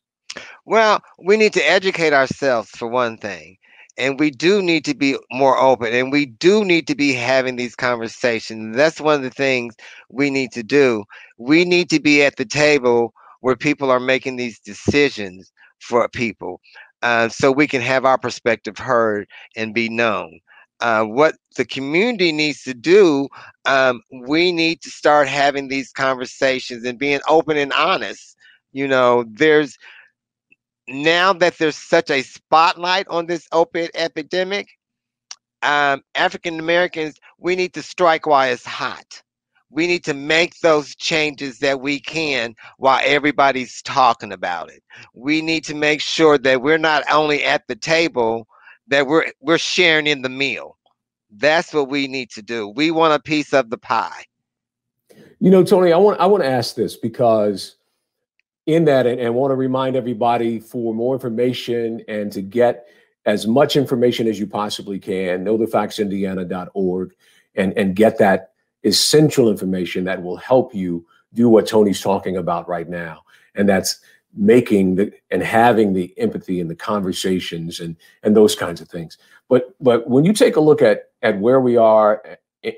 Well, 0.64 1.03
we 1.18 1.37
need 1.37 1.53
to 1.55 1.68
educate 1.68 2.12
ourselves 2.12 2.70
for 2.70 2.87
one 2.87 3.16
thing 3.16 3.59
and 4.00 4.18
we 4.20 4.30
do 4.30 4.62
need 4.62 4.84
to 4.86 4.94
be 4.94 5.16
more 5.30 5.58
open 5.58 5.92
and 5.94 6.12
we 6.12 6.26
do 6.26 6.64
need 6.64 6.86
to 6.88 6.96
be 6.96 7.12
having 7.12 7.56
these 7.56 7.76
conversations. 7.76 8.76
That's 8.76 9.00
one 9.00 9.16
of 9.16 9.22
the 9.22 9.30
things 9.30 9.76
we 10.10 10.30
need 10.30 10.52
to 10.52 10.64
do. 10.64 11.04
We 11.38 11.64
need 11.64 11.90
to 11.90 12.00
be 12.00 12.24
at 12.24 12.36
the 12.36 12.46
table 12.46 13.14
where 13.40 13.56
people 13.56 13.90
are 13.90 14.00
making 14.00 14.36
these 14.36 14.58
decisions 14.60 15.52
for 15.80 16.08
people 16.08 16.60
uh, 17.02 17.28
so 17.28 17.52
we 17.52 17.66
can 17.68 17.82
have 17.82 18.04
our 18.04 18.18
perspective 18.18 18.78
heard 18.78 19.28
and 19.56 19.74
be 19.74 19.88
known. 19.88 20.40
Uh, 20.80 21.04
what 21.04 21.36
the 21.56 21.64
community 21.66 22.32
needs 22.32 22.62
to 22.62 22.74
do 22.74 23.28
um, 23.66 24.00
we 24.28 24.52
need 24.52 24.80
to 24.82 24.90
start 24.90 25.28
having 25.28 25.68
these 25.68 25.92
conversations 25.92 26.84
and 26.84 26.98
being 26.98 27.20
open 27.28 27.56
and 27.58 27.72
honest. 27.74 28.36
You 28.72 28.88
know 28.88 29.24
there's 29.28 29.76
now 30.91 31.32
that 31.32 31.59
there's 31.59 31.76
such 31.76 32.11
a 32.11 32.22
spotlight 32.22 33.07
on 33.09 33.26
this 33.26 33.47
opiate 33.53 33.93
epidemic, 33.95 34.68
um, 35.62 36.03
African 36.14 36.59
Americans, 36.59 37.16
we 37.38 37.55
need 37.55 37.74
to 37.74 37.82
strike 37.82 38.26
while 38.26 38.51
it's 38.51 38.64
hot. 38.64 39.22
We 39.70 39.86
need 39.86 40.03
to 40.05 40.14
make 40.14 40.59
those 40.61 40.97
changes 40.97 41.61
that 41.61 41.80
we 41.80 42.01
can 42.01 42.57
while 42.78 43.01
everybody's 43.05 43.82
talking 43.82 44.32
about 44.32 44.70
it. 44.70 44.82
We 45.14 45.43
need 45.43 45.64
to 45.64 45.74
make 45.74 46.01
sure 46.01 46.38
that 46.38 46.61
we're 46.61 46.78
not 46.78 47.05
only 47.11 47.45
at 47.45 47.68
the 47.68 47.76
table, 47.76 48.49
that 48.88 49.07
we're 49.07 49.30
we're 49.41 49.59
sharing 49.59 50.09
in 50.09 50.22
the 50.22 50.28
meal. 50.28 50.76
That's 51.30 51.72
what 51.72 51.88
we 51.88 52.09
need 52.09 52.30
to 52.30 52.43
do. 52.43 52.68
We 52.68 52.91
want 52.91 53.14
a 53.14 53.20
piece 53.20 53.53
of 53.53 53.70
the 53.70 53.78
pie. 53.78 54.24
You 55.38 55.51
know, 55.51 55.62
Tony, 55.62 55.93
I 55.93 55.99
want 55.99 56.18
I 56.18 56.26
want 56.26 56.43
to 56.43 56.49
ask 56.49 56.74
this 56.74 56.97
because 56.97 57.76
in 58.66 58.84
that, 58.84 59.06
and, 59.06 59.20
and 59.20 59.34
want 59.34 59.50
to 59.50 59.56
remind 59.56 59.96
everybody 59.96 60.61
for 60.61 60.94
more 60.94 61.14
information 61.14 62.02
and 62.08 62.30
to 62.32 62.42
get 62.42 62.86
as 63.26 63.46
much 63.46 63.76
information 63.76 64.26
as 64.26 64.38
you 64.38 64.46
possibly 64.46 64.98
can, 64.98 65.44
knowthefactsindiana.org, 65.44 67.14
and 67.56 67.76
and 67.76 67.96
get 67.96 68.18
that 68.18 68.52
essential 68.84 69.50
information 69.50 70.04
that 70.04 70.22
will 70.22 70.36
help 70.36 70.74
you 70.74 71.04
do 71.34 71.48
what 71.48 71.66
Tony's 71.66 72.00
talking 72.00 72.36
about 72.36 72.68
right 72.68 72.88
now, 72.88 73.22
and 73.54 73.68
that's 73.68 74.00
making 74.34 74.94
the 74.94 75.12
and 75.30 75.42
having 75.42 75.92
the 75.92 76.14
empathy 76.18 76.61
and 76.61 76.70
the 76.70 76.76
conversations 76.76 77.80
and 77.80 77.96
and 78.22 78.36
those 78.36 78.54
kinds 78.54 78.80
of 78.80 78.88
things. 78.88 79.18
But 79.48 79.74
but 79.80 80.08
when 80.08 80.24
you 80.24 80.32
take 80.32 80.56
a 80.56 80.61
look 80.61 80.82
at 80.82 81.11
at 81.22 81.38
where 81.38 81.61
we 81.61 81.76
are 81.76 82.22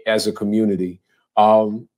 as 0.07 0.27
a 0.27 0.33
community, 0.33 1.01
um, 1.37 1.89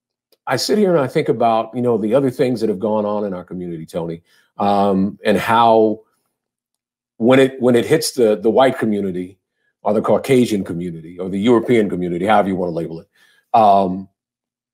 I 0.46 0.56
sit 0.56 0.78
here 0.78 0.94
and 0.94 1.00
I 1.02 1.06
think 1.06 1.28
about 1.28 1.70
you 1.74 1.82
know 1.82 1.96
the 1.98 2.14
other 2.14 2.30
things 2.30 2.60
that 2.60 2.68
have 2.68 2.78
gone 2.78 3.04
on 3.04 3.24
in 3.24 3.34
our 3.34 3.44
community, 3.44 3.86
Tony, 3.86 4.22
um, 4.58 5.18
and 5.24 5.38
how 5.38 6.00
when 7.16 7.38
it 7.38 7.60
when 7.60 7.76
it 7.76 7.86
hits 7.86 8.12
the 8.12 8.36
the 8.36 8.50
white 8.50 8.78
community 8.78 9.38
or 9.82 9.94
the 9.94 10.02
Caucasian 10.02 10.64
community 10.64 11.18
or 11.18 11.28
the 11.28 11.40
European 11.40 11.88
community, 11.88 12.26
however 12.26 12.48
you 12.48 12.56
want 12.56 12.70
to 12.70 12.74
label 12.74 13.00
it, 13.00 13.08
um, 13.54 14.08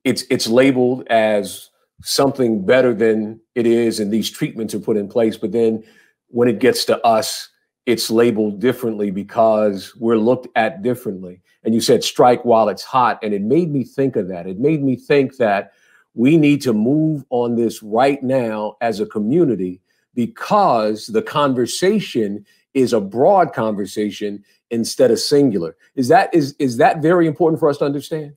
it's 0.05 0.25
it's 0.31 0.49
labeled 0.49 1.07
as 1.09 1.71
something 2.03 2.65
better 2.65 2.95
than 2.95 3.41
it 3.55 3.67
is, 3.67 4.01
and 4.01 4.13
these 4.13 4.31
treatments 4.31 4.75
are 4.75 4.81
put 4.81 4.97
in 4.97 5.09
place. 5.09 5.37
But 5.37 5.53
then 5.53 5.85
when 6.29 6.49
it 6.49 6.59
gets 6.59 6.85
to 6.87 6.99
us, 7.07 7.49
it's 7.87 8.11
labeled 8.11 8.61
differently 8.61 9.11
because 9.11 9.95
we're 9.97 10.17
looked 10.17 10.49
at 10.57 10.83
differently. 10.83 11.43
And 11.65 11.75
you 11.75 11.81
said 11.81 12.03
strike 12.03 12.45
while 12.45 12.69
it's 12.69 12.83
hot. 12.83 13.19
And 13.23 13.35
it 13.35 13.43
made 13.43 13.71
me 13.71 13.85
think 13.85 14.17
of 14.17 14.29
that. 14.29 14.47
It 14.47 14.59
made 14.59 14.83
me 14.83 14.97
think 14.97 15.37
that 15.37 15.73
we 16.15 16.37
need 16.37 16.63
to 16.63 16.73
move 16.73 17.25
on 17.31 17.57
this 17.57 17.83
right 17.83 18.23
now 18.23 18.77
as 18.81 19.01
a 19.01 19.07
community 19.07 19.81
because 20.15 21.07
the 21.09 21.23
conversation 21.23 22.45
is 22.75 22.93
a 22.93 23.01
broad 23.01 23.53
conversation 23.53 24.45
instead 24.71 25.11
of 25.11 25.19
singular. 25.19 25.77
Is 25.97 26.09
that 26.09 26.33
is 26.35 26.55
is 26.59 26.77
that 26.79 27.03
very 27.03 27.27
important 27.27 27.61
for 27.61 27.69
us 27.69 27.79
to 27.79 27.85
understand? 27.85 28.35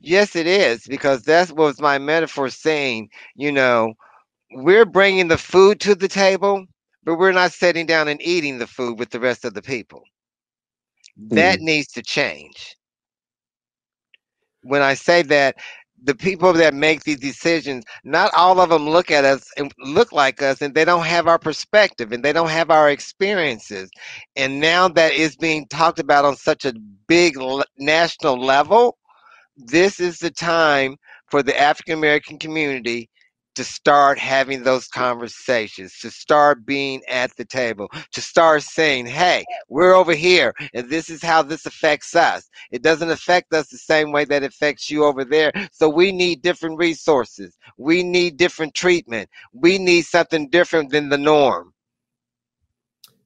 Yes, 0.00 0.36
it 0.36 0.46
is, 0.46 0.86
because 0.86 1.22
that 1.22 1.52
was 1.52 1.80
my 1.80 1.98
metaphor 1.98 2.48
saying, 2.48 3.10
you 3.34 3.50
know, 3.50 3.94
we're 4.52 4.86
bringing 4.86 5.28
the 5.28 5.38
food 5.38 5.80
to 5.80 5.94
the 5.94 6.08
table, 6.08 6.66
but 7.02 7.16
we're 7.16 7.32
not 7.32 7.52
sitting 7.52 7.86
down 7.86 8.08
and 8.08 8.22
eating 8.22 8.58
the 8.58 8.66
food 8.66 8.98
with 8.98 9.10
the 9.10 9.20
rest 9.20 9.44
of 9.44 9.54
the 9.54 9.62
people. 9.62 10.04
That 11.16 11.60
Mm. 11.60 11.62
needs 11.62 11.88
to 11.94 12.02
change. 12.02 12.76
When 14.64 14.82
I 14.82 14.94
say 14.94 15.22
that, 15.24 15.56
the 16.04 16.14
people 16.16 16.52
that 16.54 16.74
make 16.74 17.04
these 17.04 17.20
decisions, 17.20 17.84
not 18.04 18.32
all 18.34 18.60
of 18.60 18.70
them 18.70 18.88
look 18.88 19.10
at 19.10 19.24
us 19.24 19.48
and 19.58 19.72
look 19.80 20.12
like 20.12 20.42
us, 20.42 20.62
and 20.62 20.74
they 20.74 20.84
don't 20.84 21.04
have 21.04 21.28
our 21.28 21.38
perspective 21.38 22.12
and 22.12 22.24
they 22.24 22.32
don't 22.32 22.50
have 22.50 22.70
our 22.70 22.90
experiences. 22.90 23.90
And 24.36 24.60
now 24.60 24.88
that 24.88 25.14
is 25.14 25.36
being 25.36 25.66
talked 25.68 26.00
about 26.00 26.24
on 26.24 26.36
such 26.36 26.64
a 26.66 26.74
big 27.08 27.36
national 27.78 28.38
level, 28.40 28.98
this 29.56 30.00
is 30.00 30.18
the 30.18 30.30
time 30.30 30.96
for 31.30 31.42
the 31.42 31.58
African 31.60 31.94
American 31.94 32.38
community 32.38 33.10
to 33.54 33.64
start 33.64 34.18
having 34.18 34.62
those 34.62 34.88
conversations, 34.88 35.98
to 36.00 36.10
start 36.10 36.66
being 36.66 37.02
at 37.08 37.34
the 37.36 37.44
table, 37.44 37.88
to 38.12 38.20
start 38.20 38.62
saying, 38.62 39.06
hey, 39.06 39.44
we're 39.68 39.94
over 39.94 40.14
here, 40.14 40.54
and 40.72 40.88
this 40.88 41.08
is 41.08 41.22
how 41.22 41.42
this 41.42 41.66
affects 41.66 42.16
us. 42.16 42.48
It 42.70 42.82
doesn't 42.82 43.10
affect 43.10 43.52
us 43.52 43.68
the 43.68 43.78
same 43.78 44.12
way 44.12 44.24
that 44.26 44.42
affects 44.42 44.90
you 44.90 45.04
over 45.04 45.24
there. 45.24 45.52
So 45.72 45.88
we 45.88 46.12
need 46.12 46.42
different 46.42 46.78
resources. 46.78 47.56
We 47.76 48.02
need 48.02 48.36
different 48.36 48.74
treatment. 48.74 49.28
We 49.52 49.78
need 49.78 50.02
something 50.02 50.48
different 50.48 50.90
than 50.90 51.08
the 51.08 51.18
norm. 51.18 51.72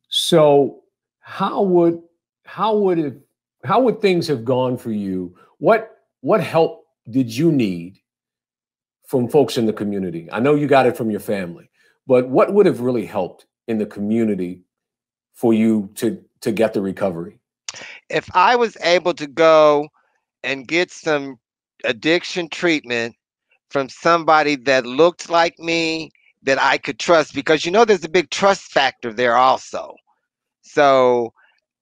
So 0.08 0.82
how 1.20 1.62
would 1.62 2.02
how 2.44 2.76
would 2.76 2.98
it 2.98 3.20
how 3.64 3.80
would 3.80 4.00
things 4.00 4.26
have 4.28 4.44
gone 4.44 4.76
for 4.76 4.90
you? 4.90 5.36
What 5.58 5.98
what 6.20 6.42
help 6.42 6.86
did 7.10 7.34
you 7.34 7.52
need 7.52 8.00
from 9.08 9.28
folks 9.28 9.58
in 9.58 9.66
the 9.66 9.72
community? 9.72 10.28
I 10.30 10.38
know 10.38 10.54
you 10.54 10.68
got 10.68 10.86
it 10.86 10.96
from 10.96 11.10
your 11.10 11.20
family, 11.20 11.68
but 12.06 12.28
what 12.28 12.52
would 12.54 12.66
have 12.66 12.80
really 12.80 13.06
helped 13.06 13.46
in 13.66 13.78
the 13.78 13.86
community 13.86 14.62
for 15.34 15.52
you 15.52 15.90
to 15.96 16.22
to 16.42 16.52
get 16.52 16.74
the 16.74 16.80
recovery? 16.80 17.40
If 18.08 18.28
I 18.34 18.54
was 18.54 18.76
able 18.82 19.14
to 19.14 19.26
go 19.26 19.88
and 20.44 20.68
get 20.68 20.92
some 20.92 21.38
addiction 21.84 22.48
treatment 22.48 23.16
from 23.70 23.88
somebody 23.88 24.56
that 24.56 24.86
looked 24.86 25.28
like 25.28 25.58
me, 25.58 26.10
that 26.42 26.60
I 26.60 26.78
could 26.78 26.98
trust, 26.98 27.34
because 27.34 27.64
you 27.64 27.72
know 27.72 27.84
there's 27.84 28.04
a 28.04 28.08
big 28.08 28.30
trust 28.30 28.72
factor 28.72 29.12
there 29.12 29.36
also. 29.36 29.94
So 30.62 31.32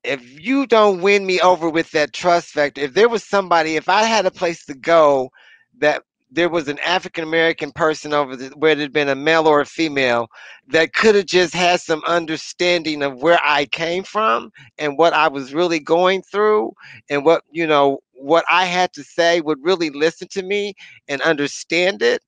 if 0.02 0.22
you 0.40 0.66
don't 0.66 1.02
win 1.02 1.26
me 1.26 1.40
over 1.40 1.68
with 1.68 1.90
that 1.90 2.12
trust 2.12 2.48
factor, 2.48 2.80
if 2.80 2.94
there 2.94 3.08
was 3.08 3.24
somebody, 3.24 3.76
if 3.76 3.88
I 3.88 4.02
had 4.02 4.26
a 4.26 4.30
place 4.30 4.64
to 4.66 4.74
go 4.74 5.30
that 5.78 6.02
there 6.30 6.48
was 6.48 6.68
an 6.68 6.78
African 6.80 7.24
American 7.24 7.70
person 7.70 8.12
over 8.12 8.36
the, 8.36 8.48
where 8.56 8.72
it 8.72 8.78
had 8.78 8.92
been 8.92 9.08
a 9.08 9.14
male 9.14 9.46
or 9.46 9.60
a 9.60 9.66
female 9.66 10.28
that 10.68 10.92
could 10.92 11.14
have 11.14 11.26
just 11.26 11.54
had 11.54 11.80
some 11.80 12.02
understanding 12.06 13.02
of 13.02 13.22
where 13.22 13.38
I 13.44 13.66
came 13.66 14.02
from 14.02 14.50
and 14.78 14.98
what 14.98 15.12
I 15.12 15.28
was 15.28 15.54
really 15.54 15.78
going 15.78 16.22
through 16.22 16.72
and 17.08 17.24
what, 17.24 17.44
you 17.50 17.66
know, 17.66 18.00
what 18.12 18.44
I 18.50 18.64
had 18.64 18.92
to 18.94 19.04
say 19.04 19.40
would 19.40 19.58
really 19.62 19.90
listen 19.90 20.28
to 20.32 20.42
me 20.42 20.74
and 21.08 21.22
understand 21.22 22.02
it. 22.02 22.22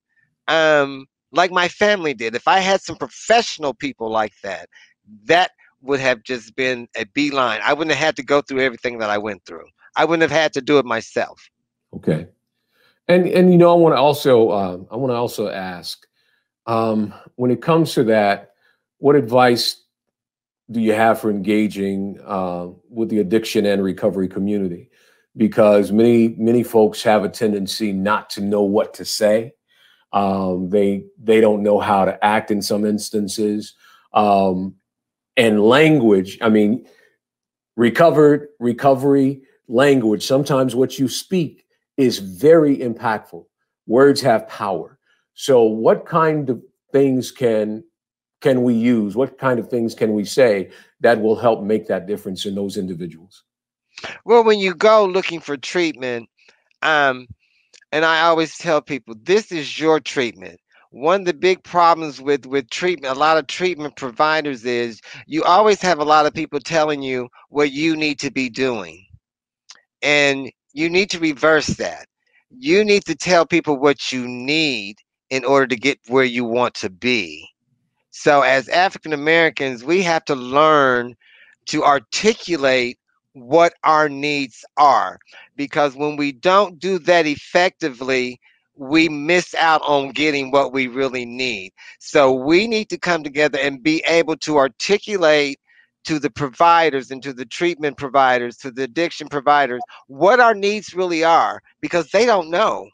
Um, 0.46 1.06
like 1.32 1.50
my 1.50 1.68
family 1.68 2.14
did. 2.14 2.34
If 2.34 2.48
I 2.48 2.60
had 2.60 2.80
some 2.80 2.96
professional 2.96 3.74
people 3.74 4.10
like 4.10 4.32
that, 4.42 4.68
that 5.24 5.50
would 5.82 6.00
have 6.00 6.22
just 6.22 6.54
been 6.56 6.88
a 6.96 7.04
beeline. 7.06 7.60
I 7.62 7.72
wouldn't 7.72 7.94
have 7.94 8.04
had 8.04 8.16
to 8.16 8.22
go 8.22 8.40
through 8.40 8.60
everything 8.60 8.98
that 8.98 9.10
I 9.10 9.18
went 9.18 9.44
through. 9.44 9.66
I 9.96 10.04
wouldn't 10.04 10.22
have 10.22 10.40
had 10.40 10.52
to 10.54 10.60
do 10.60 10.78
it 10.78 10.84
myself. 10.84 11.48
Okay. 11.94 12.28
And 13.08 13.26
and 13.26 13.50
you 13.50 13.58
know, 13.58 13.72
I 13.72 13.76
want 13.76 13.94
to 13.94 13.98
also 13.98 14.52
um, 14.52 14.86
I 14.90 14.96
want 14.96 15.10
to 15.10 15.16
also 15.16 15.48
ask 15.48 16.06
um, 16.66 17.14
when 17.36 17.50
it 17.50 17.62
comes 17.62 17.94
to 17.94 18.04
that, 18.04 18.52
what 18.98 19.16
advice 19.16 19.82
do 20.70 20.80
you 20.80 20.92
have 20.92 21.18
for 21.18 21.30
engaging 21.30 22.20
uh, 22.24 22.68
with 22.90 23.08
the 23.08 23.20
addiction 23.20 23.64
and 23.64 23.82
recovery 23.82 24.28
community? 24.28 24.90
Because 25.36 25.90
many 25.90 26.28
many 26.38 26.62
folks 26.62 27.02
have 27.02 27.24
a 27.24 27.28
tendency 27.28 27.92
not 27.92 28.28
to 28.30 28.42
know 28.42 28.62
what 28.62 28.94
to 28.94 29.04
say. 29.06 29.54
Um, 30.12 30.68
they 30.68 31.04
they 31.18 31.40
don't 31.40 31.62
know 31.62 31.80
how 31.80 32.04
to 32.04 32.22
act 32.22 32.50
in 32.50 32.60
some 32.60 32.84
instances. 32.84 33.74
Um, 34.12 34.74
and 35.38 35.62
language, 35.62 36.38
I 36.42 36.50
mean, 36.50 36.86
recovered 37.76 38.48
recovery 38.58 39.42
language. 39.68 40.26
Sometimes 40.26 40.74
what 40.74 40.98
you 40.98 41.08
speak 41.08 41.64
is 41.98 42.18
very 42.20 42.78
impactful. 42.78 43.44
Words 43.86 44.22
have 44.22 44.48
power. 44.48 44.98
So 45.34 45.62
what 45.64 46.06
kind 46.06 46.48
of 46.48 46.62
things 46.92 47.30
can 47.30 47.84
can 48.40 48.62
we 48.62 48.72
use? 48.72 49.16
What 49.16 49.36
kind 49.36 49.58
of 49.58 49.68
things 49.68 49.96
can 49.96 50.14
we 50.14 50.24
say 50.24 50.70
that 51.00 51.20
will 51.20 51.34
help 51.36 51.62
make 51.62 51.88
that 51.88 52.06
difference 52.06 52.46
in 52.46 52.54
those 52.54 52.76
individuals? 52.76 53.42
Well, 54.24 54.44
when 54.44 54.60
you 54.60 54.74
go 54.74 55.04
looking 55.04 55.40
for 55.40 55.56
treatment, 55.56 56.28
um, 56.82 57.26
and 57.90 58.04
I 58.04 58.22
always 58.22 58.56
tell 58.56 58.80
people 58.80 59.16
this 59.22 59.50
is 59.50 59.78
your 59.78 59.98
treatment. 59.98 60.60
One 60.90 61.22
of 61.22 61.26
the 61.26 61.34
big 61.34 61.64
problems 61.64 62.20
with 62.20 62.46
with 62.46 62.70
treatment, 62.70 63.14
a 63.14 63.18
lot 63.18 63.38
of 63.38 63.48
treatment 63.48 63.96
providers 63.96 64.64
is 64.64 65.00
you 65.26 65.42
always 65.42 65.82
have 65.82 65.98
a 65.98 66.04
lot 66.04 66.26
of 66.26 66.32
people 66.32 66.60
telling 66.60 67.02
you 67.02 67.28
what 67.48 67.72
you 67.72 67.96
need 67.96 68.20
to 68.20 68.30
be 68.30 68.48
doing. 68.48 69.04
And 70.00 70.50
you 70.78 70.88
need 70.88 71.10
to 71.10 71.18
reverse 71.18 71.66
that. 71.66 72.06
You 72.50 72.84
need 72.84 73.04
to 73.06 73.16
tell 73.16 73.44
people 73.44 73.78
what 73.78 74.12
you 74.12 74.28
need 74.28 74.98
in 75.28 75.44
order 75.44 75.66
to 75.66 75.76
get 75.76 75.98
where 76.06 76.24
you 76.24 76.44
want 76.44 76.74
to 76.74 76.88
be. 76.88 77.44
So, 78.12 78.42
as 78.42 78.68
African 78.68 79.12
Americans, 79.12 79.82
we 79.82 80.02
have 80.02 80.24
to 80.26 80.36
learn 80.36 81.16
to 81.66 81.82
articulate 81.82 82.96
what 83.32 83.74
our 83.82 84.08
needs 84.08 84.64
are. 84.76 85.18
Because 85.56 85.96
when 85.96 86.16
we 86.16 86.30
don't 86.30 86.78
do 86.78 87.00
that 87.00 87.26
effectively, 87.26 88.40
we 88.76 89.08
miss 89.08 89.56
out 89.56 89.82
on 89.82 90.10
getting 90.12 90.52
what 90.52 90.72
we 90.72 90.86
really 90.86 91.26
need. 91.26 91.72
So, 91.98 92.32
we 92.32 92.68
need 92.68 92.88
to 92.90 92.98
come 92.98 93.24
together 93.24 93.58
and 93.58 93.82
be 93.82 94.04
able 94.06 94.36
to 94.36 94.56
articulate 94.56 95.58
to 96.08 96.18
the 96.18 96.30
providers 96.30 97.10
and 97.10 97.22
to 97.22 97.34
the 97.34 97.44
treatment 97.44 97.98
providers, 97.98 98.56
to 98.56 98.70
the 98.70 98.82
addiction 98.84 99.28
providers, 99.28 99.82
what 100.06 100.40
our 100.40 100.54
needs 100.54 100.94
really 100.94 101.22
are 101.22 101.62
because 101.82 102.10
they 102.12 102.24
don't 102.24 102.48
know. 102.48 102.88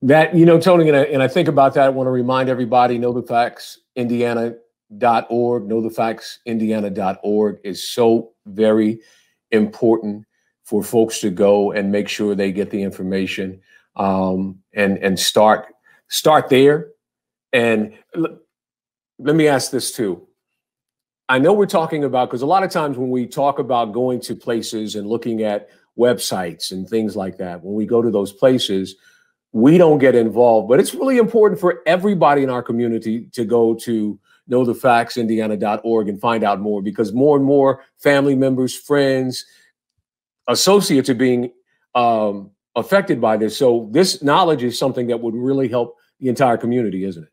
That, 0.00 0.34
you 0.34 0.46
know, 0.46 0.58
Tony, 0.58 0.88
and 0.88 0.96
I, 0.96 1.02
and 1.02 1.22
I 1.22 1.28
think 1.28 1.48
about 1.48 1.74
that. 1.74 1.84
I 1.84 1.88
want 1.90 2.06
to 2.06 2.10
remind 2.10 2.48
everybody 2.48 2.96
know 2.96 3.12
the 3.12 3.22
facts, 3.22 3.80
indiana.org, 3.96 5.66
know 5.66 5.82
the 5.82 5.90
facts, 5.90 6.38
indiana.org 6.46 7.58
is 7.62 7.86
so 7.86 8.32
very 8.46 9.00
important 9.50 10.24
for 10.64 10.82
folks 10.82 11.20
to 11.20 11.28
go 11.28 11.72
and 11.72 11.92
make 11.92 12.08
sure 12.08 12.34
they 12.34 12.50
get 12.50 12.70
the 12.70 12.82
information 12.82 13.60
um, 13.96 14.58
and 14.72 14.96
and 14.98 15.18
start 15.18 15.66
start 16.08 16.48
there. 16.48 16.88
And 17.52 17.92
l- 18.14 18.38
let 19.18 19.36
me 19.36 19.48
ask 19.48 19.70
this 19.70 19.92
too. 19.92 20.26
I 21.28 21.38
know 21.38 21.52
we're 21.52 21.66
talking 21.66 22.04
about 22.04 22.28
because 22.28 22.42
a 22.42 22.46
lot 22.46 22.62
of 22.62 22.70
times 22.70 22.96
when 22.96 23.10
we 23.10 23.26
talk 23.26 23.58
about 23.58 23.92
going 23.92 24.20
to 24.20 24.36
places 24.36 24.94
and 24.94 25.08
looking 25.08 25.42
at 25.42 25.68
websites 25.98 26.70
and 26.70 26.88
things 26.88 27.16
like 27.16 27.38
that, 27.38 27.64
when 27.64 27.74
we 27.74 27.84
go 27.84 28.00
to 28.00 28.10
those 28.10 28.32
places, 28.32 28.94
we 29.52 29.76
don't 29.76 29.98
get 29.98 30.14
involved. 30.14 30.68
But 30.68 30.78
it's 30.78 30.94
really 30.94 31.18
important 31.18 31.60
for 31.60 31.82
everybody 31.86 32.42
in 32.42 32.50
our 32.50 32.62
community 32.62 33.28
to 33.32 33.44
go 33.44 33.74
to 33.74 34.18
knowthefactsindiana.org 34.48 36.08
and 36.08 36.20
find 36.20 36.44
out 36.44 36.60
more 36.60 36.80
because 36.80 37.12
more 37.12 37.36
and 37.36 37.44
more 37.44 37.82
family 37.98 38.36
members, 38.36 38.76
friends, 38.76 39.44
associates 40.46 41.08
are 41.08 41.14
being 41.14 41.52
um, 41.96 42.52
affected 42.76 43.20
by 43.20 43.36
this. 43.36 43.56
So 43.56 43.88
this 43.90 44.22
knowledge 44.22 44.62
is 44.62 44.78
something 44.78 45.08
that 45.08 45.20
would 45.20 45.34
really 45.34 45.66
help 45.66 45.96
the 46.20 46.28
entire 46.28 46.56
community, 46.56 47.04
isn't 47.04 47.24
it? 47.24 47.30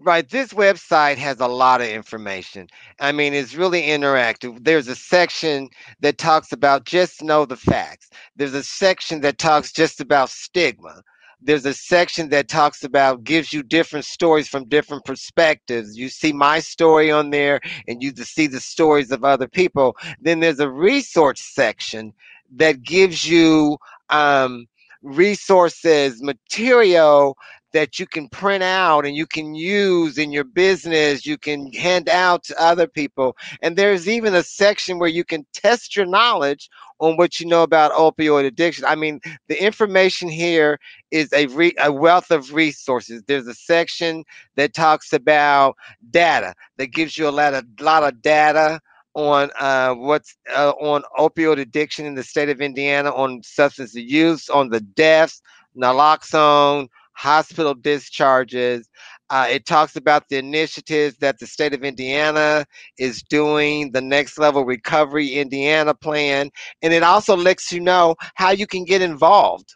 Right. 0.00 0.28
This 0.28 0.52
website 0.52 1.16
has 1.18 1.40
a 1.40 1.46
lot 1.46 1.80
of 1.80 1.88
information. 1.88 2.68
I 3.00 3.12
mean, 3.12 3.32
it's 3.34 3.54
really 3.54 3.82
interactive. 3.82 4.64
There's 4.64 4.88
a 4.88 4.96
section 4.96 5.68
that 6.00 6.18
talks 6.18 6.52
about 6.52 6.84
just 6.84 7.22
know 7.22 7.44
the 7.44 7.56
facts. 7.56 8.10
There's 8.36 8.54
a 8.54 8.64
section 8.64 9.20
that 9.22 9.38
talks 9.38 9.72
just 9.72 10.00
about 10.00 10.30
stigma. 10.30 11.02
There's 11.40 11.64
a 11.66 11.74
section 11.74 12.30
that 12.30 12.48
talks 12.48 12.82
about 12.82 13.22
gives 13.24 13.52
you 13.52 13.62
different 13.62 14.04
stories 14.04 14.48
from 14.48 14.68
different 14.68 15.04
perspectives. 15.04 15.96
You 15.96 16.08
see 16.08 16.32
my 16.32 16.58
story 16.58 17.10
on 17.10 17.30
there 17.30 17.60
and 17.86 18.02
you 18.02 18.12
see 18.16 18.48
the 18.48 18.60
stories 18.60 19.12
of 19.12 19.24
other 19.24 19.46
people. 19.46 19.96
Then 20.20 20.40
there's 20.40 20.60
a 20.60 20.70
resource 20.70 21.40
section 21.40 22.12
that 22.56 22.82
gives 22.82 23.28
you 23.28 23.78
um, 24.10 24.66
resources, 25.02 26.22
material 26.22 27.36
that 27.72 27.98
you 27.98 28.06
can 28.06 28.28
print 28.28 28.62
out 28.62 29.04
and 29.04 29.16
you 29.16 29.26
can 29.26 29.54
use 29.54 30.18
in 30.18 30.32
your 30.32 30.44
business, 30.44 31.26
you 31.26 31.36
can 31.36 31.72
hand 31.72 32.08
out 32.08 32.42
to 32.44 32.62
other 32.62 32.86
people. 32.86 33.36
And 33.62 33.76
there's 33.76 34.08
even 34.08 34.34
a 34.34 34.42
section 34.42 34.98
where 34.98 35.08
you 35.08 35.24
can 35.24 35.46
test 35.52 35.96
your 35.96 36.06
knowledge 36.06 36.70
on 37.00 37.16
what 37.16 37.38
you 37.38 37.46
know 37.46 37.62
about 37.62 37.92
opioid 37.92 38.44
addiction. 38.44 38.84
I 38.84 38.94
mean, 38.94 39.20
the 39.48 39.62
information 39.62 40.28
here 40.28 40.78
is 41.10 41.32
a, 41.32 41.46
re- 41.46 41.74
a 41.78 41.92
wealth 41.92 42.30
of 42.30 42.52
resources. 42.52 43.22
There's 43.26 43.46
a 43.46 43.54
section 43.54 44.24
that 44.56 44.74
talks 44.74 45.12
about 45.12 45.76
data 46.10 46.54
that 46.76 46.88
gives 46.88 47.16
you 47.16 47.28
a 47.28 47.30
lot 47.30 47.54
of, 47.54 47.64
lot 47.80 48.02
of 48.02 48.20
data 48.22 48.80
on 49.14 49.50
uh, 49.58 49.94
what's 49.94 50.36
uh, 50.54 50.70
on 50.80 51.02
opioid 51.18 51.58
addiction 51.58 52.06
in 52.06 52.14
the 52.14 52.22
state 52.22 52.48
of 52.48 52.60
Indiana, 52.60 53.10
on 53.10 53.42
substance 53.42 53.94
use, 53.94 54.48
on 54.48 54.68
the 54.68 54.80
deaths, 54.80 55.42
naloxone, 55.76 56.88
hospital 57.18 57.74
discharges. 57.74 58.88
Uh, 59.28 59.46
it 59.50 59.66
talks 59.66 59.96
about 59.96 60.28
the 60.30 60.38
initiatives 60.38 61.16
that 61.18 61.40
the 61.40 61.46
state 61.46 61.74
of 61.74 61.82
Indiana 61.82 62.64
is 62.96 63.22
doing, 63.22 63.90
the 63.90 64.00
next 64.00 64.38
level 64.38 64.64
recovery 64.64 65.34
Indiana 65.34 65.94
plan, 65.94 66.48
and 66.80 66.92
it 66.92 67.02
also 67.02 67.36
lets 67.36 67.72
you 67.72 67.80
know 67.80 68.14
how 68.36 68.50
you 68.50 68.68
can 68.68 68.84
get 68.84 69.02
involved. 69.02 69.74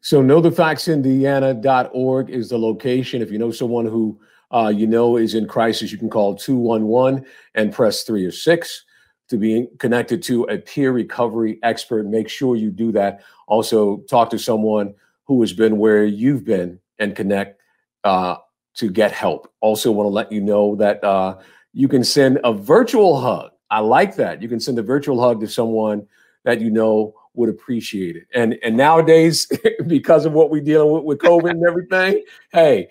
So 0.00 0.22
knowthefactsindiana.org 0.22 2.30
is 2.30 2.48
the 2.48 2.58
location. 2.58 3.22
If 3.22 3.30
you 3.30 3.38
know 3.38 3.52
someone 3.52 3.86
who 3.86 4.20
uh, 4.50 4.72
you 4.74 4.88
know 4.88 5.16
is 5.16 5.34
in 5.34 5.46
crisis, 5.46 5.92
you 5.92 5.98
can 5.98 6.10
call 6.10 6.34
211 6.34 7.24
and 7.54 7.72
press 7.72 8.02
three 8.02 8.24
or 8.24 8.32
six 8.32 8.84
to 9.28 9.36
be 9.36 9.68
connected 9.78 10.22
to 10.24 10.44
a 10.44 10.58
peer 10.58 10.90
recovery 10.90 11.60
expert. 11.62 12.06
Make 12.06 12.28
sure 12.28 12.56
you 12.56 12.70
do 12.70 12.90
that. 12.92 13.20
Also, 13.46 13.98
talk 14.08 14.30
to 14.30 14.38
someone 14.38 14.94
who 15.28 15.40
has 15.42 15.52
been 15.52 15.78
where 15.78 16.04
you've 16.04 16.44
been 16.44 16.80
and 16.98 17.14
connect 17.14 17.60
uh, 18.02 18.36
to 18.74 18.90
get 18.90 19.12
help. 19.12 19.52
Also, 19.60 19.92
want 19.92 20.06
to 20.06 20.10
let 20.10 20.32
you 20.32 20.40
know 20.40 20.74
that 20.76 21.04
uh, 21.04 21.38
you 21.72 21.86
can 21.86 22.02
send 22.02 22.40
a 22.42 22.52
virtual 22.52 23.20
hug. 23.20 23.50
I 23.70 23.80
like 23.80 24.16
that. 24.16 24.42
You 24.42 24.48
can 24.48 24.58
send 24.58 24.78
a 24.78 24.82
virtual 24.82 25.20
hug 25.20 25.40
to 25.40 25.46
someone 25.48 26.06
that 26.44 26.60
you 26.60 26.70
know 26.70 27.14
would 27.34 27.50
appreciate 27.50 28.16
it. 28.16 28.26
And 28.34 28.58
and 28.62 28.76
nowadays, 28.76 29.46
because 29.86 30.24
of 30.24 30.32
what 30.32 30.50
we're 30.50 30.62
dealing 30.62 30.92
with 30.92 31.04
with 31.04 31.18
COVID 31.18 31.50
and 31.50 31.64
everything, 31.66 32.24
hey, 32.52 32.88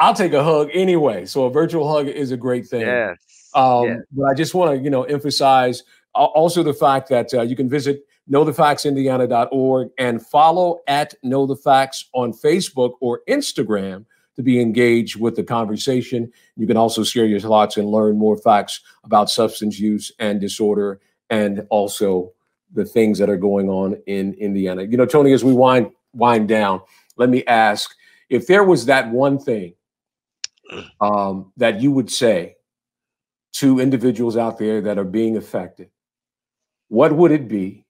I'll 0.00 0.14
take 0.14 0.32
a 0.32 0.42
hug 0.42 0.70
anyway. 0.72 1.26
So 1.26 1.44
a 1.44 1.50
virtual 1.50 1.90
hug 1.90 2.08
is 2.08 2.32
a 2.32 2.36
great 2.36 2.66
thing. 2.66 2.82
Yes. 2.82 3.50
Um, 3.54 3.84
yes. 3.84 3.98
But 4.12 4.24
I 4.24 4.34
just 4.34 4.54
want 4.54 4.76
to, 4.76 4.82
you 4.82 4.90
know, 4.90 5.04
emphasize 5.04 5.84
also 6.14 6.64
the 6.64 6.74
fact 6.74 7.08
that 7.10 7.32
uh, 7.32 7.42
you 7.42 7.54
can 7.54 7.68
visit 7.68 8.04
knowthefactsindiana.org 8.30 9.88
and 9.98 10.24
follow 10.24 10.80
at 10.86 11.14
Know 11.22 11.46
the 11.46 11.56
Facts 11.56 12.08
on 12.12 12.32
Facebook 12.32 12.94
or 13.00 13.22
Instagram 13.28 14.04
to 14.36 14.42
be 14.42 14.60
engaged 14.60 15.18
with 15.18 15.34
the 15.34 15.42
conversation. 15.42 16.30
You 16.56 16.66
can 16.66 16.76
also 16.76 17.02
share 17.02 17.26
your 17.26 17.40
thoughts 17.40 17.76
and 17.76 17.88
learn 17.88 18.16
more 18.16 18.36
facts 18.36 18.80
about 19.02 19.30
substance 19.30 19.80
use 19.80 20.12
and 20.20 20.40
disorder 20.40 21.00
and 21.28 21.66
also 21.70 22.32
the 22.72 22.84
things 22.84 23.18
that 23.18 23.30
are 23.30 23.36
going 23.36 23.68
on 23.68 24.00
in 24.06 24.34
Indiana. 24.34 24.82
You 24.82 24.96
know, 24.96 25.06
Tony, 25.06 25.32
as 25.32 25.44
we 25.44 25.52
wind 25.52 25.90
wind 26.12 26.48
down, 26.48 26.82
let 27.16 27.28
me 27.28 27.44
ask 27.46 27.94
if 28.30 28.46
there 28.46 28.64
was 28.64 28.86
that 28.86 29.10
one 29.10 29.38
thing 29.38 29.74
um, 31.00 31.52
that 31.56 31.80
you 31.80 31.90
would 31.90 32.10
say 32.10 32.56
to 33.54 33.80
individuals 33.80 34.36
out 34.36 34.58
there 34.58 34.80
that 34.82 34.98
are 34.98 35.04
being 35.04 35.36
affected, 35.36 35.90
what 36.88 37.12
would 37.12 37.32
it 37.32 37.48
be? 37.48 37.84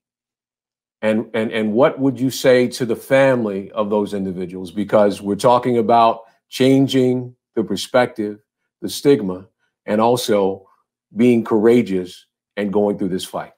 And, 1.01 1.31
and, 1.33 1.53
and 1.53 1.73
what 1.73 1.99
would 2.01 2.19
you 2.19 2.31
say 2.31 2.67
to 2.69 2.85
the 2.85 2.97
family 2.97 3.71
of 3.71 3.89
those 3.89 4.15
individuals? 4.15 4.73
Because 4.73 5.23
we're 5.23 5.37
talking 5.37 5.79
about 5.79 6.23
changing 6.49 7.37
the 7.55 7.63
perspective, 7.63 8.41
the 8.83 8.89
stigma, 8.89 9.47
and 9.87 10.01
also 10.01 10.69
being 11.17 11.45
courageous 11.45 12.27
and 12.57 12.73
going 12.73 12.99
through 12.99 13.09
this 13.09 13.25
fight. 13.25 13.53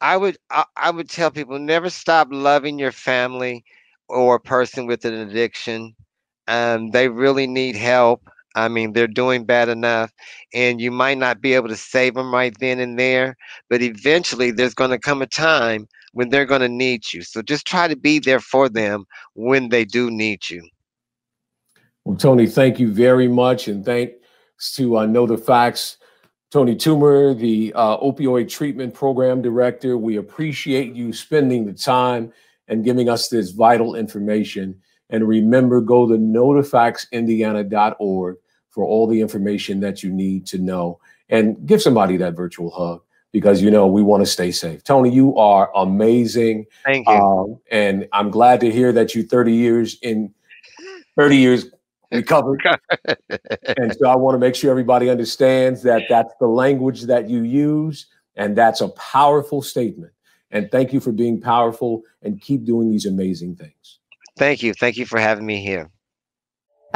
I 0.00 0.16
would 0.16 0.36
I, 0.50 0.64
I 0.76 0.90
would 0.90 1.08
tell 1.08 1.30
people 1.30 1.58
never 1.58 1.88
stop 1.88 2.28
loving 2.30 2.78
your 2.78 2.92
family 2.92 3.64
or 4.08 4.36
a 4.36 4.40
person 4.40 4.86
with 4.86 5.04
an 5.04 5.14
addiction. 5.14 5.94
Um, 6.46 6.90
they 6.90 7.08
really 7.08 7.46
need 7.46 7.76
help. 7.76 8.28
I 8.54 8.68
mean, 8.68 8.92
they're 8.92 9.06
doing 9.06 9.44
bad 9.44 9.68
enough, 9.68 10.12
and 10.52 10.80
you 10.80 10.90
might 10.90 11.18
not 11.18 11.40
be 11.40 11.54
able 11.54 11.68
to 11.68 11.76
save 11.76 12.14
them 12.14 12.32
right 12.32 12.54
then 12.60 12.78
and 12.78 12.98
there, 12.98 13.36
but 13.68 13.82
eventually 13.82 14.50
there's 14.50 14.74
going 14.74 14.90
to 14.90 14.98
come 14.98 15.22
a 15.22 15.26
time 15.26 15.88
when 16.12 16.28
they're 16.28 16.46
going 16.46 16.60
to 16.60 16.68
need 16.68 17.12
you. 17.12 17.22
So 17.22 17.42
just 17.42 17.66
try 17.66 17.88
to 17.88 17.96
be 17.96 18.20
there 18.20 18.40
for 18.40 18.68
them 18.68 19.04
when 19.34 19.70
they 19.70 19.84
do 19.84 20.10
need 20.10 20.48
you. 20.48 20.66
Well, 22.04 22.16
Tony, 22.16 22.46
thank 22.46 22.78
you 22.78 22.92
very 22.92 23.28
much, 23.28 23.66
and 23.66 23.84
thanks 23.84 24.74
to 24.76 24.98
uh, 24.98 25.06
Know 25.06 25.26
the 25.26 25.38
Facts, 25.38 25.96
Tony 26.52 26.76
Toomer, 26.76 27.36
the 27.36 27.72
uh, 27.74 27.96
opioid 27.98 28.48
treatment 28.48 28.94
program 28.94 29.42
director. 29.42 29.98
We 29.98 30.16
appreciate 30.16 30.94
you 30.94 31.12
spending 31.12 31.66
the 31.66 31.72
time 31.72 32.32
and 32.68 32.84
giving 32.84 33.08
us 33.08 33.28
this 33.28 33.50
vital 33.50 33.96
information. 33.96 34.80
And 35.10 35.26
remember, 35.26 35.80
go 35.80 36.06
to 36.06 36.14
knowthefactsindiana.org 36.14 38.36
for 38.74 38.84
all 38.84 39.06
the 39.06 39.20
information 39.20 39.78
that 39.80 40.02
you 40.02 40.10
need 40.10 40.46
to 40.46 40.58
know 40.58 40.98
and 41.28 41.64
give 41.64 41.80
somebody 41.80 42.16
that 42.16 42.34
virtual 42.34 42.70
hug 42.70 43.00
because 43.30 43.62
you 43.62 43.70
know 43.70 43.86
we 43.86 44.02
want 44.02 44.20
to 44.20 44.26
stay 44.26 44.50
safe. 44.50 44.82
Tony, 44.82 45.10
you 45.10 45.36
are 45.36 45.70
amazing. 45.76 46.66
Thank 46.84 47.06
you. 47.06 47.14
Um, 47.14 47.60
and 47.70 48.08
I'm 48.12 48.30
glad 48.30 48.60
to 48.60 48.72
hear 48.72 48.92
that 48.92 49.14
you 49.14 49.22
30 49.22 49.52
years 49.52 49.96
in 50.02 50.34
30 51.16 51.36
years 51.36 51.66
recovered. 52.10 52.62
and 53.76 53.96
so 53.96 54.08
I 54.08 54.16
want 54.16 54.34
to 54.34 54.38
make 54.38 54.56
sure 54.56 54.72
everybody 54.72 55.08
understands 55.08 55.82
that 55.84 56.02
that's 56.08 56.34
the 56.40 56.48
language 56.48 57.02
that 57.02 57.30
you 57.30 57.44
use 57.44 58.06
and 58.34 58.56
that's 58.56 58.80
a 58.80 58.88
powerful 58.88 59.62
statement. 59.62 60.12
And 60.50 60.70
thank 60.70 60.92
you 60.92 61.00
for 61.00 61.12
being 61.12 61.40
powerful 61.40 62.02
and 62.22 62.40
keep 62.40 62.64
doing 62.64 62.90
these 62.90 63.06
amazing 63.06 63.56
things. 63.56 64.00
Thank 64.36 64.62
you. 64.64 64.74
Thank 64.74 64.96
you 64.96 65.06
for 65.06 65.20
having 65.20 65.46
me 65.46 65.62
here. 65.62 65.90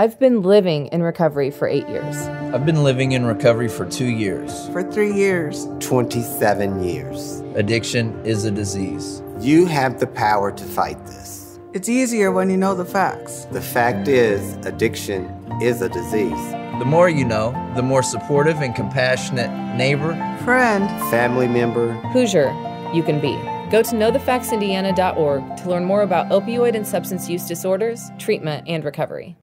I've 0.01 0.17
been 0.21 0.43
living 0.43 0.87
in 0.87 1.03
recovery 1.03 1.51
for 1.51 1.67
eight 1.67 1.89
years. 1.89 2.17
I've 2.55 2.65
been 2.65 2.85
living 2.85 3.11
in 3.11 3.27
recovery 3.27 3.67
for 3.67 3.85
two 3.85 4.07
years. 4.07 4.69
For 4.69 4.85
three 4.85 5.13
years. 5.13 5.67
27 5.81 6.85
years. 6.85 7.41
Addiction 7.57 8.25
is 8.25 8.45
a 8.45 8.53
disease. 8.53 9.25
You 9.41 9.67
have 9.67 9.99
the 9.99 10.07
power 10.07 10.53
to 10.53 10.65
fight 10.65 11.05
this. 11.07 11.59
It's 11.73 11.89
easier 11.89 12.31
when 12.31 12.49
you 12.49 12.57
know 12.57 12.77
the 12.77 12.85
facts. 12.85 13.47
The 13.47 13.61
fact 13.61 14.07
is, 14.07 14.55
addiction 14.65 15.25
is 15.61 15.83
a 15.83 15.89
disease. 15.89 16.53
The 16.79 16.85
more 16.87 17.09
you 17.09 17.25
know, 17.25 17.51
the 17.75 17.83
more 17.83 18.05
supportive 18.05 18.63
and 18.63 18.77
compassionate 18.77 19.51
neighbor, 19.77 20.15
Friend. 20.45 20.89
Family 21.11 21.49
member, 21.49 21.95
Hoosier, 22.13 22.51
you 22.95 23.03
can 23.03 23.21
be. 23.21 23.35
Go 23.73 23.83
to 23.83 23.97
knowthefactsindiana.org 23.97 25.57
to 25.57 25.69
learn 25.69 25.85
more 25.85 26.03
about 26.03 26.29
opioid 26.29 26.77
and 26.77 26.87
substance 26.87 27.29
use 27.29 27.49
disorders, 27.49 28.13
treatment, 28.17 28.63
and 28.69 28.85
recovery. 28.85 29.37